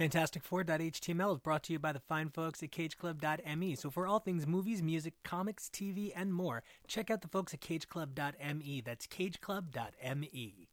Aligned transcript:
Fantastic4.html 0.00 1.34
is 1.34 1.40
brought 1.40 1.62
to 1.64 1.74
you 1.74 1.78
by 1.78 1.92
the 1.92 2.00
fine 2.00 2.30
folks 2.30 2.62
at 2.62 2.70
cageclub.me. 2.70 3.74
So 3.74 3.90
for 3.90 4.06
all 4.06 4.18
things 4.18 4.46
movies, 4.46 4.82
music, 4.82 5.12
comics, 5.24 5.68
TV, 5.68 6.10
and 6.16 6.32
more, 6.32 6.62
check 6.88 7.10
out 7.10 7.20
the 7.20 7.28
folks 7.28 7.52
at 7.52 7.60
cageclub.me. 7.60 8.82
That's 8.82 9.06
cageclub.me. 9.06 10.69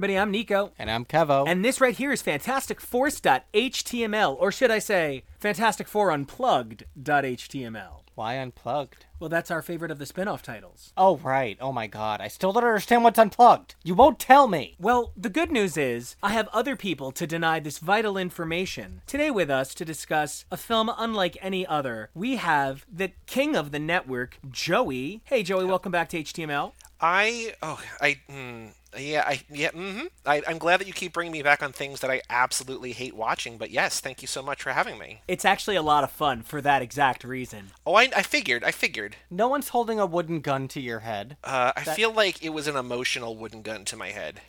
everybody, 0.00 0.18
I'm 0.18 0.30
Nico. 0.30 0.72
And 0.78 0.90
I'm 0.90 1.04
Kevo. 1.04 1.46
And 1.46 1.62
this 1.62 1.78
right 1.78 1.94
here 1.94 2.10
is 2.10 2.22
Fantastic 2.22 2.80
Force.html, 2.80 4.36
or 4.40 4.50
should 4.50 4.70
I 4.70 4.78
say, 4.78 5.24
Fantastic 5.38 5.86
Four 5.86 6.10
Unplugged.html. 6.10 8.00
Why 8.14 8.38
unplugged? 8.38 9.04
Well, 9.18 9.28
that's 9.28 9.50
our 9.50 9.60
favorite 9.60 9.90
of 9.90 9.98
the 9.98 10.06
spin 10.06 10.26
off 10.26 10.42
titles. 10.42 10.94
Oh, 10.96 11.18
right. 11.18 11.58
Oh 11.60 11.70
my 11.72 11.86
god. 11.86 12.22
I 12.22 12.28
still 12.28 12.50
don't 12.50 12.64
understand 12.64 13.04
what's 13.04 13.18
unplugged. 13.18 13.74
You 13.84 13.94
won't 13.94 14.18
tell 14.18 14.48
me. 14.48 14.74
Well, 14.80 15.12
the 15.18 15.28
good 15.28 15.52
news 15.52 15.76
is, 15.76 16.16
I 16.22 16.30
have 16.30 16.48
other 16.48 16.76
people 16.76 17.12
to 17.12 17.26
deny 17.26 17.60
this 17.60 17.76
vital 17.76 18.16
information. 18.16 19.02
Today, 19.06 19.30
with 19.30 19.50
us 19.50 19.74
to 19.74 19.84
discuss 19.84 20.46
a 20.50 20.56
film 20.56 20.90
unlike 20.96 21.36
any 21.42 21.66
other, 21.66 22.08
we 22.14 22.36
have 22.36 22.86
the 22.90 23.12
king 23.26 23.54
of 23.54 23.70
the 23.70 23.78
network, 23.78 24.38
Joey. 24.50 25.20
Hey, 25.24 25.42
Joey, 25.42 25.66
welcome 25.66 25.92
back 25.92 26.08
to 26.08 26.22
HTML. 26.22 26.72
I 27.02 27.54
oh 27.62 27.80
I 28.00 28.20
mm, 28.28 28.72
yeah 28.98 29.24
I 29.26 29.40
yeah 29.50 29.70
mm-hmm. 29.70 30.06
I, 30.26 30.42
I'm 30.46 30.58
glad 30.58 30.80
that 30.80 30.86
you 30.86 30.92
keep 30.92 31.12
bringing 31.12 31.32
me 31.32 31.42
back 31.42 31.62
on 31.62 31.72
things 31.72 32.00
that 32.00 32.10
I 32.10 32.22
absolutely 32.28 32.92
hate 32.92 33.14
watching. 33.14 33.58
But 33.58 33.70
yes, 33.70 34.00
thank 34.00 34.22
you 34.22 34.28
so 34.28 34.42
much 34.42 34.62
for 34.62 34.70
having 34.70 34.98
me. 34.98 35.22
It's 35.28 35.44
actually 35.44 35.76
a 35.76 35.82
lot 35.82 36.04
of 36.04 36.10
fun 36.10 36.42
for 36.42 36.60
that 36.62 36.82
exact 36.82 37.24
reason. 37.24 37.70
Oh, 37.86 37.94
I, 37.94 38.10
I 38.14 38.22
figured. 38.22 38.64
I 38.64 38.70
figured. 38.70 39.16
No 39.30 39.48
one's 39.48 39.68
holding 39.68 39.98
a 40.00 40.06
wooden 40.06 40.40
gun 40.40 40.68
to 40.68 40.80
your 40.80 41.00
head. 41.00 41.36
Uh, 41.44 41.72
I 41.76 41.84
feel 41.84 42.12
like 42.12 42.42
it 42.44 42.50
was 42.50 42.66
an 42.66 42.76
emotional 42.76 43.36
wooden 43.36 43.62
gun 43.62 43.84
to 43.86 43.96
my 43.96 44.08
head. 44.08 44.40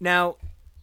Now, 0.00 0.36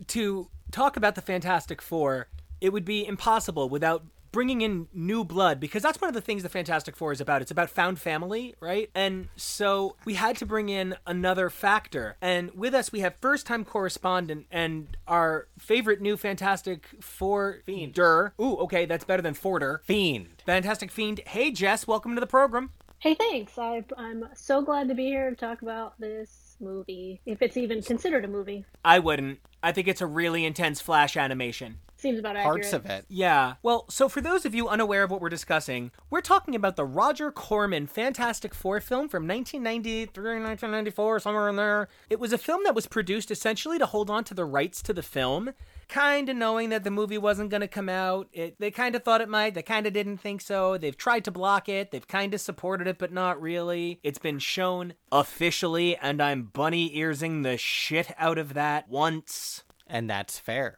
to 0.07 0.49
talk 0.71 0.97
about 0.97 1.15
the 1.15 1.21
Fantastic 1.21 1.81
Four, 1.81 2.27
it 2.59 2.73
would 2.73 2.85
be 2.85 3.05
impossible 3.05 3.69
without 3.69 4.03
bringing 4.35 4.59
in 4.59 4.85
new 4.93 5.23
blood 5.23 5.61
because 5.61 5.81
that's 5.81 6.01
one 6.01 6.09
of 6.09 6.13
the 6.13 6.19
things 6.19 6.43
the 6.43 6.49
Fantastic 6.49 6.97
Four 6.97 7.13
is 7.13 7.21
about. 7.21 7.41
It's 7.41 7.51
about 7.51 7.69
found 7.69 7.99
family, 7.99 8.53
right? 8.59 8.89
And 8.93 9.29
so 9.37 9.95
we 10.03 10.15
had 10.15 10.35
to 10.39 10.45
bring 10.45 10.67
in 10.67 10.97
another 11.07 11.49
factor. 11.49 12.17
And 12.21 12.51
with 12.53 12.73
us, 12.73 12.91
we 12.91 12.99
have 12.99 13.15
first 13.15 13.47
time 13.47 13.63
correspondent 13.63 14.47
and 14.51 14.97
our 15.07 15.47
favorite 15.57 16.01
new 16.01 16.17
Fantastic 16.17 16.85
Four 16.99 17.61
Fiend. 17.65 17.97
Ooh, 17.97 18.57
okay, 18.57 18.85
that's 18.85 19.05
better 19.05 19.21
than 19.21 19.35
Forder. 19.35 19.81
Fiend. 19.85 20.43
Fantastic 20.45 20.91
Fiend. 20.91 21.21
Hey, 21.27 21.49
Jess, 21.49 21.87
welcome 21.87 22.13
to 22.15 22.19
the 22.19 22.27
program. 22.27 22.71
Hey, 22.99 23.13
thanks. 23.13 23.57
I, 23.57 23.85
I'm 23.97 24.25
so 24.35 24.61
glad 24.61 24.89
to 24.89 24.95
be 24.95 25.05
here 25.05 25.29
to 25.29 25.35
talk 25.37 25.61
about 25.61 25.97
this 25.97 26.57
movie, 26.59 27.21
if 27.25 27.41
it's 27.41 27.55
even 27.55 27.81
considered 27.81 28.25
a 28.25 28.27
movie. 28.27 28.65
I 28.83 28.99
wouldn't. 28.99 29.39
I 29.63 29.71
think 29.71 29.87
it's 29.87 30.01
a 30.01 30.05
really 30.05 30.43
intense 30.43 30.81
flash 30.81 31.15
animation. 31.15 31.77
Seems 32.05 32.19
about 32.19 32.35
accurate. 32.35 32.61
Parts 32.61 32.73
of 32.73 32.85
it. 32.85 33.03
Yeah. 33.09 33.55
Well, 33.63 33.85
so 33.89 34.07
for 34.07 34.21
those 34.21 34.45
of 34.45 34.53
you 34.53 34.69
unaware 34.69 35.01
of 35.01 35.09
what 35.09 35.21
we're 35.21 35.29
discussing, 35.29 35.89
we're 36.11 36.21
talking 36.21 36.53
about 36.53 36.75
the 36.75 36.85
Roger 36.85 37.31
Corman 37.31 37.87
Fantastic 37.87 38.53
Four 38.53 38.79
film 38.79 39.09
from 39.09 39.27
1993, 39.27 40.23
1994, 40.23 41.19
somewhere 41.21 41.49
in 41.49 41.55
there. 41.55 41.87
It 42.11 42.19
was 42.19 42.31
a 42.31 42.37
film 42.37 42.61
that 42.65 42.75
was 42.75 42.85
produced 42.85 43.31
essentially 43.31 43.79
to 43.79 43.87
hold 43.87 44.11
on 44.11 44.23
to 44.25 44.35
the 44.35 44.45
rights 44.45 44.83
to 44.83 44.93
the 44.93 45.01
film, 45.01 45.53
kind 45.89 46.29
of 46.29 46.35
knowing 46.35 46.69
that 46.69 46.83
the 46.83 46.91
movie 46.91 47.17
wasn't 47.17 47.49
going 47.49 47.61
to 47.61 47.67
come 47.67 47.89
out. 47.89 48.27
It, 48.31 48.59
they 48.59 48.69
kind 48.69 48.93
of 48.93 49.01
thought 49.01 49.21
it 49.21 49.27
might, 49.27 49.55
they 49.55 49.63
kind 49.63 49.87
of 49.87 49.93
didn't 49.93 50.17
think 50.17 50.41
so. 50.41 50.77
They've 50.77 50.95
tried 50.95 51.25
to 51.25 51.31
block 51.31 51.67
it, 51.67 51.89
they've 51.89 52.07
kind 52.07 52.35
of 52.35 52.39
supported 52.39 52.85
it, 52.85 52.99
but 52.99 53.11
not 53.11 53.41
really. 53.41 53.99
It's 54.03 54.19
been 54.19 54.37
shown 54.37 54.93
officially, 55.11 55.97
and 55.97 56.21
I'm 56.21 56.43
bunny 56.43 56.95
earsing 56.95 57.41
the 57.41 57.57
shit 57.57 58.13
out 58.19 58.37
of 58.37 58.53
that 58.53 58.89
once. 58.89 59.63
And 59.87 60.07
that's 60.07 60.37
fair. 60.37 60.77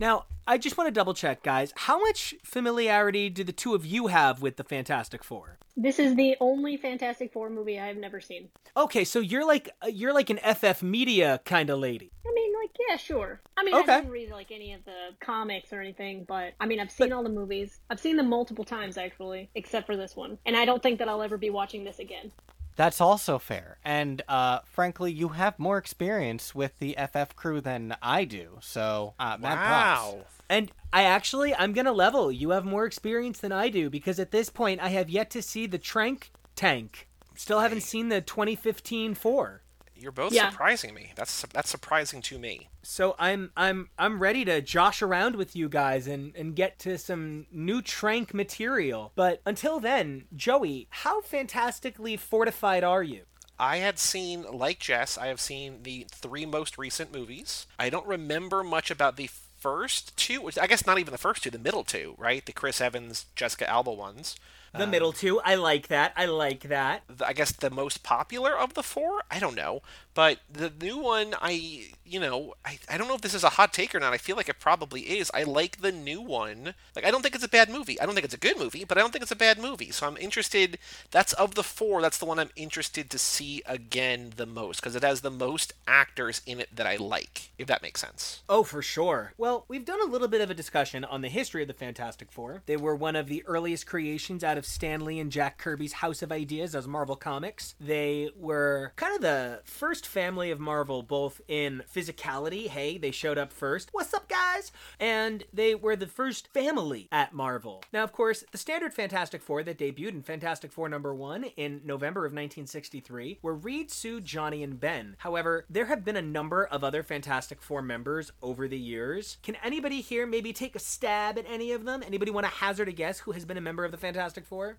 Now, 0.00 0.26
I 0.46 0.58
just 0.58 0.78
want 0.78 0.88
to 0.88 0.92
double 0.92 1.12
check, 1.12 1.42
guys. 1.42 1.72
How 1.76 1.98
much 1.98 2.34
familiarity 2.44 3.28
do 3.28 3.44
the 3.44 3.52
two 3.52 3.74
of 3.74 3.84
you 3.84 4.06
have 4.06 4.40
with 4.40 4.56
the 4.56 4.64
Fantastic 4.64 5.24
Four? 5.24 5.58
This 5.76 5.98
is 5.98 6.14
the 6.14 6.36
only 6.40 6.76
Fantastic 6.76 7.32
Four 7.32 7.50
movie 7.50 7.78
I've 7.78 7.96
never 7.96 8.20
seen. 8.20 8.48
Okay, 8.76 9.04
so 9.04 9.18
you're 9.20 9.46
like 9.46 9.70
uh, 9.82 9.88
you're 9.88 10.14
like 10.14 10.30
an 10.30 10.38
FF 10.38 10.82
media 10.82 11.40
kind 11.44 11.68
of 11.68 11.78
lady. 11.80 12.12
I 12.26 12.32
mean, 12.32 12.52
like, 12.62 12.70
yeah, 12.88 12.96
sure. 12.96 13.40
I 13.56 13.64
mean, 13.64 13.74
Okay. 13.74 13.92
I 13.92 14.00
didn't 14.00 14.12
read 14.12 14.30
like 14.30 14.50
any 14.52 14.72
of 14.72 14.84
the 14.84 15.10
comics 15.20 15.72
or 15.72 15.80
anything, 15.80 16.24
but 16.28 16.54
I 16.60 16.66
mean, 16.66 16.80
I've 16.80 16.90
seen 16.90 17.12
all 17.12 17.22
the 17.22 17.28
movies. 17.28 17.80
I've 17.90 18.00
seen 18.00 18.16
them 18.16 18.28
multiple 18.28 18.64
times 18.64 18.96
actually, 18.96 19.50
except 19.54 19.86
for 19.86 19.96
this 19.96 20.16
one. 20.16 20.38
And 20.46 20.56
I 20.56 20.64
don't 20.64 20.82
think 20.82 20.98
that 21.00 21.08
I'll 21.08 21.22
ever 21.22 21.36
be 21.38 21.50
watching 21.50 21.84
this 21.84 21.98
again. 21.98 22.30
That's 22.78 23.00
also 23.00 23.40
fair. 23.40 23.78
And 23.84 24.22
uh, 24.28 24.60
frankly, 24.64 25.10
you 25.10 25.30
have 25.30 25.58
more 25.58 25.78
experience 25.78 26.54
with 26.54 26.78
the 26.78 26.96
FF 26.96 27.34
crew 27.34 27.60
than 27.60 27.96
I 28.00 28.24
do. 28.24 28.58
So, 28.60 29.14
uh, 29.18 29.36
mad 29.36 29.56
props. 29.56 30.24
And 30.48 30.70
I 30.92 31.02
actually 31.02 31.52
I'm 31.56 31.72
gonna 31.72 31.92
level. 31.92 32.30
You 32.30 32.50
have 32.50 32.64
more 32.64 32.86
experience 32.86 33.40
than 33.40 33.50
I 33.50 33.68
do 33.68 33.90
because 33.90 34.20
at 34.20 34.30
this 34.30 34.48
point 34.48 34.80
I 34.80 34.90
have 34.90 35.10
yet 35.10 35.28
to 35.30 35.42
see 35.42 35.66
the 35.66 35.76
Trank 35.76 36.30
tank. 36.54 37.08
Still 37.34 37.58
haven't 37.58 37.82
seen 37.82 38.10
the 38.10 38.20
2015 38.20 39.16
four. 39.16 39.62
You're 39.98 40.12
both 40.12 40.32
Yeah. 40.32 40.50
surprising 40.50 40.94
me. 40.94 41.12
That's 41.16 41.42
that's 41.52 41.68
surprising 41.70 42.22
to 42.22 42.38
me. 42.38 42.68
So 42.82 43.16
I'm 43.18 43.50
I'm 43.56 43.90
I'm 43.98 44.20
ready 44.20 44.44
to 44.44 44.60
josh 44.62 45.02
around 45.02 45.36
with 45.36 45.56
you 45.56 45.68
guys 45.68 46.06
and 46.06 46.34
and 46.36 46.54
get 46.54 46.78
to 46.80 46.96
some 46.98 47.46
new 47.50 47.82
Trank 47.82 48.32
material. 48.32 49.12
But 49.14 49.40
until 49.44 49.80
then, 49.80 50.24
Joey, 50.34 50.86
how 50.90 51.20
fantastically 51.20 52.16
fortified 52.16 52.84
are 52.84 53.02
you? 53.02 53.22
I 53.60 53.78
had 53.78 53.98
seen, 53.98 54.44
like 54.52 54.78
Jess, 54.78 55.18
I 55.18 55.26
have 55.26 55.40
seen 55.40 55.82
the 55.82 56.06
three 56.12 56.46
most 56.46 56.78
recent 56.78 57.12
movies. 57.12 57.66
I 57.76 57.90
don't 57.90 58.06
remember 58.06 58.62
much 58.62 58.88
about 58.88 59.16
the 59.16 59.28
first 59.58 60.16
two, 60.16 60.40
which 60.40 60.56
I 60.56 60.68
guess 60.68 60.86
not 60.86 61.00
even 61.00 61.10
the 61.10 61.18
first 61.18 61.42
two, 61.42 61.50
the 61.50 61.58
middle 61.58 61.82
two, 61.82 62.14
right? 62.18 62.46
The 62.46 62.52
Chris 62.52 62.80
Evans, 62.80 63.26
Jessica 63.34 63.68
Alba 63.68 63.90
ones. 63.90 64.36
The 64.74 64.84
um, 64.84 64.90
middle 64.90 65.12
two, 65.12 65.40
I 65.40 65.54
like 65.54 65.88
that. 65.88 66.12
I 66.16 66.26
like 66.26 66.62
that. 66.62 67.02
I 67.24 67.32
guess 67.32 67.52
the 67.52 67.70
most 67.70 68.02
popular 68.02 68.56
of 68.56 68.74
the 68.74 68.82
four. 68.82 69.22
I 69.30 69.38
don't 69.38 69.54
know, 69.56 69.82
but 70.14 70.40
the 70.50 70.72
new 70.80 70.98
one, 70.98 71.34
I 71.40 71.90
you 72.04 72.20
know, 72.20 72.54
I, 72.64 72.78
I 72.88 72.96
don't 72.96 73.08
know 73.08 73.14
if 73.14 73.20
this 73.20 73.34
is 73.34 73.44
a 73.44 73.50
hot 73.50 73.72
take 73.72 73.94
or 73.94 74.00
not. 74.00 74.12
I 74.12 74.18
feel 74.18 74.36
like 74.36 74.48
it 74.48 74.58
probably 74.58 75.02
is. 75.02 75.30
I 75.34 75.42
like 75.42 75.80
the 75.80 75.92
new 75.92 76.20
one. 76.20 76.74
Like 76.96 77.04
I 77.04 77.10
don't 77.10 77.22
think 77.22 77.34
it's 77.34 77.44
a 77.44 77.48
bad 77.48 77.68
movie. 77.68 78.00
I 78.00 78.06
don't 78.06 78.14
think 78.14 78.24
it's 78.24 78.34
a 78.34 78.38
good 78.38 78.58
movie, 78.58 78.84
but 78.84 78.96
I 78.96 79.00
don't 79.00 79.12
think 79.12 79.22
it's 79.22 79.30
a 79.30 79.36
bad 79.36 79.58
movie. 79.58 79.90
So 79.90 80.06
I'm 80.06 80.16
interested. 80.16 80.78
That's 81.10 81.32
of 81.34 81.54
the 81.54 81.62
four. 81.62 82.00
That's 82.00 82.18
the 82.18 82.24
one 82.24 82.38
I'm 82.38 82.50
interested 82.56 83.10
to 83.10 83.18
see 83.18 83.62
again 83.66 84.32
the 84.36 84.46
most 84.46 84.80
because 84.80 84.96
it 84.96 85.02
has 85.02 85.20
the 85.20 85.30
most 85.30 85.72
actors 85.86 86.40
in 86.46 86.60
it 86.60 86.74
that 86.74 86.86
I 86.86 86.96
like. 86.96 87.50
If 87.58 87.66
that 87.68 87.82
makes 87.82 88.00
sense. 88.00 88.42
Oh, 88.48 88.62
for 88.62 88.82
sure. 88.82 89.34
Well, 89.36 89.64
we've 89.68 89.84
done 89.84 90.00
a 90.02 90.10
little 90.10 90.28
bit 90.28 90.40
of 90.40 90.50
a 90.50 90.54
discussion 90.54 91.04
on 91.04 91.20
the 91.20 91.28
history 91.28 91.62
of 91.62 91.68
the 91.68 91.74
Fantastic 91.74 92.32
Four. 92.32 92.62
They 92.66 92.76
were 92.76 92.96
one 92.96 93.16
of 93.16 93.28
the 93.28 93.44
earliest 93.46 93.86
creations 93.86 94.42
out 94.42 94.57
of 94.58 94.66
Stan 94.66 95.04
Lee 95.04 95.20
and 95.20 95.32
Jack 95.32 95.56
Kirby's 95.56 95.94
House 95.94 96.20
of 96.22 96.32
Ideas 96.32 96.74
as 96.74 96.86
Marvel 96.86 97.16
Comics. 97.16 97.74
They 97.80 98.28
were 98.36 98.92
kind 98.96 99.14
of 99.14 99.22
the 99.22 99.60
first 99.64 100.06
family 100.06 100.50
of 100.50 100.60
Marvel, 100.60 101.02
both 101.02 101.40
in 101.48 101.82
physicality. 101.94 102.66
Hey, 102.66 102.98
they 102.98 103.12
showed 103.12 103.38
up 103.38 103.52
first. 103.52 103.90
What's 103.92 104.12
up, 104.12 104.28
guys? 104.28 104.72
And 104.98 105.44
they 105.52 105.74
were 105.74 105.96
the 105.96 106.06
first 106.06 106.48
family 106.48 107.08
at 107.12 107.32
Marvel. 107.32 107.84
Now, 107.92 108.02
of 108.02 108.12
course, 108.12 108.44
the 108.50 108.58
standard 108.58 108.92
Fantastic 108.92 109.42
Four 109.42 109.62
that 109.62 109.78
debuted 109.78 110.08
in 110.10 110.22
Fantastic 110.22 110.72
Four 110.72 110.88
number 110.88 111.14
one 111.14 111.44
in 111.44 111.80
November 111.84 112.20
of 112.26 112.32
1963 112.32 113.38
were 113.40 113.54
Reed, 113.54 113.90
Sue, 113.90 114.20
Johnny, 114.20 114.62
and 114.62 114.80
Ben. 114.80 115.14
However, 115.18 115.64
there 115.70 115.86
have 115.86 116.04
been 116.04 116.16
a 116.16 116.22
number 116.22 116.64
of 116.66 116.82
other 116.82 117.04
Fantastic 117.04 117.62
Four 117.62 117.82
members 117.82 118.32
over 118.42 118.66
the 118.66 118.78
years. 118.78 119.38
Can 119.42 119.56
anybody 119.62 120.00
here 120.00 120.26
maybe 120.26 120.52
take 120.52 120.74
a 120.74 120.80
stab 120.80 121.38
at 121.38 121.46
any 121.48 121.70
of 121.70 121.84
them? 121.84 122.02
Anybody 122.04 122.32
want 122.32 122.46
to 122.46 122.52
hazard 122.52 122.88
a 122.88 122.92
guess 122.92 123.20
who 123.20 123.32
has 123.32 123.44
been 123.44 123.56
a 123.56 123.60
member 123.60 123.84
of 123.84 123.92
the 123.92 123.96
Fantastic 123.96 124.46
Four? 124.48 124.78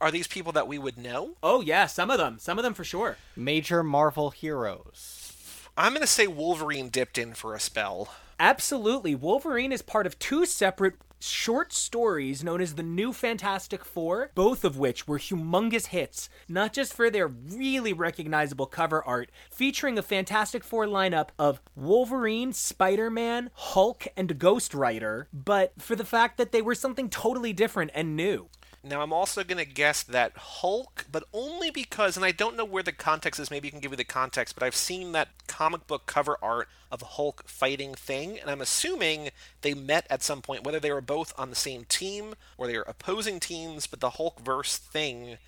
Are 0.00 0.12
these 0.12 0.28
people 0.28 0.52
that 0.52 0.68
we 0.68 0.78
would 0.78 0.96
know? 0.96 1.34
Oh, 1.42 1.60
yeah, 1.60 1.86
some 1.86 2.10
of 2.10 2.18
them. 2.18 2.38
Some 2.38 2.56
of 2.56 2.62
them 2.62 2.74
for 2.74 2.84
sure. 2.84 3.16
Major 3.34 3.82
Marvel 3.82 4.30
heroes. 4.30 5.68
I'm 5.76 5.92
gonna 5.92 6.06
say 6.06 6.26
Wolverine 6.26 6.88
dipped 6.88 7.18
in 7.18 7.34
for 7.34 7.54
a 7.54 7.60
spell. 7.60 8.14
Absolutely. 8.38 9.14
Wolverine 9.16 9.72
is 9.72 9.82
part 9.82 10.06
of 10.06 10.18
two 10.18 10.46
separate 10.46 10.94
short 11.20 11.72
stories 11.72 12.44
known 12.44 12.60
as 12.60 12.76
the 12.76 12.82
New 12.84 13.12
Fantastic 13.12 13.84
Four, 13.84 14.30
both 14.36 14.64
of 14.64 14.78
which 14.78 15.08
were 15.08 15.18
humongous 15.18 15.86
hits, 15.86 16.28
not 16.48 16.72
just 16.72 16.94
for 16.94 17.10
their 17.10 17.26
really 17.26 17.92
recognizable 17.92 18.66
cover 18.66 19.04
art, 19.04 19.30
featuring 19.50 19.98
a 19.98 20.02
Fantastic 20.02 20.62
Four 20.62 20.86
lineup 20.86 21.30
of 21.38 21.60
Wolverine, 21.74 22.52
Spider 22.52 23.10
Man, 23.10 23.50
Hulk, 23.54 24.06
and 24.16 24.38
Ghost 24.38 24.74
Rider, 24.74 25.26
but 25.32 25.72
for 25.78 25.96
the 25.96 26.04
fact 26.04 26.38
that 26.38 26.52
they 26.52 26.62
were 26.62 26.76
something 26.76 27.08
totally 27.08 27.52
different 27.52 27.90
and 27.94 28.14
new. 28.14 28.48
Now, 28.84 29.02
I'm 29.02 29.12
also 29.12 29.42
going 29.42 29.58
to 29.58 29.70
guess 29.70 30.02
that 30.04 30.36
Hulk, 30.36 31.06
but 31.10 31.24
only 31.32 31.70
because, 31.70 32.16
and 32.16 32.24
I 32.24 32.30
don't 32.30 32.56
know 32.56 32.64
where 32.64 32.82
the 32.82 32.92
context 32.92 33.40
is, 33.40 33.50
maybe 33.50 33.66
you 33.66 33.72
can 33.72 33.80
give 33.80 33.90
me 33.90 33.96
the 33.96 34.04
context, 34.04 34.54
but 34.54 34.62
I've 34.62 34.76
seen 34.76 35.12
that 35.12 35.28
comic 35.48 35.86
book 35.86 36.06
cover 36.06 36.36
art 36.40 36.68
of 36.90 37.02
Hulk 37.02 37.48
fighting 37.48 37.94
Thing, 37.94 38.38
and 38.38 38.48
I'm 38.48 38.60
assuming 38.60 39.30
they 39.62 39.74
met 39.74 40.06
at 40.08 40.22
some 40.22 40.42
point, 40.42 40.64
whether 40.64 40.80
they 40.80 40.92
were 40.92 41.00
both 41.00 41.34
on 41.36 41.50
the 41.50 41.56
same 41.56 41.84
team 41.84 42.34
or 42.56 42.66
they 42.66 42.76
were 42.76 42.84
opposing 42.86 43.40
teams, 43.40 43.86
but 43.86 44.00
the 44.00 44.10
Hulk 44.10 44.40
verse 44.40 44.78
thing, 44.78 45.38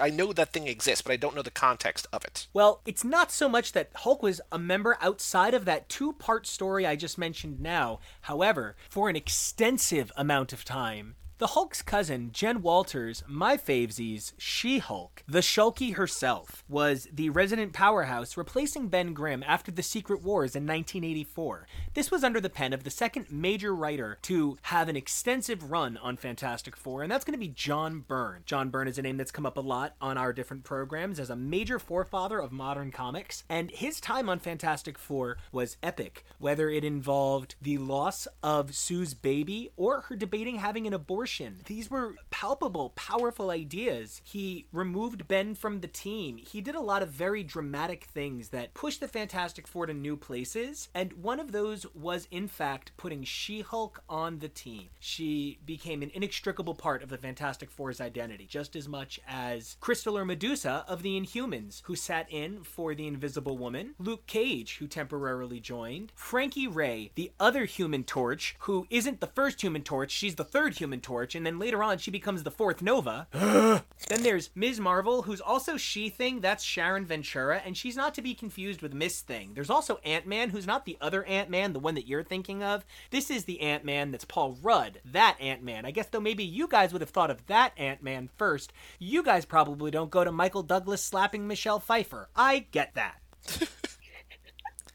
I 0.00 0.08
know 0.08 0.32
that 0.32 0.52
thing 0.52 0.68
exists, 0.68 1.02
but 1.02 1.12
I 1.12 1.16
don't 1.16 1.34
know 1.34 1.42
the 1.42 1.50
context 1.50 2.06
of 2.12 2.24
it. 2.24 2.46
Well, 2.54 2.80
it's 2.86 3.04
not 3.04 3.32
so 3.32 3.48
much 3.48 3.72
that 3.72 3.90
Hulk 3.94 4.22
was 4.22 4.40
a 4.52 4.58
member 4.58 4.96
outside 5.02 5.54
of 5.54 5.64
that 5.66 5.88
two 5.88 6.12
part 6.14 6.46
story 6.46 6.86
I 6.86 6.96
just 6.96 7.18
mentioned 7.18 7.60
now. 7.60 7.98
However, 8.22 8.76
for 8.88 9.10
an 9.10 9.16
extensive 9.16 10.12
amount 10.16 10.52
of 10.52 10.64
time, 10.64 11.16
the 11.38 11.48
Hulk's 11.48 11.82
cousin, 11.82 12.30
Jen 12.32 12.62
Walters, 12.62 13.22
my 13.26 13.58
favesies, 13.58 14.32
She 14.38 14.78
Hulk, 14.78 15.22
the 15.28 15.40
Shulky 15.40 15.94
herself, 15.94 16.64
was 16.66 17.08
the 17.12 17.28
resident 17.28 17.74
powerhouse 17.74 18.38
replacing 18.38 18.88
Ben 18.88 19.12
Grimm 19.12 19.44
after 19.46 19.70
the 19.70 19.82
Secret 19.82 20.22
Wars 20.22 20.56
in 20.56 20.62
1984. 20.66 21.66
This 21.92 22.10
was 22.10 22.24
under 22.24 22.40
the 22.40 22.48
pen 22.48 22.72
of 22.72 22.84
the 22.84 22.90
second 22.90 23.30
major 23.30 23.74
writer 23.74 24.16
to 24.22 24.56
have 24.62 24.88
an 24.88 24.96
extensive 24.96 25.70
run 25.70 25.98
on 25.98 26.16
Fantastic 26.16 26.74
Four, 26.74 27.02
and 27.02 27.12
that's 27.12 27.24
going 27.24 27.38
to 27.38 27.38
be 27.38 27.48
John 27.48 28.00
Byrne. 28.00 28.42
John 28.46 28.70
Byrne 28.70 28.88
is 28.88 28.96
a 28.96 29.02
name 29.02 29.18
that's 29.18 29.30
come 29.30 29.44
up 29.44 29.58
a 29.58 29.60
lot 29.60 29.94
on 30.00 30.16
our 30.16 30.32
different 30.32 30.64
programs 30.64 31.20
as 31.20 31.28
a 31.28 31.36
major 31.36 31.78
forefather 31.78 32.38
of 32.38 32.50
modern 32.50 32.90
comics, 32.90 33.44
and 33.50 33.70
his 33.70 34.00
time 34.00 34.30
on 34.30 34.38
Fantastic 34.38 34.96
Four 34.96 35.36
was 35.52 35.76
epic, 35.82 36.24
whether 36.38 36.70
it 36.70 36.82
involved 36.82 37.56
the 37.60 37.76
loss 37.76 38.26
of 38.42 38.74
Sue's 38.74 39.12
baby 39.12 39.68
or 39.76 40.00
her 40.02 40.16
debating 40.16 40.56
having 40.56 40.86
an 40.86 40.94
abortion 40.94 41.25
abortion. 41.26 41.60
These 41.66 41.90
were 41.90 42.14
palpable, 42.30 42.90
powerful 42.90 43.50
ideas. 43.50 44.20
He 44.22 44.66
removed 44.72 45.26
Ben 45.26 45.56
from 45.56 45.80
the 45.80 45.88
team. 45.88 46.36
He 46.36 46.60
did 46.60 46.76
a 46.76 46.80
lot 46.80 47.02
of 47.02 47.08
very 47.08 47.42
dramatic 47.42 48.04
things 48.04 48.50
that 48.50 48.74
pushed 48.74 49.00
the 49.00 49.08
Fantastic 49.08 49.66
Four 49.66 49.86
to 49.86 49.94
new 49.94 50.16
places. 50.16 50.88
And 50.94 51.12
one 51.14 51.40
of 51.40 51.50
those 51.50 51.84
was, 51.94 52.28
in 52.30 52.46
fact, 52.46 52.92
putting 52.96 53.24
She 53.24 53.60
Hulk 53.60 54.04
on 54.08 54.38
the 54.38 54.48
team. 54.48 54.90
She 55.00 55.58
became 55.66 56.02
an 56.02 56.12
inextricable 56.14 56.76
part 56.76 57.02
of 57.02 57.08
the 57.08 57.18
Fantastic 57.18 57.72
Four's 57.72 58.00
identity, 58.00 58.46
just 58.46 58.76
as 58.76 58.86
much 58.86 59.18
as 59.26 59.76
Crystal 59.80 60.16
or 60.16 60.24
Medusa 60.24 60.84
of 60.86 61.02
the 61.02 61.20
Inhumans, 61.20 61.82
who 61.86 61.96
sat 61.96 62.30
in 62.30 62.62
for 62.62 62.94
the 62.94 63.08
Invisible 63.08 63.58
Woman, 63.58 63.96
Luke 63.98 64.28
Cage, 64.28 64.76
who 64.76 64.86
temporarily 64.86 65.58
joined, 65.58 66.12
Frankie 66.14 66.68
Raye, 66.68 67.10
the 67.16 67.32
other 67.40 67.64
Human 67.64 68.04
Torch, 68.04 68.54
who 68.60 68.86
isn't 68.90 69.20
the 69.20 69.26
first 69.26 69.62
Human 69.62 69.82
Torch, 69.82 70.12
she's 70.12 70.36
the 70.36 70.44
third 70.44 70.74
Human 70.74 71.00
Torch 71.00 71.15
Torch, 71.16 71.34
and 71.34 71.46
then 71.46 71.58
later 71.58 71.82
on 71.82 71.96
she 71.96 72.10
becomes 72.10 72.42
the 72.42 72.50
fourth 72.50 72.82
Nova. 72.82 73.26
then 74.08 74.22
there's 74.22 74.50
Ms. 74.54 74.78
Marvel, 74.78 75.22
who's 75.22 75.40
also 75.40 75.78
She 75.78 76.10
Thing, 76.10 76.42
that's 76.42 76.62
Sharon 76.62 77.06
Ventura, 77.06 77.62
and 77.64 77.74
she's 77.74 77.96
not 77.96 78.12
to 78.14 78.22
be 78.22 78.34
confused 78.34 78.82
with 78.82 78.92
Miss 78.92 79.22
Thing. 79.22 79.52
There's 79.54 79.70
also 79.70 79.98
Ant 80.04 80.26
Man, 80.26 80.50
who's 80.50 80.66
not 80.66 80.84
the 80.84 80.98
other 81.00 81.24
Ant 81.24 81.48
Man, 81.48 81.72
the 81.72 81.78
one 81.78 81.94
that 81.94 82.06
you're 82.06 82.22
thinking 82.22 82.62
of. 82.62 82.84
This 83.10 83.30
is 83.30 83.44
the 83.44 83.62
Ant 83.62 83.82
Man 83.82 84.10
that's 84.10 84.26
Paul 84.26 84.58
Rudd, 84.60 85.00
that 85.06 85.38
Ant 85.40 85.62
Man. 85.62 85.86
I 85.86 85.90
guess 85.90 86.08
though 86.08 86.20
maybe 86.20 86.44
you 86.44 86.68
guys 86.68 86.92
would 86.92 87.00
have 87.00 87.08
thought 87.08 87.30
of 87.30 87.46
that 87.46 87.72
Ant 87.78 88.02
Man 88.02 88.28
first. 88.36 88.74
You 88.98 89.22
guys 89.22 89.46
probably 89.46 89.90
don't 89.90 90.10
go 90.10 90.22
to 90.22 90.30
Michael 90.30 90.62
Douglas 90.62 91.02
slapping 91.02 91.48
Michelle 91.48 91.80
Pfeiffer. 91.80 92.28
I 92.36 92.66
get 92.72 92.94
that. 92.94 93.22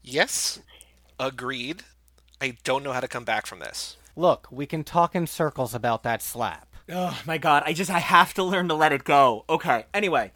yes, 0.04 0.60
agreed. 1.20 1.82
I 2.40 2.58
don't 2.64 2.84
know 2.84 2.94
how 2.94 3.00
to 3.00 3.08
come 3.08 3.26
back 3.26 3.48
from 3.48 3.58
this. 3.58 3.98
Look, 4.16 4.48
we 4.52 4.66
can 4.66 4.84
talk 4.84 5.16
in 5.16 5.28
circles 5.28 5.74
about 5.74 6.04
that 6.04 6.22
slap. 6.22 6.68
Oh 6.90 7.18
my 7.26 7.38
god, 7.38 7.64
I 7.66 7.74
just 7.74 7.90
I 7.90 8.00
have 8.00 8.34
to 8.34 8.44
learn 8.44 8.68
to 8.68 8.74
let 8.74 8.92
it 8.92 9.04
go. 9.04 9.46
Okay. 9.50 9.86
Anyway, 9.94 10.32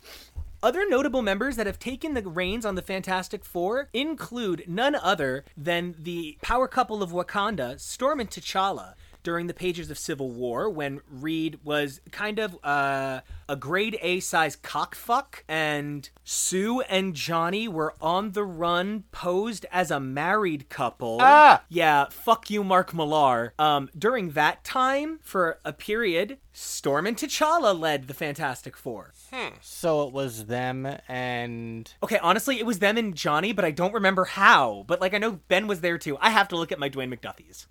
other 0.64 0.88
notable 0.88 1.22
members 1.22 1.58
that 1.58 1.68
have 1.68 1.78
taken 1.78 2.14
the 2.14 2.24
reins 2.24 2.66
on 2.66 2.76
the 2.76 2.82
Fantastic 2.82 3.44
Four 3.44 3.90
include 3.94 4.64
none 4.68 4.96
other 4.96 5.44
than 5.58 5.96
the 6.00 6.38
power 6.42 6.68
couple 6.68 7.04
of 7.04 7.12
Wakanda, 7.12 7.80
Storm 7.80 8.20
and 8.20 8.30
T'Challa 8.30 8.94
during 9.26 9.48
the 9.48 9.54
pages 9.54 9.90
of 9.90 9.98
Civil 9.98 10.30
War 10.30 10.70
when 10.70 11.02
Reed 11.10 11.60
was 11.64 12.00
kind 12.12 12.38
of 12.38 12.58
uh, 12.64 13.22
a 13.50 13.56
grade 13.56 13.98
A 14.02 14.20
size 14.20 14.56
cockfuck, 14.56 15.44
and 15.50 16.08
Sue 16.24 16.82
and 16.82 17.16
Johnny 17.16 17.68
were 17.68 17.96
on 18.00 18.32
the 18.32 18.44
run, 18.44 19.04
posed 19.12 19.66
as 19.72 19.90
a 19.90 20.00
married 20.00 20.70
couple. 20.70 21.18
Ah! 21.20 21.64
Yeah, 21.70 22.06
fuck 22.10 22.52
you, 22.52 22.64
Mark 22.64 22.94
Millar. 22.94 23.54
Um, 23.58 23.90
during 23.98 24.30
that 24.32 24.64
time, 24.64 25.20
for 25.24 25.60
a 25.66 25.74
period, 25.74 26.38
Storm 26.54 27.08
and 27.08 27.18
T'Challa 27.18 27.78
led 27.78 28.08
the 28.08 28.14
Fantastic 28.14 28.78
Four. 28.78 29.12
Hmm. 29.34 29.56
So 29.60 30.08
it 30.08 30.14
was 30.14 30.46
them 30.46 30.88
and. 31.08 31.92
Okay, 32.04 32.20
honestly, 32.20 32.60
it 32.60 32.66
was 32.66 32.78
them 32.78 32.98
and 32.98 33.16
Johnny, 33.16 33.54
but 33.54 33.66
I 33.66 33.72
don't 33.72 33.94
remember 33.94 34.26
how. 34.26 34.86
But 34.88 35.02
like, 35.02 35.16
I 35.16 35.18
know 35.18 35.40
Ben 35.48 35.66
was 35.66 35.82
there 35.82 35.98
too. 35.98 36.16
I 36.22 36.30
have 36.30 36.48
to 36.50 36.56
look 36.56 36.72
at 36.72 36.80
my 36.80 36.90
Dwayne 36.92 37.14
McDuffies. 37.14 37.66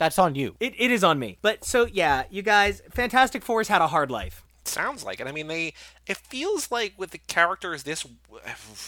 That's 0.00 0.18
on 0.18 0.34
you. 0.34 0.56
It, 0.60 0.72
it 0.78 0.90
is 0.90 1.04
on 1.04 1.18
me. 1.18 1.36
But 1.42 1.62
so 1.62 1.84
yeah, 1.84 2.24
you 2.30 2.40
guys, 2.40 2.80
Fantastic 2.90 3.42
Four's 3.44 3.68
had 3.68 3.82
a 3.82 3.88
hard 3.88 4.10
life. 4.10 4.42
Sounds 4.64 5.04
like 5.04 5.20
it. 5.20 5.26
I 5.26 5.32
mean, 5.32 5.46
they. 5.46 5.74
It 6.06 6.16
feels 6.16 6.70
like 6.70 6.94
with 6.96 7.10
the 7.10 7.18
characters 7.18 7.82
this. 7.82 8.06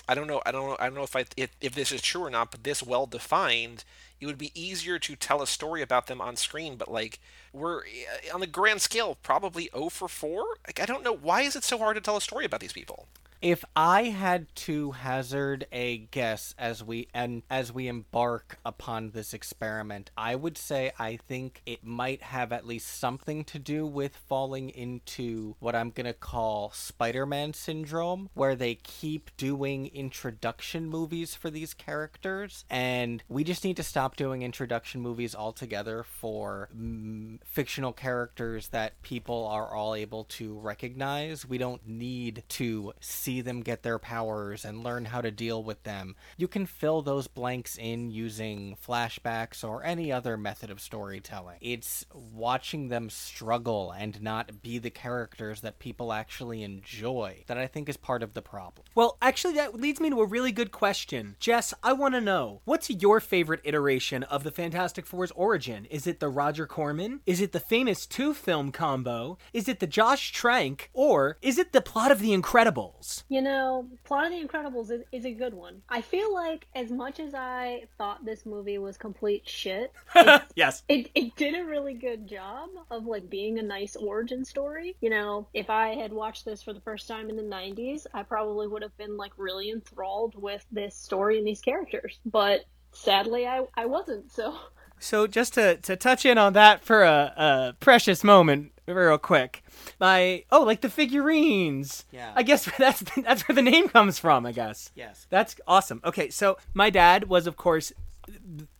I 0.08 0.14
don't 0.14 0.26
know. 0.26 0.40
I 0.46 0.52
don't 0.52 0.68
know. 0.70 0.76
I 0.80 0.86
don't 0.86 0.94
know 0.94 1.02
if 1.02 1.14
I 1.14 1.26
if, 1.36 1.50
if 1.60 1.74
this 1.74 1.92
is 1.92 2.00
true 2.00 2.22
or 2.22 2.30
not. 2.30 2.50
But 2.50 2.64
this 2.64 2.82
well 2.82 3.04
defined, 3.04 3.84
it 4.22 4.26
would 4.26 4.38
be 4.38 4.52
easier 4.54 4.98
to 5.00 5.14
tell 5.14 5.42
a 5.42 5.46
story 5.46 5.82
about 5.82 6.06
them 6.06 6.22
on 6.22 6.36
screen. 6.36 6.76
But 6.76 6.90
like 6.90 7.20
we're 7.52 7.80
eh, 7.84 8.30
on 8.32 8.40
the 8.40 8.46
grand 8.46 8.80
scale, 8.80 9.18
probably 9.22 9.68
0 9.74 9.90
for 9.90 10.08
4. 10.08 10.44
Like 10.66 10.80
I 10.80 10.86
don't 10.86 11.04
know 11.04 11.14
why 11.14 11.42
is 11.42 11.56
it 11.56 11.64
so 11.64 11.76
hard 11.76 11.96
to 11.96 12.00
tell 12.00 12.16
a 12.16 12.22
story 12.22 12.46
about 12.46 12.60
these 12.60 12.72
people. 12.72 13.06
If 13.42 13.64
I 13.74 14.04
had 14.04 14.54
to 14.54 14.92
hazard 14.92 15.66
a 15.72 15.98
guess 15.98 16.54
as 16.56 16.84
we 16.84 17.08
and 17.12 17.42
as 17.50 17.72
we 17.72 17.88
embark 17.88 18.60
upon 18.64 19.10
this 19.10 19.34
experiment, 19.34 20.12
I 20.16 20.36
would 20.36 20.56
say 20.56 20.92
I 20.96 21.16
think 21.16 21.60
it 21.66 21.82
might 21.82 22.22
have 22.22 22.52
at 22.52 22.68
least 22.68 23.00
something 23.00 23.42
to 23.46 23.58
do 23.58 23.84
with 23.84 24.14
falling 24.14 24.70
into 24.70 25.56
what 25.58 25.74
I'm 25.74 25.90
going 25.90 26.06
to 26.06 26.12
call 26.12 26.70
Spider-Man 26.70 27.52
syndrome 27.52 28.30
where 28.34 28.54
they 28.54 28.76
keep 28.76 29.36
doing 29.36 29.90
introduction 29.92 30.88
movies 30.88 31.34
for 31.34 31.50
these 31.50 31.74
characters 31.74 32.64
and 32.70 33.24
we 33.28 33.42
just 33.42 33.64
need 33.64 33.76
to 33.78 33.82
stop 33.82 34.14
doing 34.14 34.42
introduction 34.42 35.00
movies 35.00 35.34
altogether 35.34 36.04
for 36.04 36.68
mm, 36.78 37.40
fictional 37.44 37.92
characters 37.92 38.68
that 38.68 39.02
people 39.02 39.48
are 39.48 39.74
all 39.74 39.96
able 39.96 40.22
to 40.24 40.56
recognize. 40.60 41.44
We 41.44 41.58
don't 41.58 41.84
need 41.88 42.44
to 42.50 42.92
see 43.00 43.31
see 43.32 43.40
them 43.40 43.62
get 43.62 43.82
their 43.82 43.98
powers 43.98 44.62
and 44.62 44.84
learn 44.84 45.06
how 45.06 45.22
to 45.22 45.30
deal 45.30 45.62
with 45.62 45.82
them. 45.84 46.14
You 46.36 46.48
can 46.48 46.66
fill 46.66 47.00
those 47.00 47.28
blanks 47.28 47.78
in 47.78 48.10
using 48.10 48.76
flashbacks 48.86 49.66
or 49.66 49.82
any 49.84 50.12
other 50.12 50.36
method 50.36 50.68
of 50.68 50.80
storytelling. 50.80 51.56
It's 51.62 52.04
watching 52.12 52.88
them 52.88 53.08
struggle 53.08 53.90
and 53.90 54.20
not 54.20 54.60
be 54.60 54.78
the 54.78 54.90
characters 54.90 55.62
that 55.62 55.78
people 55.78 56.12
actually 56.12 56.62
enjoy 56.62 57.44
that 57.46 57.56
I 57.56 57.66
think 57.66 57.88
is 57.88 57.96
part 57.96 58.22
of 58.22 58.34
the 58.34 58.42
problem. 58.42 58.84
Well, 58.94 59.16
actually, 59.22 59.54
that 59.54 59.80
leads 59.80 59.98
me 59.98 60.10
to 60.10 60.20
a 60.20 60.26
really 60.26 60.52
good 60.52 60.70
question. 60.70 61.36
Jess, 61.40 61.72
I 61.82 61.94
want 61.94 62.14
to 62.14 62.20
know 62.20 62.60
what's 62.64 62.90
your 62.90 63.18
favorite 63.18 63.62
iteration 63.64 64.24
of 64.24 64.44
the 64.44 64.50
Fantastic 64.50 65.06
Four's 65.06 65.30
origin? 65.30 65.86
Is 65.86 66.06
it 66.06 66.20
the 66.20 66.28
Roger 66.28 66.66
Corman? 66.66 67.20
Is 67.24 67.40
it 67.40 67.52
the 67.52 67.60
famous 67.60 68.04
two 68.04 68.34
film 68.34 68.72
combo? 68.72 69.38
Is 69.54 69.68
it 69.68 69.80
the 69.80 69.86
Josh 69.86 70.32
Trank? 70.32 70.90
Or 70.92 71.38
is 71.40 71.56
it 71.56 71.72
the 71.72 71.80
plot 71.80 72.12
of 72.12 72.20
The 72.20 72.36
Incredibles? 72.36 73.21
You 73.28 73.42
know, 73.42 73.88
Plot 74.04 74.26
of 74.26 74.32
the 74.32 74.46
Incredibles 74.46 74.90
is, 74.90 75.02
is 75.12 75.24
a 75.24 75.32
good 75.32 75.54
one. 75.54 75.82
I 75.88 76.00
feel 76.00 76.32
like 76.32 76.66
as 76.74 76.90
much 76.90 77.20
as 77.20 77.34
I 77.34 77.84
thought 77.98 78.24
this 78.24 78.44
movie 78.46 78.78
was 78.78 78.96
complete 78.96 79.48
shit, 79.48 79.92
yes, 80.54 80.82
it, 80.88 81.10
it 81.14 81.36
did 81.36 81.54
a 81.54 81.64
really 81.64 81.94
good 81.94 82.26
job 82.26 82.70
of 82.90 83.06
like 83.06 83.28
being 83.30 83.58
a 83.58 83.62
nice 83.62 83.96
origin 83.96 84.44
story. 84.44 84.96
You 85.00 85.10
know, 85.10 85.48
if 85.54 85.70
I 85.70 85.94
had 85.94 86.12
watched 86.12 86.44
this 86.44 86.62
for 86.62 86.72
the 86.72 86.80
first 86.80 87.08
time 87.08 87.30
in 87.30 87.36
the 87.36 87.42
90s, 87.42 88.06
I 88.12 88.22
probably 88.22 88.68
would 88.68 88.82
have 88.82 88.96
been 88.96 89.16
like 89.16 89.32
really 89.36 89.70
enthralled 89.70 90.34
with 90.40 90.64
this 90.70 90.96
story 90.96 91.38
and 91.38 91.46
these 91.46 91.60
characters. 91.60 92.18
But 92.24 92.64
sadly, 92.92 93.46
I, 93.46 93.64
I 93.74 93.86
wasn't, 93.86 94.30
so. 94.32 94.56
So 95.02 95.26
just 95.26 95.54
to, 95.54 95.76
to 95.78 95.96
touch 95.96 96.24
in 96.24 96.38
on 96.38 96.52
that 96.52 96.84
for 96.84 97.02
a, 97.02 97.32
a 97.36 97.74
precious 97.80 98.22
moment, 98.22 98.72
real 98.86 99.18
quick. 99.18 99.62
My 99.98 100.44
oh, 100.50 100.62
like 100.62 100.80
the 100.80 100.88
figurines. 100.88 102.04
Yeah. 102.10 102.32
I 102.34 102.42
guess 102.42 102.70
that's 102.78 103.02
that's 103.16 103.48
where 103.48 103.54
the 103.54 103.62
name 103.62 103.88
comes 103.88 104.18
from. 104.18 104.46
I 104.46 104.52
guess. 104.52 104.90
Yes. 104.94 105.26
That's 105.30 105.56
awesome. 105.66 106.00
Okay, 106.04 106.30
so 106.30 106.56
my 106.74 106.90
dad 106.90 107.28
was, 107.28 107.46
of 107.46 107.56
course, 107.56 107.92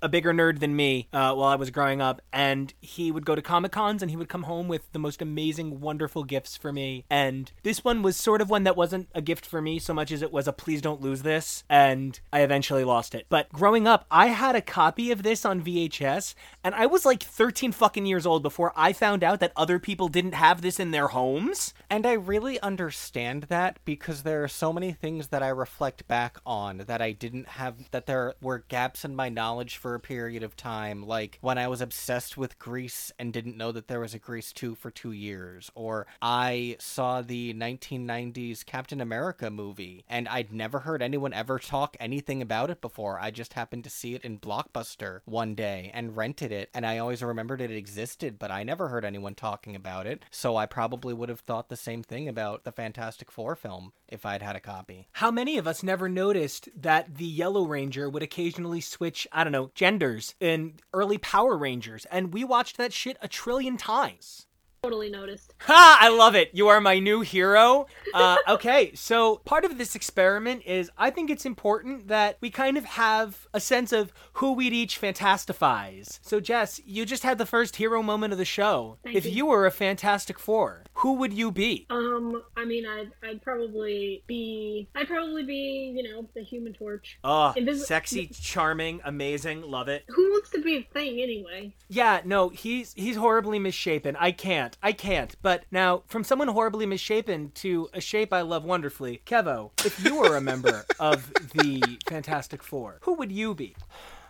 a 0.00 0.08
bigger 0.08 0.32
nerd 0.32 0.60
than 0.60 0.74
me 0.76 1.08
uh, 1.12 1.34
while 1.34 1.48
I 1.48 1.56
was 1.56 1.70
growing 1.70 2.00
up, 2.00 2.22
and 2.32 2.72
he 2.80 3.10
would 3.10 3.26
go 3.26 3.34
to 3.34 3.42
Comic 3.42 3.72
Cons 3.72 4.02
and 4.02 4.10
he 4.10 4.16
would 4.16 4.28
come 4.28 4.44
home 4.44 4.68
with 4.68 4.90
the 4.92 4.98
most 4.98 5.22
amazing, 5.22 5.80
wonderful 5.80 6.24
gifts 6.24 6.56
for 6.56 6.72
me. 6.72 7.04
And 7.10 7.50
this 7.62 7.84
one 7.84 8.02
was 8.02 8.16
sort 8.16 8.40
of 8.40 8.50
one 8.50 8.64
that 8.64 8.76
wasn't 8.76 9.08
a 9.14 9.22
gift 9.22 9.46
for 9.46 9.60
me 9.60 9.78
so 9.78 9.94
much 9.94 10.12
as 10.12 10.22
it 10.22 10.32
was 10.32 10.48
a 10.48 10.52
please 10.52 10.82
don't 10.82 11.00
lose 11.00 11.22
this, 11.22 11.64
and 11.68 12.18
I 12.32 12.40
eventually 12.40 12.84
lost 12.84 13.14
it. 13.14 13.26
But 13.28 13.52
growing 13.52 13.86
up, 13.86 14.06
I 14.10 14.26
had 14.26 14.56
a 14.56 14.62
copy 14.62 15.10
of 15.10 15.22
this 15.22 15.44
on 15.44 15.62
VHS, 15.62 16.34
and 16.64 16.74
I 16.74 16.86
was 16.86 17.04
like 17.04 17.22
13 17.22 17.72
fucking 17.72 18.06
years 18.06 18.26
old 18.26 18.42
before 18.42 18.72
I 18.76 18.92
found 18.92 19.24
out 19.24 19.40
that 19.40 19.52
other 19.56 19.78
people 19.78 20.08
didn't 20.08 20.34
have 20.34 20.62
this 20.62 20.78
in 20.78 20.90
their 20.90 21.08
homes. 21.08 21.74
And 21.90 22.06
I 22.06 22.12
really 22.12 22.60
understand 22.60 23.44
that 23.44 23.78
because 23.84 24.22
there 24.22 24.42
are 24.44 24.48
so 24.48 24.72
many 24.72 24.92
things 24.92 25.28
that 25.28 25.42
I 25.42 25.48
reflect 25.48 26.06
back 26.08 26.38
on 26.46 26.84
that 26.86 27.02
I 27.02 27.12
didn't 27.12 27.48
have, 27.48 27.90
that 27.90 28.06
there 28.06 28.34
were 28.40 28.64
gaps 28.68 29.04
in 29.04 29.16
my 29.16 29.28
knowledge 29.34 29.76
for 29.76 29.94
a 29.94 30.00
period 30.00 30.42
of 30.42 30.56
time. 30.56 31.02
Like 31.06 31.38
when 31.40 31.58
I 31.58 31.68
was 31.68 31.80
obsessed 31.80 32.36
with 32.36 32.58
Grease 32.58 33.12
and 33.18 33.32
didn't 33.32 33.56
know 33.56 33.72
that 33.72 33.88
there 33.88 34.00
was 34.00 34.14
a 34.14 34.18
Grease 34.18 34.52
2 34.52 34.74
for 34.74 34.90
two 34.90 35.12
years. 35.12 35.70
Or 35.74 36.06
I 36.20 36.76
saw 36.78 37.22
the 37.22 37.54
1990s 37.54 38.64
Captain 38.64 39.00
America 39.00 39.50
movie 39.50 40.04
and 40.08 40.28
I'd 40.28 40.52
never 40.52 40.80
heard 40.80 41.02
anyone 41.02 41.32
ever 41.32 41.58
talk 41.58 41.96
anything 42.00 42.42
about 42.42 42.70
it 42.70 42.80
before. 42.80 43.18
I 43.20 43.30
just 43.30 43.54
happened 43.54 43.84
to 43.84 43.90
see 43.90 44.14
it 44.14 44.24
in 44.24 44.38
Blockbuster 44.38 45.20
one 45.24 45.54
day 45.54 45.90
and 45.94 46.16
rented 46.16 46.52
it. 46.52 46.70
And 46.74 46.86
I 46.86 46.98
always 46.98 47.22
remembered 47.22 47.60
it 47.60 47.70
existed, 47.70 48.38
but 48.38 48.50
I 48.50 48.62
never 48.62 48.88
heard 48.88 49.04
anyone 49.04 49.34
talking 49.34 49.74
about 49.76 50.06
it. 50.06 50.24
So 50.30 50.56
I 50.56 50.66
probably 50.66 51.14
would 51.14 51.28
have 51.28 51.40
thought 51.40 51.68
the 51.68 51.76
same 51.76 52.02
thing 52.02 52.28
about 52.28 52.64
the 52.64 52.72
Fantastic 52.72 53.30
Four 53.30 53.56
film 53.56 53.92
if 54.08 54.26
I'd 54.26 54.42
had 54.42 54.56
a 54.56 54.60
copy. 54.60 55.08
How 55.12 55.30
many 55.30 55.56
of 55.58 55.66
us 55.66 55.82
never 55.82 56.08
noticed 56.08 56.68
that 56.76 57.16
the 57.16 57.24
Yellow 57.24 57.64
Ranger 57.64 58.10
would 58.10 58.22
occasionally 58.22 58.80
switch, 58.80 59.21
I 59.30 59.44
don't 59.44 59.52
know, 59.52 59.70
genders 59.74 60.34
in 60.40 60.74
early 60.92 61.18
Power 61.18 61.56
Rangers? 61.56 62.06
And 62.10 62.32
we 62.32 62.44
watched 62.44 62.76
that 62.78 62.92
shit 62.92 63.16
a 63.20 63.28
trillion 63.28 63.76
times. 63.76 64.46
Totally 64.84 65.10
noticed. 65.10 65.54
Ha! 65.62 65.98
I 66.00 66.08
love 66.08 66.34
it. 66.34 66.50
You 66.52 66.66
are 66.66 66.80
my 66.80 66.98
new 66.98 67.20
hero. 67.20 67.86
Uh, 68.12 68.36
okay, 68.48 68.92
so 68.96 69.36
part 69.44 69.64
of 69.64 69.78
this 69.78 69.94
experiment 69.94 70.64
is 70.66 70.90
I 70.98 71.08
think 71.10 71.30
it's 71.30 71.46
important 71.46 72.08
that 72.08 72.36
we 72.40 72.50
kind 72.50 72.76
of 72.76 72.84
have 72.84 73.46
a 73.54 73.60
sense 73.60 73.92
of 73.92 74.12
who 74.34 74.54
we'd 74.54 74.72
each 74.72 75.00
fantasticize. 75.00 76.18
So, 76.20 76.40
Jess, 76.40 76.80
you 76.84 77.06
just 77.06 77.22
had 77.22 77.38
the 77.38 77.46
first 77.46 77.76
hero 77.76 78.02
moment 78.02 78.32
of 78.32 78.40
the 78.40 78.44
show. 78.44 78.98
Thank 79.04 79.14
if 79.16 79.24
you. 79.24 79.30
you 79.30 79.46
were 79.46 79.66
a 79.66 79.70
Fantastic 79.70 80.36
Four, 80.40 80.82
who 80.94 81.12
would 81.14 81.32
you 81.32 81.52
be? 81.52 81.86
Um, 81.90 82.42
I 82.56 82.64
mean, 82.64 82.84
I'd, 82.84 83.12
I'd 83.22 83.40
probably 83.40 84.24
be, 84.26 84.88
I'd 84.96 85.06
probably 85.06 85.44
be, 85.44 85.92
you 85.94 86.02
know, 86.02 86.28
the 86.34 86.42
Human 86.42 86.72
Torch. 86.72 87.20
Oh, 87.22 87.54
Invis- 87.56 87.84
sexy, 87.84 88.26
charming, 88.26 89.00
amazing, 89.04 89.62
love 89.62 89.86
it. 89.86 90.04
Who 90.08 90.30
wants 90.32 90.50
to 90.50 90.60
be 90.60 90.78
a 90.78 90.82
thing 90.92 91.20
anyway? 91.20 91.72
Yeah, 91.88 92.20
no, 92.24 92.48
he's 92.48 92.94
he's 92.94 93.14
horribly 93.16 93.60
misshapen. 93.60 94.16
I 94.18 94.32
can't. 94.72 94.78
I 94.82 94.92
can't. 94.92 95.36
But 95.42 95.64
now, 95.70 96.02
from 96.06 96.24
someone 96.24 96.48
horribly 96.48 96.86
misshapen 96.86 97.50
to 97.56 97.88
a 97.92 98.00
shape 98.00 98.32
I 98.32 98.42
love 98.42 98.64
wonderfully, 98.64 99.22
Kevo, 99.26 99.70
if 99.84 100.02
you 100.04 100.16
were 100.16 100.36
a 100.36 100.40
member 100.40 100.84
of 101.00 101.32
the 101.54 101.98
Fantastic 102.08 102.62
Four, 102.62 102.98
who 103.02 103.14
would 103.14 103.32
you 103.32 103.54
be? 103.54 103.76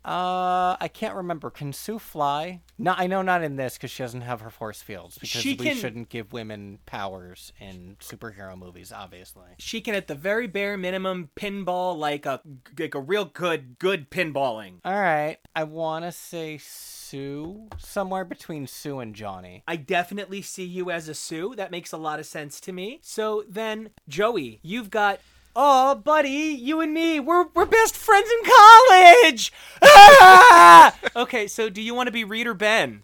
Uh, 0.04 0.76
I 0.80 0.88
can't 0.92 1.14
remember. 1.14 1.50
Can 1.50 1.72
Sue 1.72 1.98
fly? 1.98 2.60
No, 2.78 2.94
I 2.96 3.06
know 3.06 3.22
not 3.22 3.42
in 3.44 3.56
this 3.56 3.74
because 3.74 3.90
she 3.90 4.02
doesn't 4.02 4.22
have 4.22 4.40
her 4.40 4.50
force 4.50 4.82
fields. 4.82 5.16
Because 5.16 5.42
She 5.42 5.54
we 5.54 5.66
can- 5.66 5.76
shouldn't 5.76 6.08
give 6.08 6.32
women 6.32 6.80
powers 6.86 7.52
in 7.60 7.96
superhero 8.00 8.58
movies, 8.58 8.92
obviously. 8.92 9.46
She 9.58 9.80
can, 9.80 9.94
at 9.94 10.08
the 10.08 10.14
very 10.16 10.46
bare 10.48 10.76
minimum, 10.76 11.30
pinball 11.36 11.96
like 11.96 12.26
a 12.26 12.40
like 12.78 12.94
a 12.94 13.00
real 13.00 13.24
good 13.26 13.78
good 13.78 14.10
pinballing. 14.10 14.78
All 14.84 14.92
right, 14.98 15.38
I 15.54 15.64
want 15.64 16.04
to 16.04 16.10
say 16.12 16.58
Sue, 16.58 17.68
somewhere 17.78 18.24
between 18.24 18.66
Sue 18.66 18.98
and 18.98 19.14
Johnny. 19.14 19.62
I 19.68 19.76
definitely 19.76 20.42
see 20.42 20.64
you 20.64 20.90
as 20.90 21.08
a 21.08 21.14
Sue. 21.14 21.54
That 21.56 21.70
makes 21.70 21.92
a 21.92 21.96
lot 21.96 22.18
of 22.18 22.26
sense 22.26 22.60
to 22.62 22.72
me. 22.72 22.98
So 23.02 23.44
then, 23.48 23.90
Joey, 24.08 24.58
you've 24.62 24.90
got. 24.90 25.20
Oh, 25.54 25.94
buddy, 25.94 26.28
you 26.28 26.80
and 26.80 26.94
me, 26.94 27.20
we're 27.20 27.46
we're 27.54 27.66
best 27.66 27.96
friends 27.96 28.28
in 28.30 28.50
college. 28.50 29.52
Ah! 29.82 30.96
okay, 31.16 31.46
so 31.46 31.68
do 31.68 31.82
you 31.82 31.94
want 31.94 32.06
to 32.06 32.12
be 32.12 32.24
Reed 32.24 32.46
or 32.46 32.54
Ben? 32.54 33.02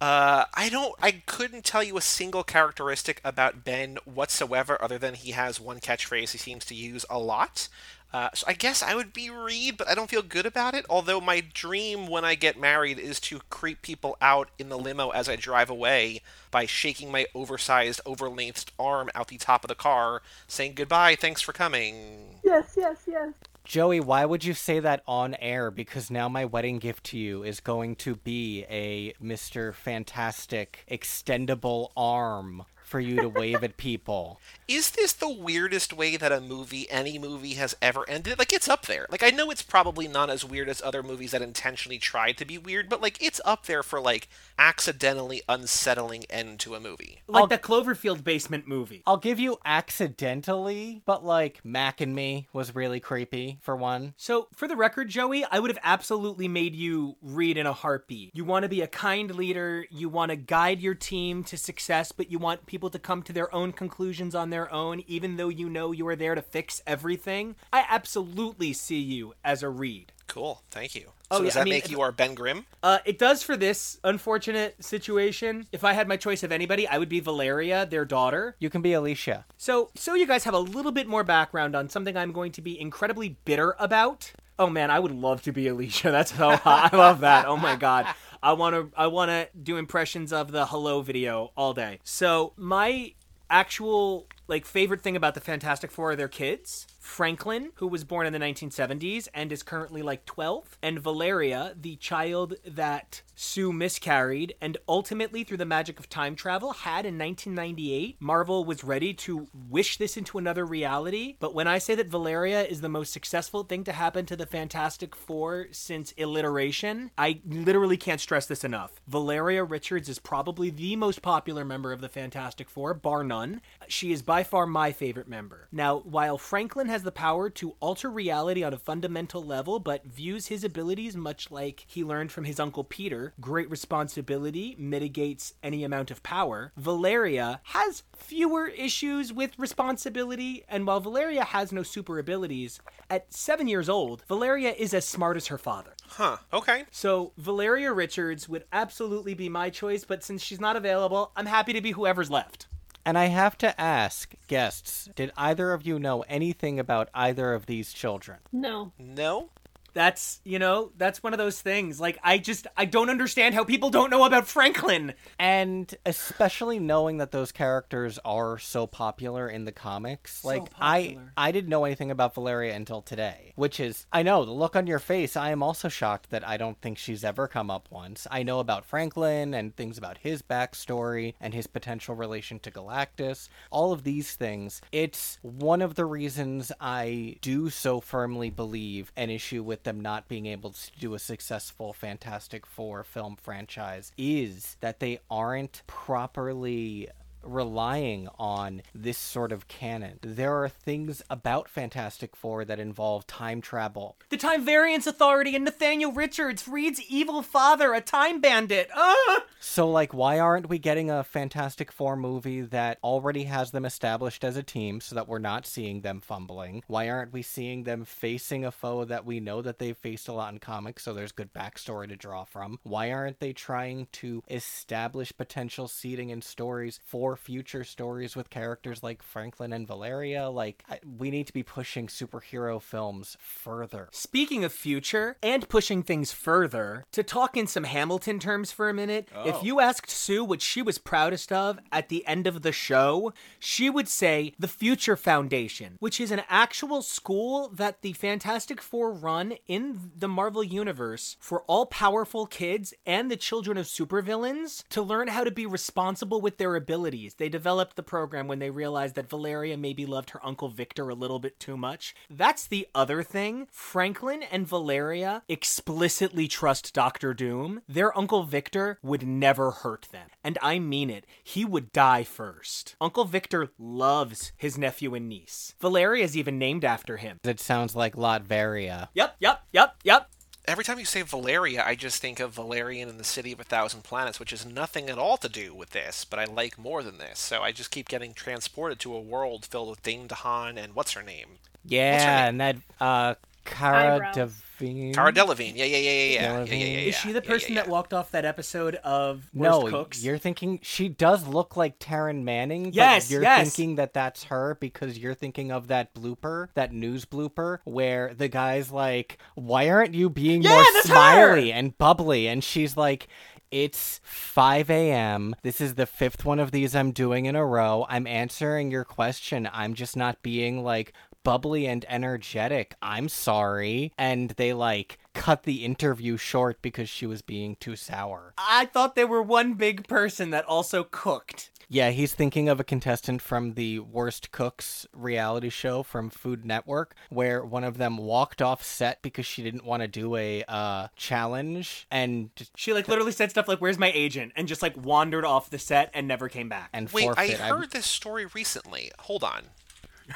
Uh, 0.00 0.46
I 0.54 0.68
don't. 0.68 0.96
I 1.00 1.12
couldn't 1.12 1.64
tell 1.64 1.84
you 1.84 1.96
a 1.96 2.00
single 2.00 2.42
characteristic 2.42 3.20
about 3.24 3.62
Ben 3.62 3.98
whatsoever, 4.04 4.76
other 4.82 4.98
than 4.98 5.14
he 5.14 5.30
has 5.30 5.60
one 5.60 5.78
catchphrase 5.78 6.32
he 6.32 6.38
seems 6.38 6.64
to 6.64 6.74
use 6.74 7.04
a 7.08 7.20
lot. 7.20 7.68
Uh, 8.12 8.28
so 8.34 8.44
I 8.46 8.52
guess 8.52 8.82
I 8.82 8.94
would 8.94 9.12
be 9.12 9.30
Reed, 9.30 9.76
but 9.76 9.88
I 9.88 9.94
don't 9.94 10.10
feel 10.10 10.22
good 10.22 10.44
about 10.44 10.74
it. 10.74 10.84
Although 10.90 11.20
my 11.20 11.40
dream 11.40 12.06
when 12.06 12.24
I 12.24 12.34
get 12.34 12.60
married 12.60 12.98
is 12.98 13.18
to 13.20 13.40
creep 13.48 13.80
people 13.82 14.16
out 14.20 14.50
in 14.58 14.68
the 14.68 14.78
limo 14.78 15.10
as 15.10 15.28
I 15.28 15.36
drive 15.36 15.70
away 15.70 16.20
by 16.50 16.66
shaking 16.66 17.10
my 17.10 17.26
oversized, 17.34 18.00
overlengthed 18.04 18.70
arm 18.78 19.08
out 19.14 19.28
the 19.28 19.38
top 19.38 19.64
of 19.64 19.68
the 19.68 19.74
car, 19.74 20.20
saying 20.46 20.74
goodbye, 20.74 21.14
thanks 21.14 21.40
for 21.40 21.52
coming. 21.52 22.40
Yes, 22.44 22.74
yes, 22.76 22.98
yes. 23.06 23.32
Joey, 23.64 24.00
why 24.00 24.24
would 24.24 24.44
you 24.44 24.54
say 24.54 24.80
that 24.80 25.02
on 25.06 25.36
air? 25.36 25.70
Because 25.70 26.10
now 26.10 26.28
my 26.28 26.44
wedding 26.44 26.78
gift 26.78 27.04
to 27.04 27.18
you 27.18 27.44
is 27.44 27.60
going 27.60 27.94
to 27.96 28.16
be 28.16 28.64
a 28.68 29.14
Mr. 29.22 29.72
Fantastic 29.72 30.84
extendable 30.90 31.90
arm 31.96 32.64
for 32.92 33.00
you 33.00 33.16
to 33.16 33.28
wave 33.28 33.64
at 33.64 33.78
people. 33.78 34.38
Is 34.68 34.90
this 34.92 35.12
the 35.12 35.28
weirdest 35.28 35.92
way 35.92 36.16
that 36.16 36.30
a 36.30 36.40
movie, 36.40 36.88
any 36.90 37.18
movie, 37.18 37.54
has 37.54 37.74
ever 37.82 38.08
ended? 38.08 38.38
Like, 38.38 38.52
it's 38.52 38.68
up 38.68 38.86
there. 38.86 39.06
Like, 39.10 39.22
I 39.22 39.30
know 39.30 39.50
it's 39.50 39.62
probably 39.62 40.06
not 40.06 40.30
as 40.30 40.44
weird 40.44 40.68
as 40.68 40.80
other 40.82 41.02
movies 41.02 41.32
that 41.32 41.42
intentionally 41.42 41.98
tried 41.98 42.36
to 42.38 42.44
be 42.44 42.56
weird, 42.58 42.88
but, 42.88 43.02
like, 43.02 43.20
it's 43.22 43.40
up 43.44 43.66
there 43.66 43.82
for, 43.82 43.98
like, 44.00 44.28
accidentally 44.58 45.42
unsettling 45.48 46.24
end 46.30 46.60
to 46.60 46.74
a 46.74 46.80
movie. 46.80 47.22
Like 47.26 47.40
I'll- 47.40 47.46
the 47.48 47.58
Cloverfield 47.58 48.22
basement 48.22 48.68
movie. 48.68 49.02
I'll 49.06 49.16
give 49.16 49.40
you 49.40 49.58
accidentally, 49.64 51.02
but 51.04 51.24
like 51.24 51.64
Mac 51.64 52.00
and 52.00 52.14
Me 52.14 52.48
was 52.52 52.74
really 52.74 53.00
creepy 53.00 53.58
for 53.60 53.74
one. 53.76 54.14
So, 54.16 54.48
for 54.54 54.68
the 54.68 54.76
record, 54.76 55.08
Joey, 55.08 55.44
I 55.44 55.58
would 55.58 55.70
have 55.70 55.80
absolutely 55.82 56.48
made 56.48 56.74
you 56.74 57.16
Reed 57.22 57.56
in 57.56 57.66
a 57.66 57.72
heartbeat. 57.72 58.30
You 58.34 58.44
want 58.44 58.64
to 58.64 58.68
be 58.68 58.82
a 58.82 58.86
kind 58.86 59.34
leader, 59.34 59.86
you 59.90 60.08
want 60.08 60.30
to 60.30 60.36
guide 60.36 60.80
your 60.80 60.94
team 60.94 61.42
to 61.44 61.56
success, 61.56 62.12
but 62.12 62.30
you 62.30 62.38
want 62.38 62.66
people 62.66 62.81
to 62.90 62.98
come 62.98 63.22
to 63.22 63.32
their 63.32 63.54
own 63.54 63.72
conclusions 63.72 64.34
on 64.34 64.50
their 64.50 64.72
own, 64.72 65.02
even 65.06 65.36
though 65.36 65.48
you 65.48 65.68
know 65.68 65.92
you 65.92 66.06
are 66.08 66.16
there 66.16 66.34
to 66.34 66.42
fix 66.42 66.80
everything. 66.86 67.56
I 67.72 67.84
absolutely 67.88 68.72
see 68.72 69.00
you 69.00 69.34
as 69.44 69.62
a 69.62 69.68
Reed. 69.68 70.12
Cool, 70.28 70.62
thank 70.70 70.94
you. 70.94 71.10
Oh, 71.30 71.38
so 71.38 71.44
does 71.44 71.54
yeah, 71.54 71.60
I 71.60 71.64
that 71.64 71.64
mean, 71.64 71.74
make 71.74 71.90
you 71.90 72.00
our 72.00 72.12
Ben 72.12 72.34
Grimm? 72.34 72.64
Uh, 72.82 72.98
it 73.04 73.18
does 73.18 73.42
for 73.42 73.56
this 73.56 73.98
unfortunate 74.02 74.82
situation. 74.82 75.66
If 75.72 75.84
I 75.84 75.92
had 75.92 76.08
my 76.08 76.16
choice 76.16 76.42
of 76.42 76.52
anybody, 76.52 76.86
I 76.86 76.98
would 76.98 77.08
be 77.08 77.20
Valeria, 77.20 77.84
their 77.84 78.04
daughter. 78.04 78.56
You 78.58 78.70
can 78.70 78.80
be 78.82 78.92
Alicia. 78.94 79.44
So, 79.58 79.90
so 79.94 80.14
you 80.14 80.26
guys 80.26 80.44
have 80.44 80.54
a 80.54 80.58
little 80.58 80.92
bit 80.92 81.06
more 81.06 81.24
background 81.24 81.76
on 81.76 81.88
something 81.88 82.16
I'm 82.16 82.32
going 82.32 82.52
to 82.52 82.62
be 82.62 82.80
incredibly 82.80 83.36
bitter 83.44 83.76
about. 83.78 84.32
Oh 84.58 84.68
man, 84.68 84.90
I 84.90 84.98
would 84.98 85.12
love 85.12 85.42
to 85.42 85.52
be 85.52 85.68
Alicia. 85.68 86.10
That's 86.12 86.34
so 86.34 86.56
hot. 86.56 86.92
I 86.92 86.96
love 86.96 87.20
that. 87.20 87.46
Oh 87.46 87.56
my 87.56 87.76
god. 87.76 88.06
I 88.42 88.52
want 88.54 88.74
to 88.74 88.90
I 88.98 89.06
want 89.06 89.30
to 89.30 89.48
do 89.60 89.76
impressions 89.76 90.32
of 90.32 90.50
the 90.50 90.66
hello 90.66 91.00
video 91.00 91.52
all 91.56 91.74
day. 91.74 92.00
So, 92.02 92.52
my 92.56 93.14
actual 93.48 94.26
like 94.48 94.66
favorite 94.66 95.00
thing 95.00 95.16
about 95.16 95.34
the 95.34 95.40
Fantastic 95.40 95.90
Four 95.90 96.12
are 96.12 96.16
their 96.16 96.28
kids. 96.28 96.86
Franklin, 97.02 97.72
who 97.74 97.88
was 97.88 98.04
born 98.04 98.26
in 98.26 98.32
the 98.32 98.38
1970s 98.38 99.28
and 99.34 99.50
is 99.50 99.62
currently 99.64 100.02
like 100.02 100.24
12, 100.24 100.78
and 100.82 101.00
Valeria, 101.00 101.74
the 101.78 101.96
child 101.96 102.54
that 102.64 103.22
Sue 103.34 103.72
miscarried 103.72 104.54
and 104.60 104.78
ultimately 104.88 105.42
through 105.42 105.56
the 105.56 105.64
magic 105.64 105.98
of 105.98 106.08
time 106.08 106.36
travel 106.36 106.72
had 106.72 107.04
in 107.04 107.18
1998. 107.18 108.16
Marvel 108.20 108.64
was 108.64 108.84
ready 108.84 109.12
to 109.12 109.48
wish 109.68 109.96
this 109.96 110.16
into 110.16 110.38
another 110.38 110.64
reality, 110.64 111.36
but 111.40 111.54
when 111.54 111.66
I 111.66 111.78
say 111.78 111.96
that 111.96 112.06
Valeria 112.06 112.62
is 112.62 112.80
the 112.80 112.88
most 112.88 113.12
successful 113.12 113.64
thing 113.64 113.82
to 113.84 113.92
happen 113.92 114.24
to 114.26 114.36
the 114.36 114.46
Fantastic 114.46 115.16
Four 115.16 115.66
since 115.72 116.14
alliteration, 116.16 117.10
I 117.18 117.40
literally 117.44 117.96
can't 117.96 118.20
stress 118.20 118.46
this 118.46 118.62
enough. 118.62 119.00
Valeria 119.08 119.64
Richards 119.64 120.08
is 120.08 120.20
probably 120.20 120.70
the 120.70 120.94
most 120.94 121.20
popular 121.20 121.64
member 121.64 121.92
of 121.92 122.00
the 122.00 122.08
Fantastic 122.08 122.70
Four, 122.70 122.94
bar 122.94 123.24
none. 123.24 123.60
She 123.88 124.12
is 124.12 124.22
by 124.22 124.44
far 124.44 124.66
my 124.66 124.92
favorite 124.92 125.28
member. 125.28 125.68
Now, 125.72 125.98
while 125.98 126.38
Franklin 126.38 126.91
has 126.92 127.02
the 127.04 127.10
power 127.10 127.48
to 127.48 127.74
alter 127.80 128.10
reality 128.10 128.62
on 128.62 128.74
a 128.74 128.78
fundamental 128.78 129.42
level, 129.42 129.78
but 129.78 130.04
views 130.04 130.48
his 130.48 130.62
abilities 130.62 131.16
much 131.16 131.50
like 131.50 131.86
he 131.88 132.04
learned 132.04 132.30
from 132.30 132.44
his 132.44 132.60
uncle 132.60 132.84
Peter, 132.84 133.32
great 133.40 133.70
responsibility 133.70 134.76
mitigates 134.78 135.54
any 135.62 135.84
amount 135.84 136.10
of 136.10 136.22
power. 136.22 136.70
Valeria 136.76 137.62
has 137.64 138.02
fewer 138.14 138.66
issues 138.66 139.32
with 139.32 139.58
responsibility, 139.58 140.64
and 140.68 140.86
while 140.86 141.00
Valeria 141.00 141.44
has 141.44 141.72
no 141.72 141.82
super 141.82 142.18
abilities, 142.18 142.78
at 143.08 143.32
seven 143.32 143.66
years 143.68 143.88
old, 143.88 144.22
Valeria 144.28 144.72
is 144.72 144.92
as 144.92 145.08
smart 145.08 145.38
as 145.38 145.46
her 145.46 145.56
father. 145.56 145.94
Huh, 146.08 146.36
okay. 146.52 146.84
So 146.90 147.32
Valeria 147.38 147.90
Richards 147.90 148.50
would 148.50 148.64
absolutely 148.70 149.32
be 149.32 149.48
my 149.48 149.70
choice, 149.70 150.04
but 150.04 150.22
since 150.22 150.42
she's 150.42 150.60
not 150.60 150.76
available, 150.76 151.32
I'm 151.36 151.46
happy 151.46 151.72
to 151.72 151.80
be 151.80 151.92
whoever's 151.92 152.30
left. 152.30 152.66
And 153.04 153.18
I 153.18 153.26
have 153.26 153.58
to 153.58 153.80
ask, 153.80 154.34
guests, 154.46 155.08
did 155.16 155.32
either 155.36 155.72
of 155.72 155.84
you 155.84 155.98
know 155.98 156.22
anything 156.22 156.78
about 156.78 157.08
either 157.14 157.52
of 157.52 157.66
these 157.66 157.92
children? 157.92 158.38
No. 158.52 158.92
No? 158.98 159.50
That's, 159.94 160.40
you 160.44 160.58
know, 160.58 160.92
that's 160.96 161.22
one 161.22 161.32
of 161.32 161.38
those 161.38 161.60
things. 161.60 162.00
Like, 162.00 162.18
I 162.22 162.38
just, 162.38 162.66
I 162.76 162.84
don't 162.84 163.10
understand 163.10 163.54
how 163.54 163.64
people 163.64 163.90
don't 163.90 164.10
know 164.10 164.24
about 164.24 164.46
Franklin. 164.46 165.14
And 165.38 165.94
especially 166.06 166.78
knowing 166.78 167.18
that 167.18 167.32
those 167.32 167.52
characters 167.52 168.18
are 168.24 168.58
so 168.58 168.86
popular 168.86 169.48
in 169.48 169.64
the 169.64 169.72
comics. 169.72 170.44
like 170.44 170.64
I. 170.80 171.18
I 171.36 171.52
didn't 171.52 171.70
know 171.70 171.84
anything 171.84 172.10
about 172.10 172.34
Valeria 172.34 172.74
until 172.74 173.02
today, 173.02 173.52
which 173.56 173.80
is 173.80 174.06
I 174.12 174.22
know 174.22 174.44
the 174.44 174.52
look 174.52 174.76
on 174.76 174.86
your 174.86 174.98
face. 174.98 175.36
I 175.36 175.50
am 175.50 175.62
also 175.62 175.88
shocked 175.88 176.30
that 176.30 176.46
I 176.46 176.56
don't 176.56 176.80
think 176.80 176.98
she's 176.98 177.24
ever 177.24 177.48
come 177.48 177.70
up 177.70 177.88
once. 177.90 178.26
I 178.30 178.42
know 178.42 178.60
about 178.60 178.84
Franklin 178.84 179.54
and 179.54 179.74
things 179.74 179.98
about 179.98 180.18
his 180.18 180.42
backstory 180.42 181.34
and 181.40 181.54
his 181.54 181.66
potential 181.66 182.14
relation 182.14 182.58
to 182.60 182.70
Galactus. 182.70 183.48
All 183.70 183.92
of 183.92 184.04
these 184.04 184.34
things. 184.34 184.80
It's 184.92 185.38
one 185.42 185.82
of 185.82 185.94
the 185.94 186.04
reasons 186.04 186.70
I 186.80 187.36
do 187.40 187.70
so 187.70 188.00
firmly 188.00 188.50
believe 188.50 189.12
an 189.16 189.30
issue 189.30 189.62
with 189.62 189.81
them 189.84 190.00
not 190.00 190.28
being 190.28 190.46
able 190.46 190.70
to 190.70 190.90
do 190.98 191.14
a 191.14 191.18
successful 191.18 191.92
Fantastic 191.92 192.66
Four 192.66 193.04
film 193.04 193.36
franchise 193.36 194.12
is 194.16 194.76
that 194.80 195.00
they 195.00 195.20
aren't 195.30 195.82
properly 195.86 197.08
relying 197.42 198.28
on 198.38 198.82
this 198.94 199.18
sort 199.18 199.52
of 199.52 199.68
canon. 199.68 200.18
There 200.22 200.62
are 200.62 200.68
things 200.68 201.22
about 201.30 201.68
Fantastic 201.68 202.36
Four 202.36 202.64
that 202.64 202.80
involve 202.80 203.26
time 203.26 203.60
travel. 203.60 204.16
The 204.30 204.36
Time 204.36 204.64
Variance 204.64 205.06
Authority 205.06 205.54
and 205.54 205.64
Nathaniel 205.64 206.12
Richards, 206.12 206.66
Reed's 206.68 207.00
evil 207.08 207.42
father, 207.42 207.94
a 207.94 208.00
time 208.00 208.40
bandit. 208.40 208.88
Ah! 208.94 209.44
So, 209.60 209.88
like, 209.88 210.12
why 210.12 210.40
aren't 210.40 210.68
we 210.68 210.78
getting 210.78 211.08
a 211.08 211.22
Fantastic 211.22 211.92
Four 211.92 212.16
movie 212.16 212.62
that 212.62 212.98
already 213.04 213.44
has 213.44 213.70
them 213.70 213.84
established 213.84 214.42
as 214.42 214.56
a 214.56 214.62
team 214.62 215.00
so 215.00 215.14
that 215.14 215.28
we're 215.28 215.38
not 215.38 215.66
seeing 215.66 216.00
them 216.00 216.20
fumbling? 216.20 216.82
Why 216.88 217.08
aren't 217.08 217.32
we 217.32 217.42
seeing 217.42 217.84
them 217.84 218.04
facing 218.04 218.64
a 218.64 218.72
foe 218.72 219.04
that 219.04 219.24
we 219.24 219.38
know 219.38 219.62
that 219.62 219.78
they've 219.78 219.96
faced 219.96 220.26
a 220.26 220.32
lot 220.32 220.52
in 220.52 220.58
comics, 220.58 221.04
so 221.04 221.14
there's 221.14 221.30
good 221.32 221.52
backstory 221.52 222.08
to 222.08 222.16
draw 222.16 222.44
from? 222.44 222.80
Why 222.82 223.12
aren't 223.12 223.38
they 223.38 223.52
trying 223.52 224.08
to 224.12 224.42
establish 224.50 225.32
potential 225.36 225.86
seeding 225.86 226.32
and 226.32 226.42
stories 226.42 226.98
for 227.04 227.31
future 227.36 227.84
stories 227.84 228.36
with 228.36 228.50
characters 228.50 229.02
like 229.02 229.22
Franklin 229.22 229.72
and 229.72 229.86
Valeria? 229.86 230.48
Like, 230.50 230.84
I, 230.88 231.00
we 231.18 231.30
need 231.30 231.46
to 231.46 231.52
be 231.52 231.62
pushing 231.62 232.06
superhero 232.06 232.80
films 232.80 233.36
further. 233.40 234.08
Speaking 234.12 234.64
of 234.64 234.72
future 234.72 235.36
and 235.42 235.68
pushing 235.68 236.02
things 236.02 236.32
further, 236.32 237.04
to 237.12 237.22
talk 237.22 237.56
in 237.56 237.66
some 237.66 237.84
Hamilton 237.84 238.38
terms 238.38 238.72
for 238.72 238.88
a 238.88 238.94
minute, 238.94 239.28
if 239.44 239.56
oh. 239.56 239.62
you 239.62 239.80
asked 239.80 240.10
Sue 240.10 240.44
what 240.44 240.62
she 240.62 240.82
was 240.82 240.98
proudest 240.98 241.52
of 241.52 241.78
at 241.90 242.08
the 242.08 242.26
end 242.26 242.46
of 242.46 242.62
the 242.62 242.72
show, 242.72 243.32
she 243.58 243.88
would 243.88 244.08
say 244.08 244.54
the 244.58 244.68
Future 244.68 245.16
Foundation, 245.16 245.96
which 246.00 246.20
is 246.20 246.30
an 246.30 246.42
actual 246.48 247.02
school 247.02 247.68
that 247.68 248.02
the 248.02 248.12
Fantastic 248.12 248.80
Four 248.80 249.12
run 249.12 249.54
in 249.66 250.12
the 250.16 250.28
Marvel 250.28 250.64
Universe 250.64 251.36
for 251.40 251.62
all 251.62 251.86
powerful 251.86 252.46
kids 252.46 252.94
and 253.06 253.30
the 253.30 253.36
children 253.36 253.76
of 253.76 253.86
supervillains 253.86 254.84
to 254.88 255.02
learn 255.02 255.28
how 255.28 255.44
to 255.44 255.50
be 255.50 255.66
responsible 255.66 256.40
with 256.40 256.58
their 256.58 256.74
abilities. 256.74 257.21
They 257.30 257.48
developed 257.48 257.96
the 257.96 258.02
program 258.02 258.48
when 258.48 258.58
they 258.58 258.70
realized 258.70 259.14
that 259.14 259.30
Valeria 259.30 259.76
maybe 259.76 260.06
loved 260.06 260.30
her 260.30 260.44
Uncle 260.44 260.68
Victor 260.68 261.08
a 261.08 261.14
little 261.14 261.38
bit 261.38 261.58
too 261.60 261.76
much. 261.76 262.14
That's 262.28 262.66
the 262.66 262.88
other 262.94 263.22
thing. 263.22 263.68
Franklin 263.70 264.42
and 264.42 264.66
Valeria 264.66 265.42
explicitly 265.48 266.48
trust 266.48 266.94
Doctor 266.94 267.34
Doom. 267.34 267.82
Their 267.88 268.16
Uncle 268.16 268.42
Victor 268.42 268.98
would 269.02 269.26
never 269.26 269.70
hurt 269.70 270.08
them. 270.10 270.28
And 270.42 270.58
I 270.60 270.78
mean 270.78 271.10
it. 271.10 271.26
He 271.42 271.64
would 271.64 271.92
die 271.92 272.24
first. 272.24 272.96
Uncle 273.00 273.24
Victor 273.24 273.70
loves 273.78 274.52
his 274.56 274.76
nephew 274.76 275.14
and 275.14 275.28
niece. 275.28 275.74
Valeria 275.80 276.24
is 276.24 276.36
even 276.36 276.58
named 276.58 276.84
after 276.84 277.16
him. 277.16 277.38
It 277.44 277.60
sounds 277.60 277.94
like 277.94 278.16
Latveria. 278.16 279.08
Yep, 279.14 279.36
yep, 279.40 279.62
yep, 279.72 279.96
yep. 280.02 280.21
Every 280.64 280.84
time 280.84 280.98
you 281.00 281.04
say 281.04 281.22
Valeria, 281.22 281.84
I 281.84 281.96
just 281.96 282.22
think 282.22 282.38
of 282.38 282.52
Valerian 282.52 283.08
and 283.08 283.18
the 283.18 283.24
City 283.24 283.50
of 283.52 283.58
a 283.58 283.64
Thousand 283.64 284.04
Planets, 284.04 284.38
which 284.38 284.50
has 284.52 284.64
nothing 284.64 285.10
at 285.10 285.18
all 285.18 285.36
to 285.38 285.48
do 285.48 285.74
with 285.74 285.90
this, 285.90 286.24
but 286.24 286.38
I 286.38 286.44
like 286.44 286.78
more 286.78 287.02
than 287.02 287.18
this. 287.18 287.40
So 287.40 287.62
I 287.62 287.72
just 287.72 287.90
keep 287.90 288.08
getting 288.08 288.32
transported 288.32 289.00
to 289.00 289.14
a 289.14 289.20
world 289.20 289.66
filled 289.66 289.90
with 289.90 290.02
Dane 290.04 290.28
DeHaan 290.28 290.76
and 290.76 290.94
what's 290.94 291.12
her 291.14 291.22
name? 291.22 291.58
Yeah, 291.84 292.46
and 292.46 292.60
that 292.60 292.76
uh 293.00 293.34
Cara 293.64 294.14
Eyebrows. 294.16 294.34
Delevingne. 294.80 295.14
Cara 295.14 295.32
Delevingne. 295.32 295.76
Yeah, 295.76 295.84
yeah, 295.84 295.96
yeah, 295.98 296.10
yeah, 296.10 296.24
yeah, 296.32 296.64
yeah, 296.64 296.74
yeah, 296.74 296.84
yeah, 296.84 296.98
Is 297.08 297.14
she 297.16 297.28
the 297.32 297.40
yeah, 297.42 297.48
person 297.50 297.74
yeah, 297.74 297.82
that 297.82 297.88
walked 297.90 298.12
off 298.12 298.30
that 298.32 298.44
episode 298.44 298.96
of 298.96 299.48
Worst 299.54 299.82
No, 299.82 299.88
Cooks? 299.88 300.24
you're 300.24 300.38
thinking 300.38 300.80
she 300.82 301.08
does 301.08 301.46
look 301.46 301.76
like 301.76 301.98
Taryn 301.98 302.42
Manning. 302.42 302.84
but 302.84 302.94
Yes, 302.94 303.30
you're 303.30 303.42
yes. 303.42 303.62
thinking 303.74 303.96
that 303.96 304.12
that's 304.14 304.44
her 304.44 304.76
because 304.80 305.18
you're 305.18 305.34
thinking 305.34 305.70
of 305.70 305.88
that 305.88 306.14
blooper, 306.14 306.68
that 306.74 306.92
news 306.92 307.24
blooper, 307.24 307.78
where 307.84 308.34
the 308.34 308.48
guy's 308.48 308.90
like, 308.90 309.38
"Why 309.54 309.88
aren't 309.88 310.14
you 310.14 310.28
being 310.30 310.62
Yeah, 310.62 310.70
more 310.74 310.82
that's 310.94 311.08
her!" 311.08 311.14
smiley 311.14 311.72
and 311.72 311.96
bubbly?" 311.98 312.48
And 312.48 312.62
she's 312.62 312.96
like. 312.96 313.28
It's 313.70 314.20
5 314.22 314.90
a.m. 314.90 315.56
This 315.62 315.80
is 315.80 315.94
the 315.94 316.04
fifth 316.04 316.44
one 316.44 316.58
of 316.60 316.72
these 316.72 316.94
I'm 316.94 317.10
doing 317.10 317.46
in 317.46 317.56
a 317.56 317.64
row. 317.64 318.04
I'm 318.06 318.26
answering 318.26 318.90
your 318.90 319.02
question. 319.04 319.66
I'm 319.72 319.94
just 319.94 320.14
not 320.14 320.42
being 320.42 320.84
like 320.84 321.14
bubbly 321.44 321.86
and 321.86 322.04
energetic. 322.08 322.94
I'm 323.02 323.28
sorry. 323.28 324.12
And 324.18 324.50
they 324.50 324.72
like 324.72 325.18
cut 325.34 325.62
the 325.64 325.84
interview 325.84 326.36
short 326.36 326.82
because 326.82 327.08
she 327.08 327.26
was 327.26 327.42
being 327.42 327.76
too 327.76 327.96
sour. 327.96 328.54
I 328.58 328.86
thought 328.86 329.14
they 329.14 329.24
were 329.24 329.42
one 329.42 329.74
big 329.74 330.06
person 330.08 330.50
that 330.50 330.64
also 330.66 331.04
cooked. 331.04 331.70
Yeah, 331.88 332.08
he's 332.08 332.32
thinking 332.32 332.70
of 332.70 332.80
a 332.80 332.84
contestant 332.84 333.42
from 333.42 333.74
the 333.74 333.98
Worst 333.98 334.50
Cooks 334.50 335.06
reality 335.12 335.68
show 335.68 336.02
from 336.02 336.30
Food 336.30 336.64
Network, 336.64 337.14
where 337.28 337.62
one 337.62 337.84
of 337.84 337.98
them 337.98 338.16
walked 338.16 338.62
off 338.62 338.82
set 338.82 339.20
because 339.20 339.44
she 339.44 339.62
didn't 339.62 339.84
want 339.84 340.00
to 340.00 340.08
do 340.08 340.34
a 340.36 340.64
uh, 340.68 341.08
challenge 341.16 342.06
and 342.10 342.48
She 342.76 342.94
like 342.94 343.08
literally 343.08 343.32
said 343.32 343.50
stuff 343.50 343.68
like, 343.68 343.80
"Where's 343.80 343.98
my 343.98 344.10
agent?" 344.14 344.52
and 344.56 344.68
just 344.68 344.80
like 344.80 344.96
wandered 344.96 345.44
off 345.44 345.68
the 345.68 345.78
set 345.78 346.10
and 346.14 346.26
never 346.26 346.48
came 346.48 346.70
back. 346.70 346.88
and 346.94 347.10
Wait, 347.10 347.24
I 347.36 347.48
forfeit. 347.48 347.60
heard 347.60 347.90
this 347.90 348.06
story 348.06 348.46
recently. 348.54 349.10
Hold 349.20 349.44
on. 349.44 349.64